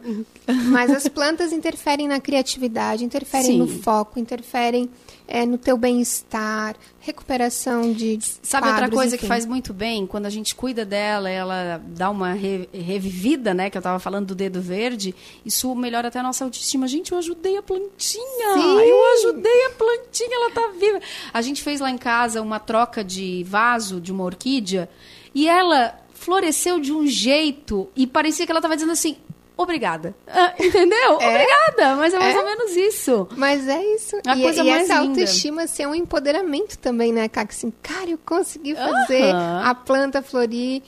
Mas 0.71 0.91
as 0.91 1.07
plantas 1.07 1.51
interferem 1.51 2.07
na 2.07 2.19
criatividade, 2.19 3.05
interferem 3.05 3.57
no 3.57 3.67
Sim. 3.67 3.81
foco, 3.81 4.19
interferem 4.19 4.89
é, 5.27 5.45
no 5.45 5.57
teu 5.57 5.77
bem-estar, 5.77 6.75
recuperação 6.99 7.93
de 7.93 8.19
Sabe 8.41 8.67
outra 8.67 8.81
quadros, 8.83 8.99
coisa 8.99 9.17
que 9.17 9.23
enfim. 9.23 9.27
faz 9.27 9.45
muito 9.45 9.73
bem? 9.73 10.05
Quando 10.05 10.25
a 10.25 10.29
gente 10.29 10.53
cuida 10.53 10.83
dela, 10.85 11.29
ela 11.29 11.81
dá 11.87 12.09
uma 12.09 12.33
re- 12.33 12.67
revivida, 12.73 13.53
né? 13.53 13.69
Que 13.69 13.77
eu 13.77 13.81
tava 13.81 13.99
falando 13.99 14.27
do 14.27 14.35
dedo 14.35 14.61
verde. 14.61 15.15
Isso 15.45 15.73
melhora 15.75 16.09
até 16.09 16.19
a 16.19 16.23
nossa 16.23 16.43
autoestima. 16.43 16.87
Gente, 16.87 17.11
eu 17.11 17.17
ajudei 17.17 17.57
a 17.57 17.63
plantinha! 17.63 18.53
Sim. 18.53 18.79
Eu 18.81 19.13
ajudei 19.17 19.65
a 19.65 19.69
plantinha, 19.71 20.29
ela 20.35 20.51
tá 20.51 20.71
viva. 20.79 20.99
A 21.33 21.41
gente 21.41 21.61
fez 21.63 21.79
lá 21.79 21.89
em 21.89 21.97
casa 21.97 22.41
uma 22.41 22.59
troca 22.59 23.03
de 23.03 23.43
vaso 23.45 24.01
de 24.01 24.11
uma 24.11 24.23
orquídea 24.23 24.89
e 25.33 25.47
ela 25.47 25.97
floresceu 26.13 26.79
de 26.79 26.91
um 26.93 27.05
jeito 27.07 27.89
e 27.95 28.05
parecia 28.07 28.45
que 28.45 28.51
ela 28.51 28.61
tava 28.61 28.75
dizendo 28.75 28.91
assim... 28.93 29.17
Obrigada. 29.55 30.15
Ah, 30.27 30.53
entendeu? 30.59 31.13
Obrigada, 31.13 31.95
mas 31.97 32.13
é 32.13 32.19
mais 32.19 32.35
É. 32.35 32.39
ou 32.39 32.45
menos 32.45 32.71
isso. 32.75 33.27
Mas 33.37 33.67
é 33.67 33.83
isso. 33.93 34.15
A 34.25 34.35
e 34.35 34.41
coisa 34.41 34.63
e 34.63 34.67
mais 34.69 34.83
essa 34.89 34.99
linda. 35.01 35.09
autoestima 35.11 35.67
ser 35.67 35.87
um 35.87 35.93
empoderamento 35.95 36.77
também, 36.79 37.13
né, 37.13 37.27
Caco? 37.29 37.51
Assim, 37.51 37.71
cara, 37.81 38.09
eu 38.09 38.17
consegui 38.25 38.73
fazer 38.75 39.31
Aham. 39.31 39.61
a 39.63 39.75
planta 39.75 40.21
florir. 40.23 40.81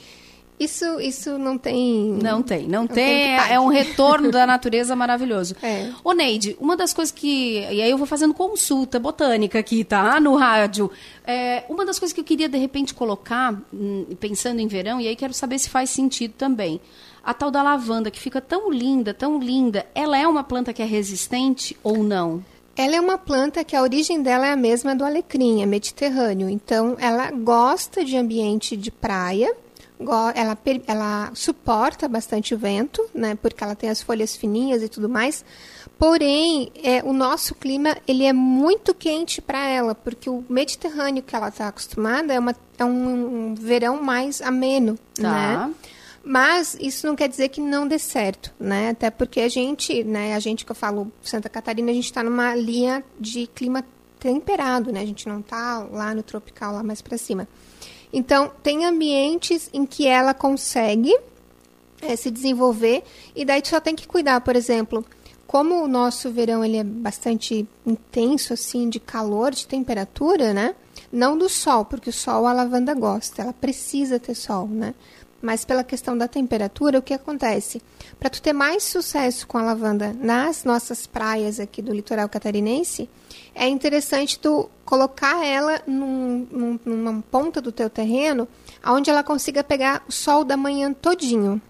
Isso, 0.58 1.02
isso 1.02 1.38
não 1.38 1.58
tem. 1.58 2.18
Não 2.22 2.42
tem, 2.42 2.64
não, 2.64 2.82
não 2.82 2.88
tem. 2.88 2.96
tem 2.96 3.36
é, 3.36 3.54
é 3.54 3.60
um 3.60 3.68
retorno 3.68 4.32
da 4.32 4.48
natureza 4.48 4.96
maravilhoso. 4.96 5.56
É. 5.62 5.92
Ô, 6.02 6.14
Neide, 6.14 6.56
uma 6.60 6.78
das 6.78 6.94
coisas 6.94 7.14
que. 7.14 7.60
E 7.60 7.82
aí 7.82 7.92
eu 7.92 7.98
vou 7.98 8.08
fazendo 8.08 8.34
consulta 8.34 8.98
botânica 8.98 9.60
aqui, 9.60 9.84
tá? 9.84 10.20
No 10.20 10.36
rádio. 10.38 10.90
É, 11.26 11.66
uma 11.68 11.86
das 11.86 12.00
coisas 12.00 12.14
que 12.14 12.22
eu 12.22 12.24
queria, 12.24 12.48
de 12.48 12.58
repente, 12.58 12.94
colocar, 12.94 13.54
hum, 13.74 14.06
pensando 14.20 14.62
em 14.62 14.68
verão, 14.68 15.02
e 15.02 15.08
aí 15.08 15.16
quero 15.16 15.34
saber 15.34 15.60
se 15.60 15.70
faz 15.70 15.90
sentido 15.90 16.34
também. 16.38 16.80
A 17.22 17.34
tal 17.34 17.52
da 17.52 17.62
lavanda, 17.62 18.10
que 18.10 18.20
fica 18.20 18.40
tão 18.40 18.72
linda, 18.72 19.14
tão 19.14 19.40
linda, 19.40 19.86
ela 19.94 20.18
é 20.18 20.28
uma 20.28 20.44
planta 20.44 20.72
que 20.72 20.82
é 20.82 20.86
resistente 20.86 21.76
ou 21.84 21.98
não? 21.98 22.46
Ela 22.78 22.96
é 22.96 23.02
uma 23.02 23.18
planta 23.18 23.64
que 23.64 23.76
a 23.76 23.82
origem 23.82 24.22
dela 24.22 24.46
é 24.46 24.52
a 24.52 24.56
mesma 24.56 24.96
do 24.96 25.04
alecrim, 25.04 25.62
é 25.62 25.66
mediterrâneo. 25.66 26.50
Então, 26.50 26.96
ela 27.00 27.32
gosta 27.32 28.06
de 28.06 28.16
ambiente 28.16 28.78
de 28.78 28.92
praia 28.92 29.56
ela, 30.36 30.58
ela 30.88 31.32
suporta 31.34 32.08
bastante 32.08 32.54
o 32.54 32.58
vento, 32.58 33.04
né, 33.14 33.36
porque 33.42 33.64
ela 33.64 33.76
tem 33.76 33.90
as 33.90 34.02
folhas 34.02 34.36
fininhas 34.36 34.84
e 34.84 34.90
tudo 34.90 35.08
mais. 35.08 35.44
Porém, 35.98 36.72
é, 36.84 37.02
o 37.04 37.14
nosso 37.14 37.56
clima 37.56 37.96
ele 38.08 38.26
é 38.26 38.34
muito 38.34 38.94
quente 38.94 39.42
para 39.42 39.66
ela, 39.66 39.96
porque 39.96 40.30
o 40.30 40.44
Mediterrâneo 40.50 41.24
que 41.24 41.36
ela 41.36 41.48
está 41.48 41.70
acostumada 41.70 42.34
é, 42.34 42.40
uma, 42.40 42.54
é 42.78 42.84
um, 42.84 43.52
um, 43.52 43.56
verão 43.56 44.02
mais 44.02 44.42
ameno, 44.42 45.00
tá. 45.14 45.22
né? 45.68 45.74
Mas 46.28 46.76
isso 46.82 47.06
não 47.06 47.16
quer 47.16 47.30
dizer 47.30 47.50
que 47.50 47.62
não 47.62 47.88
dê 47.88 48.00
certo, 48.00 48.52
né? 48.60 48.90
Até 48.90 49.12
porque 49.12 49.42
a 49.42 49.48
gente, 49.48 50.04
né, 50.04 50.34
a 50.34 50.40
gente 50.40 50.66
que 50.66 50.72
eu 50.72 50.76
falo 50.76 51.12
Santa 51.22 51.48
Catarina, 51.48 51.92
a 51.92 51.94
gente 51.94 52.06
está 52.06 52.24
numa 52.24 52.56
linha 52.56 53.04
de 53.20 53.46
clima 53.48 53.86
temperado, 54.20 54.92
né? 54.92 55.02
A 55.02 55.06
gente 55.06 55.30
não 55.30 55.40
está 55.40 55.86
lá 55.92 56.16
no 56.16 56.24
tropical, 56.24 56.74
lá 56.74 56.82
mais 56.82 57.00
para 57.00 57.16
cima. 57.16 57.48
Então, 58.16 58.50
tem 58.64 58.86
ambientes 58.86 59.70
em 59.74 59.86
que 59.86 60.08
ela 60.08 60.34
consegue 60.34 61.14
é, 62.02 62.16
se 62.16 62.32
desenvolver 62.32 63.04
e 63.36 63.44
daí 63.44 63.62
tu 63.62 63.68
só 63.68 63.82
tem 63.82 63.94
que 63.94 64.08
cuidar, 64.08 64.40
por 64.40 64.56
exemplo, 64.56 65.06
como 65.46 65.84
o 65.84 65.88
nosso 65.88 66.32
verão 66.32 66.64
ele 66.64 66.78
é 66.78 66.84
bastante 66.84 67.68
intenso 67.86 68.54
assim 68.54 68.88
de 68.88 69.02
calor, 69.02 69.52
de 69.52 69.68
temperatura, 69.68 70.54
né? 70.54 70.76
Não 71.12 71.38
do 71.38 71.50
sol, 71.50 71.84
porque 71.84 72.10
o 72.10 72.14
sol 72.14 72.48
a 72.48 72.54
lavanda 72.54 72.94
gosta, 72.94 73.42
ela 73.42 73.52
precisa 73.52 74.18
ter 74.18 74.34
sol, 74.34 74.66
né? 74.66 74.96
Mas 75.42 75.64
pela 75.64 75.84
questão 75.84 76.18
da 76.18 76.28
temperatura, 76.28 77.00
o 77.00 77.02
que 77.02 77.14
acontece? 77.14 77.82
Para 78.20 78.30
tu 78.30 78.42
ter 78.42 78.54
mais 78.54 78.84
sucesso 78.84 79.46
com 79.46 79.58
a 79.58 79.62
lavanda 79.62 80.16
nas 80.20 80.64
nossas 80.64 81.06
praias 81.06 81.60
aqui 81.60 81.82
do 81.82 81.94
litoral 81.94 82.28
catarinense, 82.28 83.10
é 83.54 83.68
interessante 83.68 84.40
tu 84.40 84.70
colocar 84.84 85.46
ela 85.46 85.82
num, 85.86 86.48
num, 86.50 86.80
numa 86.86 87.24
ponta 87.30 87.62
do 87.62 87.72
teu 87.72 87.90
terreno, 87.90 88.48
onde 88.86 89.10
ela 89.10 89.24
consiga 89.24 89.64
pegar 89.64 90.04
o 90.08 90.12
sol 90.12 90.44
da 90.44 90.58
manhã 90.58 90.92
todinho. 90.94 91.62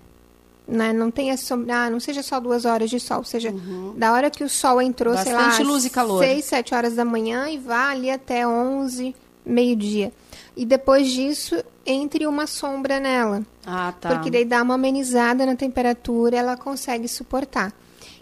Né? 0.67 0.91
Não 0.93 1.11
tenha 1.11 1.35
ah, 1.71 1.89
não 1.89 1.99
seja 1.99 2.23
só 2.23 2.39
duas 2.39 2.65
horas 2.65 2.89
de 2.89 2.99
sol, 2.99 3.23
seja 3.23 3.51
uhum. 3.51 3.93
da 3.95 4.13
hora 4.13 4.31
que 4.31 4.43
o 4.43 4.49
sol 4.49 4.81
entrou, 4.81 5.13
Bastante 5.13 5.55
sei 5.55 5.63
lá, 5.63 5.71
luz 5.71 5.85
e 5.85 5.89
calor. 5.91 6.23
seis, 6.23 6.45
sete 6.45 6.73
horas 6.73 6.95
da 6.95 7.05
manhã 7.05 7.47
e 7.49 7.57
vá 7.57 7.89
ali 7.89 8.09
até 8.09 8.47
onze, 8.47 9.15
meio-dia. 9.45 10.11
E 10.55 10.65
depois 10.65 11.09
disso, 11.09 11.63
entre 11.85 12.25
uma 12.25 12.47
sombra 12.47 12.99
nela. 12.99 13.43
Ah, 13.65 13.93
tá. 13.99 14.09
Porque 14.09 14.29
daí 14.29 14.45
dá 14.45 14.61
uma 14.61 14.75
amenizada 14.75 15.45
na 15.45 15.55
temperatura, 15.55 16.37
ela 16.37 16.57
consegue 16.57 17.07
suportar. 17.07 17.73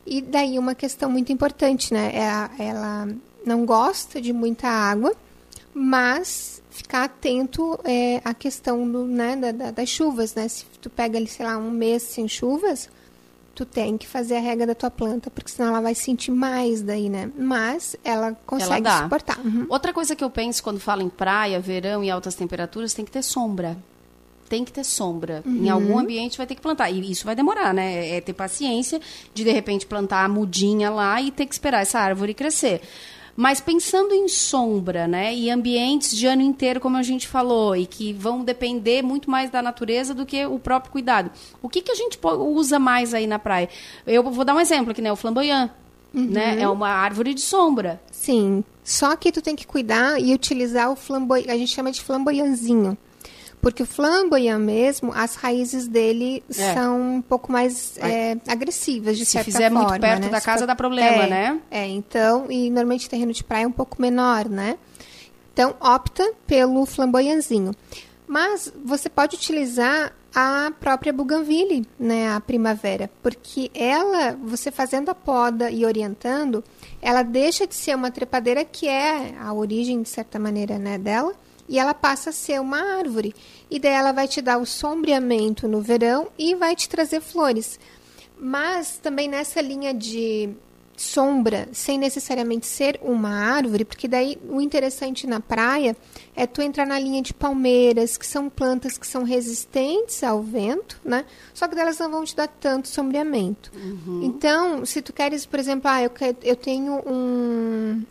E 0.06 0.22
daí 0.22 0.60
uma 0.60 0.76
questão 0.76 1.10
muito 1.10 1.32
importante, 1.32 1.94
né? 1.94 2.12
Ela, 2.14 2.52
é 2.60 2.68
ela 2.68 3.08
não 3.46 3.66
gosta 3.66 4.22
de 4.22 4.34
muita 4.34 4.68
água, 4.68 5.14
mas 5.74 6.62
ficar 6.70 7.04
atento 7.06 7.80
é, 7.84 8.22
à 8.24 8.34
questão 8.34 8.90
do, 8.90 9.06
né, 9.06 9.36
da, 9.36 9.52
da, 9.52 9.72
das 9.72 9.90
chuvas, 9.90 10.34
né? 10.36 10.48
Se 10.48 10.66
tu 10.82 10.90
pega 10.90 11.18
ali, 11.18 11.28
sei 11.28 11.46
lá, 11.46 11.58
um 11.58 11.72
mês 11.72 12.04
sem 12.04 12.28
chuvas, 12.28 12.90
tu 13.56 13.66
tem 13.66 13.98
que 13.98 14.08
fazer 14.08 14.38
a 14.38 14.40
rega 14.40 14.66
da 14.66 14.74
tua 14.74 14.90
planta, 14.90 15.30
porque 15.30 15.52
senão 15.52 15.70
ela 15.70 15.82
vai 15.82 15.94
sentir 15.94 16.32
mais 16.32 16.82
daí, 16.82 17.10
né? 17.10 17.32
Mas 17.38 17.96
ela 18.04 18.36
consegue 18.46 18.88
ela 18.88 19.04
suportar. 19.04 19.40
Uhum. 19.40 19.68
Outra 19.70 19.94
coisa 19.94 20.16
que 20.16 20.24
eu 20.24 20.30
penso 20.30 20.64
quando 20.64 20.80
falo 20.80 21.02
em 21.02 21.10
praia, 21.10 21.60
verão 21.60 22.04
e 22.04 22.10
altas 22.10 22.36
temperaturas, 22.36 22.94
tem 22.94 23.06
que 23.06 23.12
ter 23.12 23.22
sombra. 23.22 23.78
Tem 24.50 24.66
que 24.66 24.72
ter 24.72 24.84
sombra. 24.84 25.44
Uhum. 25.46 25.66
Em 25.66 25.70
algum 25.70 25.98
ambiente 25.98 26.38
vai 26.38 26.48
ter 26.48 26.56
que 26.56 26.62
plantar. 26.62 26.90
E 26.90 27.12
isso 27.12 27.26
vai 27.26 27.36
demorar, 27.36 27.74
né? 27.74 28.18
É 28.18 28.22
ter 28.22 28.34
paciência 28.34 29.00
de, 29.34 29.44
de 29.44 29.52
repente, 29.52 29.86
plantar 29.86 30.26
a 30.26 30.30
mudinha 30.30 30.90
lá 30.90 31.22
e 31.22 31.32
ter 31.32 31.46
que 31.46 31.54
esperar 31.54 31.82
essa 31.82 32.00
árvore 32.00 32.34
crescer. 32.34 32.82
Mas 33.36 33.60
pensando 33.60 34.14
em 34.14 34.28
sombra, 34.28 35.08
né, 35.08 35.34
e 35.34 35.50
ambientes 35.50 36.16
de 36.16 36.28
ano 36.28 36.42
inteiro, 36.42 36.80
como 36.80 36.98
a 36.98 37.04
gente 37.04 37.28
falou, 37.28 37.76
e 37.76 37.86
que 37.86 38.14
vão 38.14 38.44
depender 38.44 39.02
muito 39.02 39.30
mais 39.30 39.50
da 39.50 39.62
natureza 39.62 40.14
do 40.14 40.26
que 40.26 40.46
o 40.46 40.60
próprio 40.60 40.92
cuidado. 40.92 41.32
O 41.62 41.68
que, 41.68 41.82
que 41.82 41.92
a 41.92 41.96
gente 41.96 42.20
usa 42.24 42.78
mais 42.78 43.14
aí 43.14 43.26
na 43.26 43.40
praia? 43.40 43.70
Eu 44.06 44.24
vou 44.24 44.46
dar 44.46 44.54
um 44.54 44.60
exemplo 44.60 44.92
aqui, 44.92 45.02
né, 45.02 45.12
o 45.12 45.16
flamboyant. 45.16 45.72
Uhum. 46.14 46.26
Né? 46.26 46.62
É 46.62 46.70
uma 46.70 46.90
árvore 46.90 47.34
de 47.34 47.42
sombra. 47.42 48.00
Sim. 48.12 48.64
Só 48.84 49.16
que 49.16 49.32
tu 49.32 49.42
tem 49.42 49.56
que 49.56 49.66
cuidar 49.66 50.22
e 50.22 50.32
utilizar 50.32 50.92
o 50.92 50.96
flamboyant, 50.96 51.50
a 51.50 51.58
gente 51.58 51.74
chama 51.74 51.92
de 51.92 52.02
flamboyanzinho. 52.02 52.96
Porque 53.64 53.82
o 53.82 53.86
flamboyant 53.86 54.60
mesmo, 54.60 55.14
as 55.16 55.36
raízes 55.36 55.88
dele 55.88 56.44
é. 56.50 56.74
são 56.74 57.16
um 57.16 57.22
pouco 57.22 57.50
mais 57.50 57.98
é, 57.98 58.36
agressivas, 58.46 59.18
de 59.18 59.24
Se 59.24 59.32
certa 59.32 59.46
fizer 59.46 59.72
forma. 59.72 59.88
muito 59.88 60.02
perto 60.02 60.24
né? 60.24 60.30
da 60.30 60.42
Se 60.42 60.46
casa, 60.46 60.68
dá 60.68 60.76
problema, 60.76 61.24
é, 61.24 61.30
né? 61.30 61.62
É, 61.72 61.88
então, 61.88 62.52
e 62.52 62.70
normalmente 62.70 63.10
terreno 63.10 63.32
de 63.32 63.42
praia 63.42 63.64
é 63.64 63.68
um 63.68 63.72
pouco 63.72 64.02
menor, 64.02 64.50
né? 64.50 64.78
Então, 65.54 65.76
opta 65.80 66.34
pelo 66.46 66.86
flamboyanzinho. 66.86 67.74
Mas 68.28 68.74
você 68.84 69.10
pode 69.10 69.38
utilizar 69.38 70.12
a 70.36 70.70
própria 70.78 71.14
bougainville, 71.14 71.88
né, 71.98 72.34
a 72.34 72.42
primavera, 72.42 73.10
porque 73.22 73.72
ela, 73.74 74.38
você 74.44 74.72
fazendo 74.72 75.08
a 75.08 75.16
poda 75.16 75.72
e 75.72 75.86
orientando, 75.86 76.62
ela 77.02 77.24
deixa 77.24 77.66
de 77.66 77.76
ser 77.76 77.96
uma 77.96 78.12
trepadeira 78.12 78.66
que 78.66 78.90
é 78.90 79.36
a 79.40 79.54
origem 79.54 80.02
de 80.02 80.10
certa 80.10 80.38
maneira, 80.38 80.78
né, 80.78 80.98
dela, 80.98 81.34
e 81.68 81.80
ela 81.80 81.94
passa 81.94 82.30
a 82.30 82.34
ser 82.34 82.60
uma 82.60 82.98
árvore. 82.98 83.34
E 83.70 83.80
daí 83.80 83.94
ela 83.94 84.12
vai 84.12 84.28
te 84.28 84.42
dar 84.42 84.58
o 84.58 84.66
sombreamento 84.66 85.68
no 85.68 85.82
verão 85.82 86.28
e 86.38 86.56
vai 86.56 86.76
te 86.76 86.90
trazer 86.90 87.22
flores. 87.22 87.80
Mas 88.38 88.98
também 88.98 89.28
nessa 89.28 89.62
linha 89.62 89.94
de 89.94 90.56
sombra, 90.96 91.68
sem 91.72 91.98
necessariamente 91.98 92.66
ser 92.66 93.00
uma 93.02 93.30
árvore, 93.30 93.84
porque 93.84 94.08
daí 94.08 94.38
o 94.48 94.62
interessante 94.62 95.26
na 95.26 95.40
praia 95.40 95.96
é 96.36 96.46
tu 96.46 96.62
entrar 96.62 96.86
na 96.86 97.00
linha 97.00 97.22
de 97.22 97.34
palmeiras, 97.34 98.18
que 98.18 98.26
são 98.26 98.50
plantas 98.50 98.98
que 98.98 99.08
são 99.08 99.24
resistentes 99.24 100.24
ao 100.24 100.42
vento, 100.42 101.00
né? 101.04 101.26
Só 101.54 101.68
que 101.68 101.80
elas 101.80 101.98
não 102.00 102.12
vão 102.12 102.24
te 102.24 102.36
dar 102.36 102.48
tanto 102.48 102.88
sombreamento. 102.88 103.72
Uhum. 103.76 104.22
Então, 104.24 104.86
se 104.86 105.02
tu 105.02 105.12
queres, 105.12 105.46
por 105.46 105.60
exemplo, 105.60 105.90
ah, 105.90 106.02
eu, 106.04 106.10
quero, 106.10 106.38
eu 106.44 106.56
tenho 106.56 107.02
um, 107.08 108.04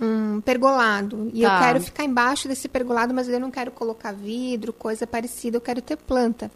um 0.00 0.40
pergolado 0.40 1.30
e 1.34 1.42
tá. 1.42 1.54
eu 1.54 1.58
quero 1.60 1.80
ficar 1.80 2.04
embaixo 2.04 2.48
desse 2.48 2.68
pergolado, 2.68 3.12
mas 3.12 3.28
eu 3.28 3.38
não 3.38 3.50
quero 3.50 3.70
colocar 3.70 4.12
vidro, 4.12 4.72
coisa 4.72 5.06
parecida, 5.06 5.56
eu 5.56 5.60
quero 5.60 5.82
ter 5.82 5.96
planta. 5.96 6.50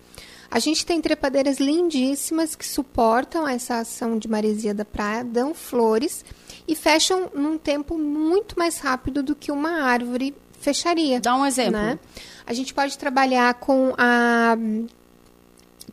A 0.51 0.59
gente 0.59 0.87
tem 0.87 1.01
trepadeiras 1.01 1.59
lindíssimas 1.59 2.55
que 2.55 2.67
suportam 2.67 3.47
essa 3.47 3.79
ação 3.79 4.19
de 4.19 4.29
maresia 4.29 4.73
da 4.73 4.85
praia, 4.85 5.25
dão 5.25 5.53
flores 5.53 6.25
e 6.67 6.77
fecham 6.77 7.31
num 7.35 7.59
tempo 7.59 7.99
muito 7.99 8.59
mais 8.59 8.79
rápido 8.79 9.23
do 9.23 9.35
que 9.35 9.51
uma 9.51 9.83
árvore 9.83 10.35
fecharia. 10.61 11.21
Dá 11.21 11.37
um 11.37 11.45
exemplo. 11.45 11.73
Né? 11.73 11.99
A 12.47 12.53
gente 12.53 12.73
pode 12.73 12.97
trabalhar 12.97 13.55
com 13.55 13.95
a 13.99 14.57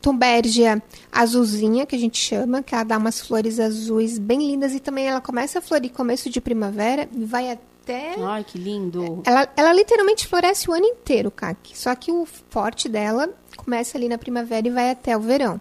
Tumbergia 0.02 0.82
azulzinha, 1.10 1.86
que 1.86 1.94
a 1.94 1.98
gente 1.98 2.18
chama, 2.18 2.62
que 2.62 2.74
ela 2.74 2.84
dá 2.84 2.98
umas 2.98 3.20
flores 3.20 3.60
azuis 3.60 4.18
bem 4.18 4.38
lindas 4.48 4.74
e 4.74 4.80
também 4.80 5.06
ela 5.06 5.20
começa 5.20 5.60
a 5.60 5.62
florir 5.62 5.92
começo 5.92 6.28
de 6.28 6.40
primavera 6.40 7.08
e 7.12 7.24
vai 7.24 7.52
até. 7.52 8.16
Ai, 8.20 8.44
que 8.44 8.58
lindo! 8.58 9.22
Ela, 9.24 9.48
ela 9.56 9.72
literalmente 9.72 10.26
floresce 10.26 10.68
o 10.68 10.72
ano 10.72 10.86
inteiro, 10.86 11.30
Kaki. 11.30 11.78
Só 11.78 11.94
que 11.94 12.10
o 12.10 12.26
forte 12.50 12.88
dela 12.88 13.30
começa 13.56 13.96
ali 13.96 14.08
na 14.08 14.18
primavera 14.18 14.66
e 14.66 14.70
vai 14.70 14.90
até 14.90 15.16
o 15.16 15.20
verão. 15.20 15.60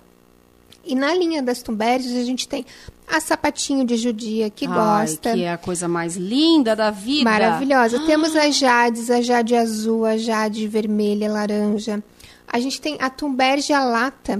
E 0.83 0.95
na 0.95 1.13
linha 1.13 1.43
das 1.43 1.61
tumbérgias 1.61 2.15
a 2.15 2.23
gente 2.23 2.47
tem 2.47 2.65
a 3.07 3.19
sapatinho 3.19 3.85
de 3.85 3.97
judia 3.97 4.49
que 4.49 4.65
Ai, 4.65 4.73
gosta. 4.73 5.33
Que 5.33 5.43
é 5.43 5.51
a 5.51 5.57
coisa 5.57 5.87
mais 5.87 6.15
linda 6.15 6.75
da 6.75 6.89
vida. 6.89 7.29
Maravilhosa. 7.29 7.97
Ah. 7.97 8.05
Temos 8.05 8.35
as 8.35 8.55
jades, 8.55 9.09
a 9.11 9.21
jade 9.21 9.55
azul, 9.55 10.05
a 10.05 10.17
jade 10.17 10.67
vermelha, 10.67 11.31
laranja. 11.31 12.03
A 12.51 12.59
gente 12.59 12.81
tem 12.81 12.97
a 12.99 13.09
Tumbergia 13.09 13.79
lata, 13.79 14.37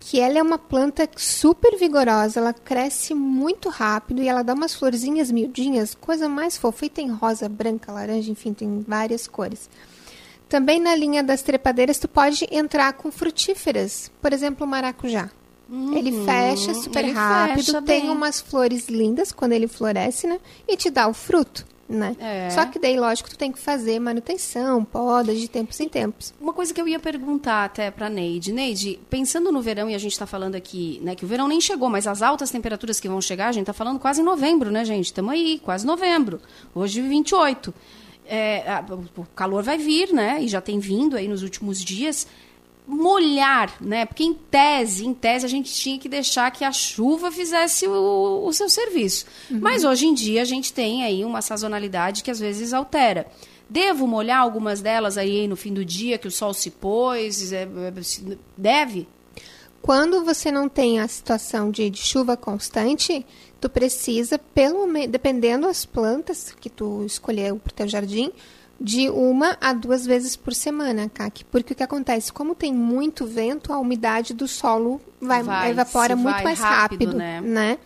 que 0.00 0.18
ela 0.18 0.36
é 0.36 0.42
uma 0.42 0.58
planta 0.58 1.08
super 1.16 1.78
vigorosa, 1.78 2.40
ela 2.40 2.52
cresce 2.52 3.14
muito 3.14 3.68
rápido 3.68 4.20
e 4.20 4.28
ela 4.28 4.42
dá 4.42 4.52
umas 4.52 4.74
florzinhas 4.74 5.30
miudinhas, 5.30 5.94
coisa 5.94 6.28
mais 6.28 6.56
fofa. 6.56 6.86
E 6.86 6.90
tem 6.90 7.08
rosa, 7.08 7.48
branca, 7.48 7.92
laranja, 7.92 8.32
enfim, 8.32 8.52
tem 8.52 8.84
várias 8.86 9.28
cores. 9.28 9.70
Também 10.48 10.80
na 10.80 10.96
linha 10.96 11.22
das 11.22 11.40
trepadeiras, 11.40 12.00
tu 12.00 12.08
pode 12.08 12.46
entrar 12.50 12.92
com 12.94 13.12
frutíferas, 13.12 14.10
por 14.20 14.32
exemplo, 14.32 14.66
o 14.66 14.68
maracujá. 14.68 15.30
Uhum, 15.70 15.96
ele 15.96 16.24
fecha 16.24 16.74
super 16.74 17.04
ele 17.04 17.12
rápido, 17.12 17.64
fecha 17.64 17.82
tem 17.82 18.10
umas 18.10 18.40
flores 18.40 18.88
lindas 18.88 19.30
quando 19.30 19.52
ele 19.52 19.68
floresce, 19.68 20.26
né? 20.26 20.40
E 20.66 20.76
te 20.76 20.90
dá 20.90 21.06
o 21.06 21.14
fruto. 21.14 21.64
Né? 21.88 22.16
É. 22.18 22.48
Só 22.50 22.64
que 22.66 22.78
daí, 22.78 22.98
lógico, 22.98 23.28
tu 23.28 23.36
tem 23.36 23.52
que 23.52 23.58
fazer 23.58 23.98
manutenção, 23.98 24.84
podas 24.84 25.38
de 25.38 25.48
tempos 25.48 25.78
em 25.80 25.88
tempos. 25.88 26.32
Uma 26.40 26.52
coisa 26.52 26.72
que 26.72 26.80
eu 26.80 26.88
ia 26.88 26.98
perguntar 26.98 27.64
até 27.64 27.90
para 27.90 28.08
Neide. 28.08 28.52
Neide, 28.52 28.98
pensando 29.10 29.52
no 29.52 29.60
verão, 29.60 29.90
e 29.90 29.94
a 29.94 29.98
gente 29.98 30.12
está 30.12 30.26
falando 30.26 30.54
aqui, 30.54 31.00
né, 31.02 31.14
que 31.14 31.24
o 31.24 31.28
verão 31.28 31.46
nem 31.48 31.60
chegou, 31.60 31.88
mas 31.90 32.06
as 32.06 32.22
altas 32.22 32.50
temperaturas 32.50 32.98
que 32.98 33.08
vão 33.08 33.20
chegar, 33.20 33.48
a 33.48 33.52
gente 33.52 33.62
está 33.62 33.72
falando 33.72 33.98
quase 33.98 34.20
em 34.22 34.24
novembro, 34.24 34.70
né, 34.70 34.84
gente? 34.84 35.06
Estamos 35.06 35.32
aí, 35.32 35.60
quase 35.62 35.86
novembro. 35.86 36.40
Hoje, 36.74 37.02
28. 37.02 37.74
É, 38.24 38.70
a- 38.70 38.84
o 39.16 39.24
calor 39.34 39.62
vai 39.62 39.76
vir, 39.76 40.12
né? 40.12 40.40
E 40.42 40.48
já 40.48 40.60
tem 40.60 40.78
vindo 40.78 41.16
aí 41.16 41.26
nos 41.28 41.42
últimos 41.42 41.84
dias. 41.84 42.26
Molhar, 42.86 43.76
né? 43.80 44.04
Porque 44.04 44.24
em 44.24 44.34
tese, 44.34 45.06
em 45.06 45.14
tese, 45.14 45.46
a 45.46 45.48
gente 45.48 45.72
tinha 45.72 45.98
que 45.98 46.08
deixar 46.08 46.50
que 46.50 46.64
a 46.64 46.72
chuva 46.72 47.30
fizesse 47.30 47.86
o, 47.86 48.44
o 48.44 48.52
seu 48.52 48.68
serviço. 48.68 49.24
Mas 49.48 49.84
hoje 49.84 50.06
em 50.06 50.14
dia 50.14 50.42
a 50.42 50.44
gente 50.44 50.72
tem 50.72 51.04
aí 51.04 51.24
uma 51.24 51.40
sazonalidade 51.40 52.22
que 52.22 52.30
às 52.30 52.40
vezes 52.40 52.72
altera. 52.72 53.26
Devo 53.70 54.06
molhar 54.06 54.40
algumas 54.40 54.82
delas 54.82 55.16
aí 55.16 55.48
no 55.48 55.56
fim 55.56 55.72
do 55.72 55.84
dia, 55.84 56.18
que 56.18 56.28
o 56.28 56.30
sol 56.30 56.52
se 56.52 56.70
pôs? 56.70 57.52
É, 57.52 57.62
é, 57.62 58.38
Deve? 58.56 59.08
Quando 59.80 60.24
você 60.24 60.52
não 60.52 60.68
tem 60.68 61.00
a 61.00 61.08
situação 61.08 61.70
de, 61.70 61.88
de 61.88 61.98
chuva 61.98 62.36
constante, 62.36 63.26
tu 63.60 63.68
precisa, 63.68 64.38
pelo 64.38 64.86
dependendo 65.08 65.66
das 65.66 65.84
plantas 65.84 66.54
que 66.60 66.70
tu 66.70 67.04
escolheu 67.04 67.56
para 67.56 67.70
o 67.70 67.74
teu 67.74 67.88
jardim, 67.88 68.30
de 68.82 69.08
uma 69.08 69.56
a 69.60 69.72
duas 69.72 70.04
vezes 70.04 70.34
por 70.34 70.52
semana, 70.52 71.08
Kaki. 71.08 71.44
Porque 71.44 71.72
o 71.72 71.76
que 71.76 71.82
acontece? 71.82 72.32
Como 72.32 72.54
tem 72.54 72.74
muito 72.74 73.24
vento, 73.24 73.72
a 73.72 73.78
umidade 73.78 74.34
do 74.34 74.48
solo 74.48 75.00
vai, 75.20 75.42
Vai, 75.42 75.70
evapora 75.70 76.16
muito 76.16 76.34
vai 76.34 76.44
mais 76.44 76.58
rápido, 76.58 77.04
rápido, 77.06 77.16
né? 77.16 77.40
né? 77.40 77.78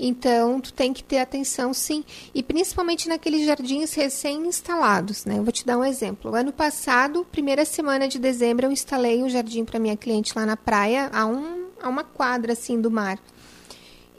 Então, 0.00 0.60
tu 0.60 0.72
tem 0.72 0.92
que 0.92 1.02
ter 1.02 1.18
atenção, 1.18 1.74
sim. 1.74 2.04
E 2.34 2.42
principalmente 2.42 3.08
naqueles 3.08 3.44
jardins 3.44 3.92
recém-instalados, 3.92 5.24
né? 5.24 5.38
Eu 5.38 5.42
vou 5.42 5.52
te 5.52 5.66
dar 5.66 5.76
um 5.76 5.84
exemplo. 5.84 6.34
Ano 6.34 6.52
passado, 6.52 7.26
primeira 7.30 7.64
semana 7.64 8.08
de 8.08 8.18
dezembro, 8.18 8.66
eu 8.66 8.72
instalei 8.72 9.22
um 9.22 9.28
jardim 9.28 9.64
para 9.64 9.78
minha 9.78 9.96
cliente 9.96 10.32
lá 10.34 10.46
na 10.46 10.56
praia, 10.56 11.10
a, 11.12 11.26
um, 11.26 11.66
a 11.82 11.88
uma 11.88 12.04
quadra, 12.04 12.52
assim, 12.52 12.80
do 12.80 12.90
mar. 12.90 13.18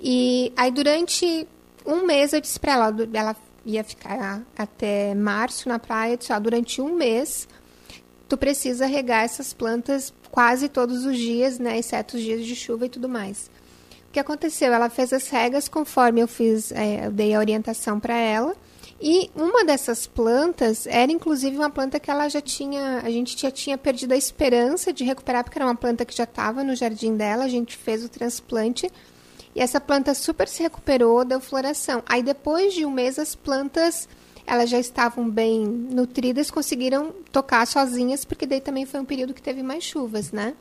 E 0.02 0.52
aí, 0.56 0.70
durante 0.70 1.48
um 1.86 2.06
mês, 2.06 2.34
eu 2.34 2.42
disse 2.42 2.60
para 2.60 2.74
ela, 2.74 2.96
ela 3.14 3.36
ia 3.66 3.84
ficar 3.84 4.43
até 4.57 5.14
março 5.16 5.68
na 5.68 5.80
praia, 5.80 6.18
durante 6.41 6.82
um 6.82 6.95
mês, 6.95 7.47
tu 8.28 8.38
precisa 8.38 8.86
regar 8.86 9.24
essas 9.24 9.53
plantas 9.53 10.14
quase 10.32 10.70
todos 10.70 11.05
os 11.05 11.18
dias, 11.18 11.60
né? 11.60 11.78
Exceto 11.78 12.18
os 12.18 12.24
dias 12.24 12.45
de 12.45 12.55
chuva 12.55 12.86
e 12.86 12.89
tudo 12.89 13.10
mais. 13.10 13.49
O 14.07 14.12
que 14.12 14.20
aconteceu? 14.20 14.74
Ela 14.74 14.89
fez 14.89 15.14
as 15.14 15.30
regas 15.30 15.68
conforme 15.68 16.22
eu 16.22 16.28
fiz, 16.28 16.72
é, 16.72 17.07
eu 17.07 17.12
dei 17.12 17.34
a 17.34 17.39
orientação 17.39 17.99
para 17.99 18.18
ela. 18.18 18.55
E 19.01 19.32
uma 19.34 19.64
dessas 19.64 20.05
plantas 20.05 20.86
era 20.86 21.12
inclusive 21.12 21.55
uma 21.55 21.70
planta 21.70 21.99
que 21.99 22.12
ela 22.12 22.28
já 22.28 22.41
tinha, 22.41 22.99
a 23.03 23.10
gente 23.10 23.39
já 23.39 23.49
tinha 23.49 23.78
perdido 23.78 24.12
a 24.12 24.18
esperança 24.18 24.91
de 24.91 25.05
recuperar, 25.05 25.43
porque 25.43 25.57
era 25.57 25.66
uma 25.66 25.76
planta 25.76 26.03
que 26.03 26.16
já 26.16 26.26
estava 26.26 26.64
no 26.64 26.76
jardim 26.76 27.16
dela, 27.16 27.45
a 27.45 27.47
gente 27.47 27.78
fez 27.78 28.03
o 28.03 28.10
transplante. 28.10 28.91
E 29.60 29.62
essa 29.62 29.82
planta 29.82 30.14
super 30.14 30.47
se 30.47 30.64
recuperou, 30.64 31.26
deu 31.26 31.41
floração. 31.41 32.01
Aí 32.07 32.24
depois 32.24 32.74
de 32.74 32.86
um 32.86 32.89
mês 32.91 33.20
as 33.20 33.36
plantas 33.36 34.07
elas 34.47 34.70
já 34.70 34.80
estavam 34.80 35.30
bem 35.30 35.60
nutridas, 35.68 36.49
conseguiram 36.49 37.14
tocar 37.32 37.68
sozinhas, 37.68 38.24
porque 38.24 38.45
daí 38.47 38.62
também 38.62 38.86
foi 38.86 39.01
um 39.01 39.05
período 39.05 39.34
que 39.34 39.41
teve 39.41 39.62
mais 39.62 39.84
chuvas, 39.84 40.32
né? 40.32 40.53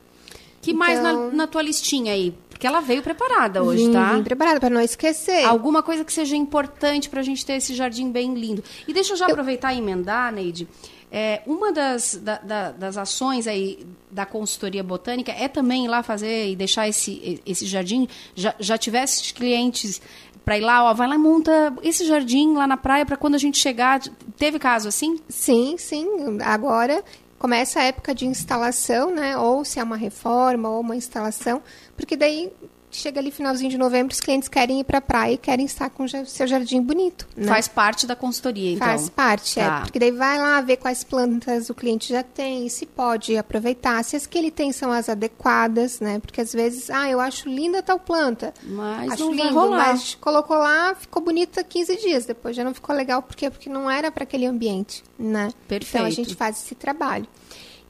Que 0.61 0.75
mais 0.75 1.01
na, 1.01 1.13
Então- 1.13 1.31
na 1.33 1.47
tua 1.47 1.63
listinha 1.63 2.13
aí? 2.13 2.35
Porque 2.51 2.67
ela 2.67 2.81
veio 2.81 3.01
preparada 3.03 3.63
hoje, 3.63 3.87
Vim- 3.87 3.93
tá? 3.93 4.13
vim 4.15 4.25
preparada 4.25 4.59
para 4.59 4.69
não 4.69 4.81
esquecer. 4.81 5.45
Alguma 5.45 5.81
coisa 5.81 6.05
que 6.05 6.13
seja 6.13 6.35
importante 6.37 7.09
para 7.09 7.21
a 7.21 7.23
gente 7.23 7.47
ter 7.47 7.53
esse 7.53 7.73
jardim 7.75 8.11
bem 8.11 8.35
lindo. 8.35 8.65
E 8.89 8.93
deixa 8.93 9.13
eu 9.13 9.17
já 9.17 9.27
aproveitar 9.27 9.73
e 9.73 9.79
emendar, 9.79 10.33
Neide. 10.33 10.67
É, 11.11 11.41
uma 11.47 11.73
das, 11.73 12.17
da- 12.23 12.39
da- 12.39 12.71
das 12.73 12.97
ações 12.99 13.47
aí 13.47 13.87
da 14.11 14.27
consultoria 14.27 14.83
botânica 14.83 15.33
é 15.33 15.49
também 15.49 15.89
lá 15.89 16.03
fazer 16.03 16.51
e 16.51 16.57
deixar 16.57 16.87
esse, 16.89 17.41
esse 17.47 17.65
jardim. 17.67 18.07
Já, 18.35 18.55
já 18.61 18.77
tivesse 18.77 19.33
clientes 19.33 20.01
para 20.45 20.59
ir 20.59 20.61
lá, 20.63 20.85
ó, 20.85 20.95
vai 20.95 21.09
lá 21.09 21.15
e 21.15 21.19
monta 21.19 21.75
esse 21.83 22.07
jardim 22.07 22.55
lá 22.55 22.67
na 22.67 22.77
praia 22.77 23.07
para 23.07 23.17
quando 23.17 23.35
a 23.37 23.39
gente 23.39 23.59
chegar. 23.59 24.01
Teve 24.37 24.59
caso 24.59 24.89
assim? 24.89 25.19
Sim, 25.29 25.77
sim. 25.79 26.07
Agora 26.43 27.03
começa 27.39 27.81
a 27.81 27.85
época 27.85 28.15
de 28.15 28.27
instalação, 28.27 29.11
né? 29.15 29.37
Ou 29.39 29.65
se 29.65 29.79
é 29.79 29.83
uma 29.83 29.97
reforma 29.97 30.69
ou 30.69 30.81
uma 30.81 30.97
instalação, 30.97 31.63
porque 31.97 32.17
daí 32.17 32.51
chega 32.91 33.21
ali 33.21 33.31
finalzinho 33.31 33.71
de 33.71 33.79
novembro, 33.79 34.13
os 34.13 34.21
clientes 34.21 34.49
querem 34.49 34.81
ir 34.81 34.85
para 34.85 34.99
a 34.99 35.01
praia 35.01 35.35
e 35.35 35.39
querem 35.39 35.67
estar 35.67 35.91
com 35.91 36.05
o 36.05 36.09
seu 36.27 36.47
jardim 36.47 36.81
bonito. 36.81 37.29
Né? 37.37 37.47
Faz 37.47 37.69
parte 37.69 38.07
da 38.07 38.17
consultoria, 38.17 38.73
então. 38.73 38.87
Faz 38.87 39.09
parte, 39.09 39.55
Tá. 39.57 39.79
é. 39.79 39.81
Porque 39.83 39.99
daí 39.99 40.11
vai 40.11 40.39
lá 40.39 40.61
ver 40.61 40.77
quais 40.79 41.05
plantas 41.05 41.69
o 41.71 41.75
cliente 41.75 42.09
já 42.09 42.23
tem, 42.23 42.69
se 42.69 42.87
pode 42.87 43.37
aproveitar, 43.37 44.03
se 44.05 44.17
as 44.17 44.27
que 44.27 44.39
ele 44.39 44.51
tem 44.51 44.73
são 44.73 44.91
as 44.91 45.09
adequadas, 45.09 46.01
né? 46.01 46.19
Porque 46.19 46.41
às 46.41 46.53
vezes, 46.53 46.91
ah, 46.91 47.09
eu 47.11 47.21
acho 47.21 47.49
linda 47.49 47.83
tal 47.83 47.99
planta. 47.99 48.53
Mas 48.63 49.13
acho 49.13 49.25
não 49.25 49.37
vai 49.37 49.47
lindo, 49.47 49.59
rolar. 49.59 49.89
mas 49.93 50.15
colocou 50.15 50.57
lá, 50.57 50.95
ficou 50.95 51.23
bonita 51.23 51.63
15 51.63 51.97
dias, 51.97 52.25
depois 52.27 52.57
já 52.57 52.65
não 52.65 52.75
ficou 52.75 52.95
legal, 52.95 53.23
por 53.23 53.37
quê? 53.37 53.51
Porque 53.51 53.69
não 53.69 53.91
era 53.91 54.11
para 54.11 54.25
aquele 54.25 54.47
ambiente, 54.47 55.05
né? 55.19 55.49
Então 55.49 55.67
a 55.67 55.69
Perfeito. 55.69 56.11
gente 56.11 56.35
faz 56.35 56.57
esse 56.59 56.75
trabalho. 56.75 57.27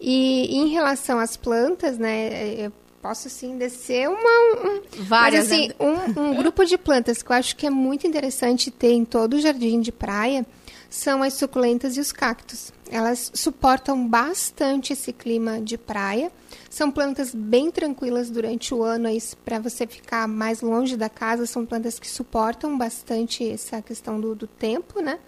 E 0.00 0.56
em 0.56 0.68
relação 0.68 1.18
às 1.18 1.36
plantas, 1.36 1.98
né, 1.98 2.54
eu 2.56 2.72
posso 3.02 3.28
assim 3.28 3.56
descer 3.56 4.08
uma 4.08 4.16
um, 4.16 4.82
Várias, 5.04 5.48
mas, 5.48 5.52
assim, 5.52 5.68
né? 5.68 5.74
um, 5.80 6.20
um 6.20 6.34
grupo 6.34 6.64
de 6.64 6.76
plantas 6.76 7.22
que 7.22 7.30
eu 7.30 7.36
acho 7.36 7.56
que 7.56 7.66
é 7.66 7.70
muito 7.70 8.06
interessante 8.06 8.70
ter 8.70 8.92
em 8.92 9.04
todo 9.04 9.34
o 9.34 9.40
jardim 9.40 9.80
de 9.80 9.92
praia 9.92 10.44
são 10.90 11.22
as 11.22 11.34
suculentas 11.34 11.96
e 11.96 12.00
os 12.00 12.12
cactos. 12.12 12.72
Elas 12.90 13.30
suportam 13.34 14.08
bastante 14.08 14.94
esse 14.94 15.12
clima 15.12 15.60
de 15.60 15.76
praia. 15.76 16.32
São 16.70 16.90
plantas 16.90 17.34
bem 17.34 17.70
tranquilas 17.70 18.30
durante 18.30 18.74
o 18.74 18.82
ano 18.82 19.08
para 19.44 19.58
você 19.58 19.86
ficar 19.86 20.26
mais 20.26 20.62
longe 20.62 20.96
da 20.96 21.08
casa. 21.08 21.44
São 21.44 21.66
plantas 21.66 21.98
que 21.98 22.08
suportam 22.08 22.78
bastante 22.78 23.48
essa 23.48 23.82
questão 23.82 24.18
do, 24.18 24.34
do 24.34 24.46
tempo, 24.46 25.00
né? 25.00 25.18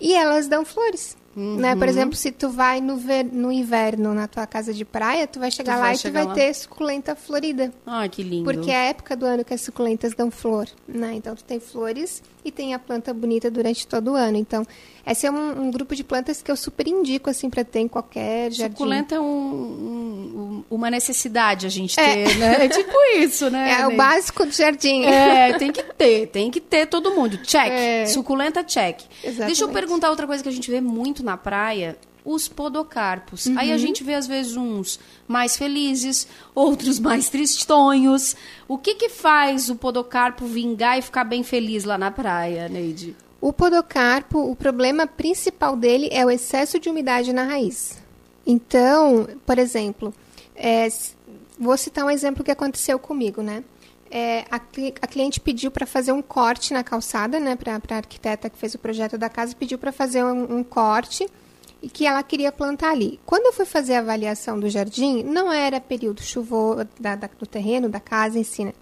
E 0.00 0.14
elas 0.14 0.48
dão 0.48 0.64
flores. 0.64 1.16
Né? 1.36 1.74
Uhum. 1.74 1.78
Por 1.78 1.86
exemplo, 1.86 2.16
se 2.16 2.32
tu 2.32 2.48
vai 2.48 2.80
no, 2.80 2.96
ver, 2.96 3.22
no 3.24 3.52
inverno 3.52 4.14
na 4.14 4.26
tua 4.26 4.46
casa 4.46 4.72
de 4.72 4.86
praia, 4.86 5.26
tu 5.26 5.38
vai 5.38 5.50
chegar 5.50 5.74
Tu 5.74 5.76
lá 5.76 5.82
vai 5.84 5.94
e 5.94 5.98
tu 5.98 6.00
chegar 6.00 6.20
vai 6.20 6.28
lá. 6.28 6.34
ter 6.34 6.54
suculenta 6.54 7.14
florida. 7.14 7.70
Ai, 7.84 8.08
que 8.08 8.22
lindo. 8.22 8.44
Porque 8.50 8.70
é 8.70 8.76
a 8.76 8.84
época 8.84 9.14
do 9.14 9.26
ano 9.26 9.44
que 9.44 9.52
as 9.52 9.60
suculentas 9.60 10.14
dão 10.14 10.30
flor, 10.30 10.66
né? 10.88 11.12
Então 11.14 11.34
tu 11.34 11.44
tem 11.44 11.60
flores 11.60 12.22
e 12.42 12.50
tem 12.50 12.72
a 12.72 12.78
planta 12.78 13.12
bonita 13.12 13.50
durante 13.50 13.86
todo 13.86 14.12
o 14.12 14.14
ano. 14.14 14.38
Então, 14.38 14.64
esse 15.06 15.26
é 15.26 15.30
um, 15.30 15.62
um 15.66 15.70
grupo 15.70 15.94
de 15.94 16.02
plantas 16.02 16.42
que 16.42 16.50
eu 16.50 16.56
super 16.56 16.86
indico 16.88 17.30
assim 17.30 17.48
para 17.48 17.62
ter 17.64 17.80
em 17.80 17.88
qualquer 17.88 18.50
jardim. 18.52 18.74
Suculenta 18.76 19.14
é 19.14 19.20
um- 19.20 19.24
um- 19.24 20.38
um- 20.38 20.64
uma 20.70 20.90
necessidade 20.90 21.66
a 21.66 21.68
gente 21.68 21.98
É. 21.98 22.24
ter, 22.24 22.38
né? 22.38 22.64
É 22.64 22.68
tipo 22.68 22.92
isso, 23.18 23.48
né? 23.50 23.70
É 23.80 23.86
o 23.86 23.96
básico 23.96 24.44
do 24.44 24.52
jardim. 24.52 25.04
É, 25.04 25.52
tem 25.58 25.70
que 25.72 25.82
ter, 25.82 26.26
tem 26.28 26.50
que 26.50 26.60
ter 26.60 26.86
todo 26.86 27.12
mundo. 27.14 27.38
Check. 27.38 27.70
É. 27.70 28.06
Suculenta, 28.06 28.62
check. 28.64 29.00
Exatamente. 29.22 29.46
Deixa 29.46 29.64
eu 29.64 29.68
perguntar 29.68 30.10
outra 30.10 30.26
coisa 30.26 30.42
que 30.42 30.48
a 30.48 30.52
gente 30.52 30.70
vê 30.70 30.80
muito 30.80 31.22
na 31.24 31.36
praia. 31.36 31.96
Os 32.24 32.48
podocarpos. 32.48 33.46
Aí 33.56 33.68
Uhum. 33.68 33.74
a 33.74 33.78
gente 33.78 34.02
vê, 34.02 34.14
às 34.14 34.26
vezes, 34.26 34.56
uns 34.56 34.98
mais 35.28 35.56
felizes, 35.56 36.26
outros 36.56 36.98
mais 36.98 37.28
tristonhos. 37.28 38.34
O 38.66 38.76
que 38.76 38.94
que 38.96 39.08
faz 39.08 39.70
o 39.70 39.76
podocarpo 39.76 40.44
vingar 40.44 40.98
e 40.98 41.02
ficar 41.02 41.22
bem 41.22 41.44
feliz 41.44 41.84
lá 41.84 41.96
na 41.96 42.10
praia, 42.10 42.68
Neide? 42.68 43.14
O 43.40 43.52
podocarpo, 43.52 44.38
o 44.38 44.56
problema 44.56 45.06
principal 45.06 45.76
dele 45.76 46.08
é 46.10 46.24
o 46.24 46.30
excesso 46.30 46.78
de 46.78 46.88
umidade 46.88 47.32
na 47.32 47.44
raiz. 47.44 47.98
Então, 48.46 49.28
por 49.44 49.58
exemplo, 49.58 50.14
é, 50.54 50.88
vou 51.58 51.76
citar 51.76 52.04
um 52.04 52.10
exemplo 52.10 52.44
que 52.44 52.50
aconteceu 52.50 52.98
comigo, 52.98 53.42
né? 53.42 53.62
É, 54.10 54.44
a, 54.50 54.56
a 54.56 55.06
cliente 55.06 55.40
pediu 55.40 55.70
para 55.70 55.84
fazer 55.84 56.12
um 56.12 56.22
corte 56.22 56.72
na 56.72 56.84
calçada, 56.84 57.40
né? 57.40 57.56
Para 57.56 57.74
a 57.74 57.96
arquiteta 57.96 58.48
que 58.48 58.56
fez 58.56 58.74
o 58.74 58.78
projeto 58.78 59.18
da 59.18 59.28
casa, 59.28 59.54
pediu 59.54 59.78
para 59.78 59.92
fazer 59.92 60.24
um, 60.24 60.58
um 60.58 60.64
corte 60.64 61.26
e 61.82 61.88
que 61.88 62.06
ela 62.06 62.22
queria 62.22 62.50
plantar 62.50 62.92
ali. 62.92 63.20
Quando 63.26 63.46
eu 63.46 63.52
fui 63.52 63.66
fazer 63.66 63.94
a 63.94 63.98
avaliação 63.98 64.58
do 64.58 64.68
jardim, 64.70 65.22
não 65.22 65.52
era 65.52 65.80
período 65.80 66.22
chuvoso 66.22 66.86
do 67.38 67.46
terreno, 67.46 67.88
da 67.88 68.00
casa 68.00 68.38
em 68.38 68.44
si, 68.44 68.64
né? 68.64 68.72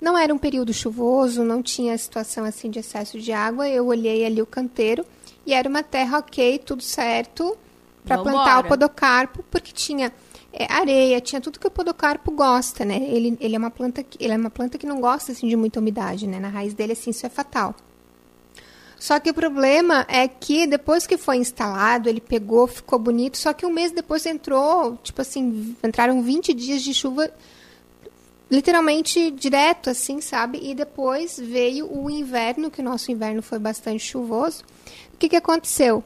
Não 0.00 0.16
era 0.16 0.32
um 0.32 0.38
período 0.38 0.72
chuvoso, 0.72 1.44
não 1.44 1.62
tinha 1.62 1.96
situação 1.98 2.44
assim 2.44 2.70
de 2.70 2.78
excesso 2.78 3.18
de 3.18 3.32
água. 3.32 3.68
Eu 3.68 3.86
olhei 3.86 4.24
ali 4.24 4.40
o 4.40 4.46
canteiro 4.46 5.04
e 5.44 5.52
era 5.52 5.68
uma 5.68 5.82
terra 5.82 6.18
ok, 6.18 6.58
tudo 6.58 6.82
certo 6.82 7.56
para 8.04 8.18
plantar 8.18 8.60
o 8.60 8.68
podocarpo, 8.68 9.44
porque 9.50 9.72
tinha 9.72 10.10
é, 10.52 10.72
areia, 10.72 11.20
tinha 11.20 11.40
tudo 11.40 11.60
que 11.60 11.66
o 11.66 11.70
podocarpo 11.70 12.30
gosta, 12.32 12.84
né? 12.84 12.96
Ele, 12.96 13.36
ele 13.40 13.54
é 13.54 13.58
uma 13.58 13.70
planta 13.70 14.02
que 14.02 14.22
ele 14.22 14.32
é 14.32 14.36
uma 14.36 14.50
planta 14.50 14.78
que 14.78 14.86
não 14.86 15.00
gosta 15.00 15.32
assim 15.32 15.48
de 15.48 15.56
muita 15.56 15.80
umidade, 15.80 16.26
né? 16.26 16.40
Na 16.40 16.48
raiz 16.48 16.72
dele 16.72 16.92
assim 16.92 17.10
isso 17.10 17.26
é 17.26 17.28
fatal. 17.28 17.74
Só 18.98 19.18
que 19.18 19.30
o 19.30 19.34
problema 19.34 20.04
é 20.08 20.28
que 20.28 20.66
depois 20.66 21.06
que 21.06 21.16
foi 21.16 21.38
instalado, 21.38 22.06
ele 22.08 22.20
pegou, 22.20 22.66
ficou 22.66 22.98
bonito, 22.98 23.38
só 23.38 23.52
que 23.54 23.64
um 23.64 23.72
mês 23.72 23.92
depois 23.92 24.26
entrou, 24.26 24.98
tipo 25.02 25.22
assim, 25.22 25.74
entraram 25.82 26.22
20 26.22 26.52
dias 26.52 26.82
de 26.82 26.92
chuva 26.92 27.30
literalmente 28.50 29.30
direto, 29.30 29.90
assim, 29.90 30.20
sabe? 30.20 30.58
E 30.62 30.74
depois 30.74 31.38
veio 31.38 31.86
o 31.90 32.10
inverno, 32.10 32.70
que 32.70 32.80
o 32.80 32.84
nosso 32.84 33.12
inverno 33.12 33.42
foi 33.42 33.58
bastante 33.58 34.04
chuvoso. 34.04 34.64
O 35.14 35.16
que, 35.16 35.28
que 35.28 35.36
aconteceu? 35.36 36.02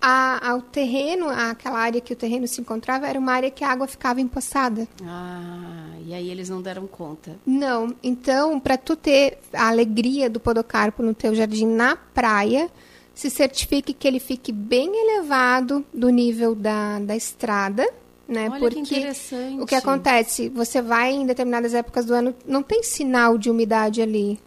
A, 0.00 0.50
a, 0.50 0.54
o 0.54 0.62
terreno, 0.62 1.28
aquela 1.28 1.78
área 1.78 2.00
que 2.00 2.12
o 2.12 2.16
terreno 2.16 2.46
se 2.46 2.60
encontrava, 2.60 3.08
era 3.08 3.18
uma 3.18 3.32
área 3.32 3.50
que 3.50 3.64
a 3.64 3.70
água 3.70 3.88
ficava 3.88 4.20
empoçada. 4.20 4.86
Ah, 5.02 5.90
e 6.06 6.14
aí 6.14 6.30
eles 6.30 6.48
não 6.48 6.62
deram 6.62 6.86
conta. 6.86 7.36
Não. 7.44 7.94
Então, 8.02 8.60
para 8.60 8.76
tu 8.76 8.94
ter 8.94 9.38
a 9.52 9.68
alegria 9.68 10.30
do 10.30 10.38
podocarpo 10.38 11.02
no 11.02 11.14
teu 11.14 11.34
jardim 11.34 11.66
na 11.66 11.96
praia, 11.96 12.70
se 13.14 13.30
certifique 13.30 13.94
que 13.94 14.06
ele 14.06 14.20
fique 14.20 14.52
bem 14.52 14.90
elevado 14.94 15.84
do 15.92 16.10
nível 16.10 16.54
da, 16.54 17.00
da 17.00 17.16
estrada, 17.16 17.88
né? 18.28 18.48
Olha 18.50 18.58
Porque 18.58 18.82
que 18.82 19.60
o 19.60 19.66
que 19.66 19.74
acontece, 19.74 20.48
você 20.48 20.82
vai 20.82 21.12
em 21.12 21.26
determinadas 21.26 21.74
épocas 21.74 22.04
do 22.04 22.14
ano, 22.14 22.34
não 22.46 22.62
tem 22.62 22.82
sinal 22.82 23.38
de 23.38 23.50
umidade 23.50 24.02
ali. 24.02 24.38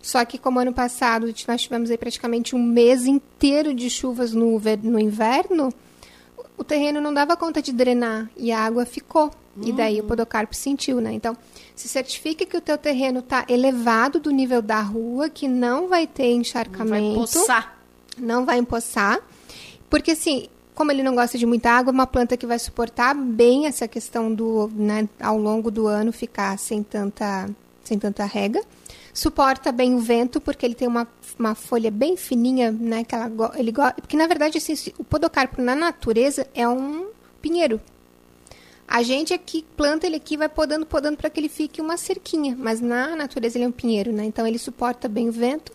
Só 0.00 0.24
que 0.24 0.38
como 0.38 0.60
ano 0.60 0.72
passado 0.72 1.32
nós 1.48 1.62
tivemos 1.62 1.90
aí 1.90 1.96
praticamente 1.96 2.54
um 2.54 2.62
mês 2.62 3.06
inteiro 3.06 3.72
de 3.72 3.88
chuvas 3.88 4.34
no, 4.34 4.60
no 4.82 5.00
inverno, 5.00 5.72
o 6.56 6.62
terreno 6.62 7.00
não 7.00 7.12
dava 7.12 7.36
conta 7.36 7.60
de 7.62 7.72
drenar 7.72 8.30
e 8.36 8.52
a 8.52 8.60
água 8.60 8.84
ficou. 8.84 9.30
E 9.62 9.72
daí 9.72 10.00
o 10.00 10.04
podocarpo 10.04 10.54
sentiu, 10.54 11.00
né? 11.00 11.12
Então, 11.12 11.36
se 11.76 11.86
certifique 11.86 12.44
que 12.44 12.56
o 12.56 12.60
teu 12.60 12.76
terreno 12.76 13.20
está 13.20 13.44
elevado 13.48 14.18
do 14.18 14.30
nível 14.32 14.60
da 14.60 14.80
rua, 14.80 15.28
que 15.28 15.46
não 15.46 15.88
vai 15.88 16.08
ter 16.08 16.32
encharcamento. 16.32 17.14
Vai 17.14 17.14
poçar. 17.14 17.78
Não 18.18 18.44
vai 18.44 18.58
empoçar. 18.58 19.20
Porque 19.88 20.10
assim, 20.10 20.48
como 20.74 20.90
ele 20.90 21.02
não 21.02 21.14
gosta 21.14 21.38
de 21.38 21.46
muita 21.46 21.70
água, 21.70 21.90
é 21.90 21.94
uma 21.94 22.06
planta 22.06 22.36
que 22.36 22.46
vai 22.46 22.58
suportar 22.58 23.14
bem 23.14 23.66
essa 23.66 23.86
questão 23.86 24.34
do, 24.34 24.68
né, 24.74 25.08
ao 25.20 25.38
longo 25.38 25.70
do 25.70 25.86
ano 25.86 26.12
ficar 26.12 26.58
sem 26.58 26.82
tanta, 26.82 27.48
sem 27.84 27.98
tanta 27.98 28.24
rega. 28.24 28.60
Suporta 29.12 29.70
bem 29.70 29.94
o 29.94 30.00
vento, 30.00 30.40
porque 30.40 30.66
ele 30.66 30.74
tem 30.74 30.88
uma, 30.88 31.06
uma 31.38 31.54
folha 31.54 31.90
bem 31.90 32.16
fininha, 32.16 32.72
né, 32.72 33.04
que 33.04 33.14
ela, 33.14 33.30
ele 33.56 33.72
porque 33.72 34.16
na 34.16 34.26
verdade 34.26 34.58
assim, 34.58 34.74
o 34.98 35.04
podocarpo 35.04 35.62
na 35.62 35.76
natureza 35.76 36.48
é 36.54 36.68
um 36.68 37.06
pinheiro. 37.40 37.80
A 38.86 39.02
gente 39.02 39.32
aqui 39.32 39.64
planta 39.76 40.06
ele 40.06 40.16
aqui, 40.16 40.36
vai 40.36 40.48
podando, 40.48 40.84
podando 40.84 41.16
para 41.16 41.30
que 41.30 41.40
ele 41.40 41.48
fique 41.48 41.80
uma 41.80 41.96
cerquinha, 41.96 42.54
mas 42.58 42.80
na 42.80 43.16
natureza 43.16 43.56
ele 43.56 43.64
é 43.64 43.68
um 43.68 43.72
pinheiro, 43.72 44.12
né? 44.12 44.24
Então 44.24 44.46
ele 44.46 44.58
suporta 44.58 45.08
bem 45.08 45.28
o 45.28 45.32
vento 45.32 45.72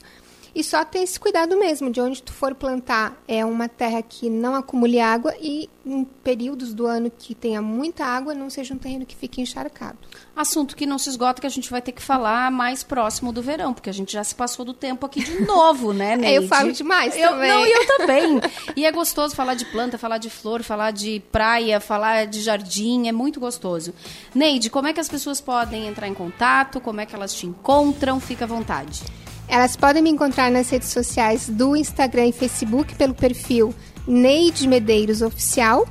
e 0.60 0.64
só 0.64 0.84
ter 0.84 0.99
esse 0.99 1.18
cuidado 1.18 1.57
mesmo, 1.57 1.89
de 1.89 2.01
onde 2.01 2.22
tu 2.22 2.34
for 2.34 2.53
plantar 2.53 3.18
é 3.26 3.45
uma 3.45 3.70
terra 3.70 4.01
que 4.01 4.30
não 4.30 4.55
acumule 4.55 4.99
água 4.99 5.34
e 5.39 5.70
em 5.86 6.03
períodos 6.03 6.74
do 6.74 6.86
ano 6.86 7.10
que 7.10 7.34
tenha 7.34 7.62
muita 7.62 8.03
água, 8.03 8.36
não 8.36 8.49
seja 8.49 8.74
um 8.74 8.78
terreno 8.78 9.05
que 9.05 9.16
fique 9.16 9.39
encharcado. 9.39 9.97
Assunto 10.36 10.76
que 10.76 10.86
não 10.86 10.99
se 10.99 11.07
esgota, 11.07 11.39
que 11.39 11.47
a 11.47 11.49
gente 11.49 11.72
vai 11.72 11.82
ter 11.82 11.93
que 11.93 12.01
falar 12.01 12.51
mais 12.51 12.84
próximo 12.84 13.32
do 13.32 13.41
verão, 13.41 13.74
porque 13.74 13.89
a 13.89 13.93
gente 13.93 14.12
já 14.12 14.22
se 14.22 14.36
passou 14.36 14.66
do 14.66 14.74
tempo 14.74 15.05
aqui 15.05 15.24
de 15.24 15.39
novo, 15.45 15.93
né, 15.93 16.18
Neide? 16.20 16.43
eu 16.43 16.47
falo 16.49 16.74
demais 16.74 17.16
eu, 17.16 17.30
também. 17.30 17.49
Não, 17.49 17.66
e 17.66 17.72
eu 17.72 17.97
também. 17.97 18.41
E 18.76 18.86
é 18.86 18.91
gostoso 18.91 19.38
falar 19.38 19.53
de 19.53 19.64
planta, 19.64 19.97
falar 19.97 20.18
de 20.18 20.30
flor, 20.30 20.62
falar 20.62 20.91
de 20.91 21.22
praia, 21.32 21.80
falar 21.80 22.28
de 22.28 22.41
jardim, 22.41 23.07
é 23.07 23.14
muito 23.14 23.39
gostoso. 23.39 23.93
Neide, 24.36 24.70
como 24.70 24.89
é 24.89 24.93
que 24.93 24.99
as 24.99 25.07
pessoas 25.07 25.39
podem 25.39 25.88
entrar 25.88 26.10
em 26.10 26.14
contato? 26.14 26.82
Como 26.82 26.99
é 26.99 27.05
que 27.05 27.16
elas 27.16 27.34
te 27.34 27.47
encontram? 27.47 28.20
Fica 28.20 28.43
à 28.43 28.47
vontade. 28.47 29.01
Elas 29.49 29.75
podem 29.75 30.03
me 30.03 30.11
encontrar 30.11 30.51
nas 30.51 30.69
redes 30.69 30.89
sociais 30.89 31.49
do 31.49 31.75
Instagram 31.75 32.27
e 32.27 32.31
Facebook 32.31 32.93
pelo 32.93 33.15
perfil 33.15 33.73
Neide 34.07 34.67
Medeiros 34.67 35.23
Oficial 35.23 35.87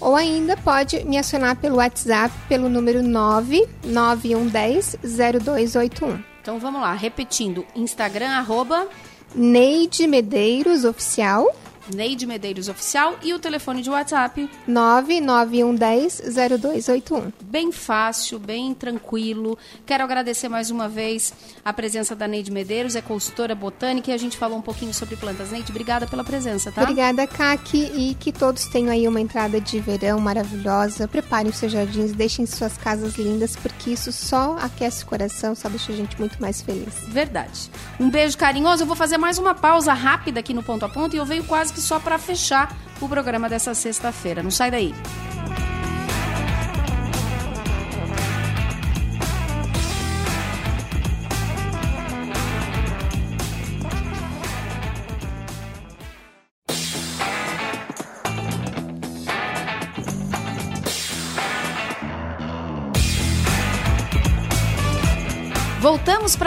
ou 0.00 0.14
ainda 0.14 0.56
pode 0.56 1.04
me 1.04 1.18
acionar 1.18 1.56
pelo 1.56 1.76
WhatsApp 1.76 2.32
pelo 2.48 2.68
número 2.68 3.02
99110 3.02 4.96
0281. 5.42 6.22
Então 6.40 6.60
vamos 6.60 6.80
lá, 6.80 6.94
repetindo, 6.94 7.66
Instagram 7.74 8.28
arroba 8.30 8.88
Neide 9.34 10.06
Medeiros 10.06 10.84
Oficial 10.84 11.52
Neide 11.90 12.26
Medeiros 12.26 12.68
Oficial 12.68 13.18
e 13.22 13.32
o 13.34 13.38
telefone 13.38 13.82
de 13.82 13.90
WhatsApp 13.90 14.48
991100281. 14.68 17.32
Bem 17.42 17.70
fácil, 17.72 18.38
bem 18.38 18.72
tranquilo. 18.74 19.58
Quero 19.84 20.04
agradecer 20.04 20.48
mais 20.48 20.70
uma 20.70 20.88
vez 20.88 21.34
a 21.64 21.72
presença 21.72 22.14
da 22.16 22.28
Neide 22.28 22.50
Medeiros, 22.50 22.96
é 22.96 23.00
consultora 23.00 23.54
botânica 23.54 24.10
e 24.10 24.14
a 24.14 24.18
gente 24.18 24.36
falou 24.36 24.58
um 24.58 24.62
pouquinho 24.62 24.92
sobre 24.94 25.16
plantas. 25.16 25.50
Neide, 25.50 25.70
obrigada 25.70 26.06
pela 26.06 26.24
presença, 26.24 26.70
tá? 26.70 26.82
Obrigada, 26.82 27.26
Kaki, 27.26 27.90
e 27.94 28.14
que 28.14 28.32
todos 28.32 28.66
tenham 28.66 28.92
aí 28.92 29.08
uma 29.08 29.20
entrada 29.20 29.60
de 29.60 29.80
verão 29.80 30.20
maravilhosa. 30.20 31.08
Preparem 31.08 31.50
os 31.50 31.56
seus 31.56 31.72
jardins, 31.72 32.12
deixem 32.12 32.46
suas 32.46 32.76
casas 32.76 33.16
lindas, 33.16 33.56
porque 33.56 33.90
isso 33.90 34.12
só 34.12 34.56
aquece 34.60 35.04
o 35.04 35.06
coração, 35.06 35.54
só 35.54 35.68
deixa 35.68 35.92
a 35.92 35.96
gente 35.96 36.18
muito 36.18 36.40
mais 36.40 36.62
feliz. 36.62 36.94
Verdade. 37.08 37.70
Um 37.98 38.08
beijo 38.08 38.36
carinhoso. 38.36 38.82
Eu 38.82 38.86
vou 38.86 38.96
fazer 38.96 39.18
mais 39.18 39.38
uma 39.38 39.54
pausa 39.54 39.92
rápida 39.92 40.40
aqui 40.40 40.54
no 40.54 40.62
ponto 40.62 40.84
a 40.84 40.88
ponto 40.88 41.14
e 41.14 41.18
eu 41.18 41.26
venho 41.26 41.44
quase 41.44 41.72
que 41.72 41.79
só 41.80 41.98
para 41.98 42.18
fechar 42.18 42.76
o 43.00 43.08
programa 43.08 43.48
dessa 43.48 43.74
sexta-feira. 43.74 44.42
Não 44.42 44.50
sai 44.50 44.70
daí. 44.70 44.94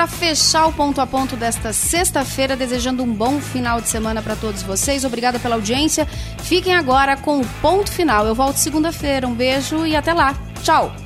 Para 0.03 0.07
fechar 0.07 0.67
o 0.67 0.73
ponto 0.73 0.99
a 0.99 1.07
ponto 1.07 1.37
desta 1.37 1.71
sexta-feira, 1.71 2.57
desejando 2.57 3.03
um 3.03 3.13
bom 3.13 3.39
final 3.39 3.79
de 3.79 3.87
semana 3.87 4.21
para 4.21 4.35
todos 4.35 4.61
vocês. 4.61 5.05
Obrigada 5.05 5.39
pela 5.39 5.55
audiência. 5.55 6.05
Fiquem 6.41 6.75
agora 6.75 7.15
com 7.15 7.39
o 7.39 7.45
ponto 7.61 7.89
final. 7.89 8.25
Eu 8.27 8.35
volto 8.35 8.57
segunda-feira. 8.57 9.25
Um 9.25 9.33
beijo 9.33 9.85
e 9.85 9.95
até 9.95 10.11
lá. 10.13 10.35
Tchau. 10.61 11.02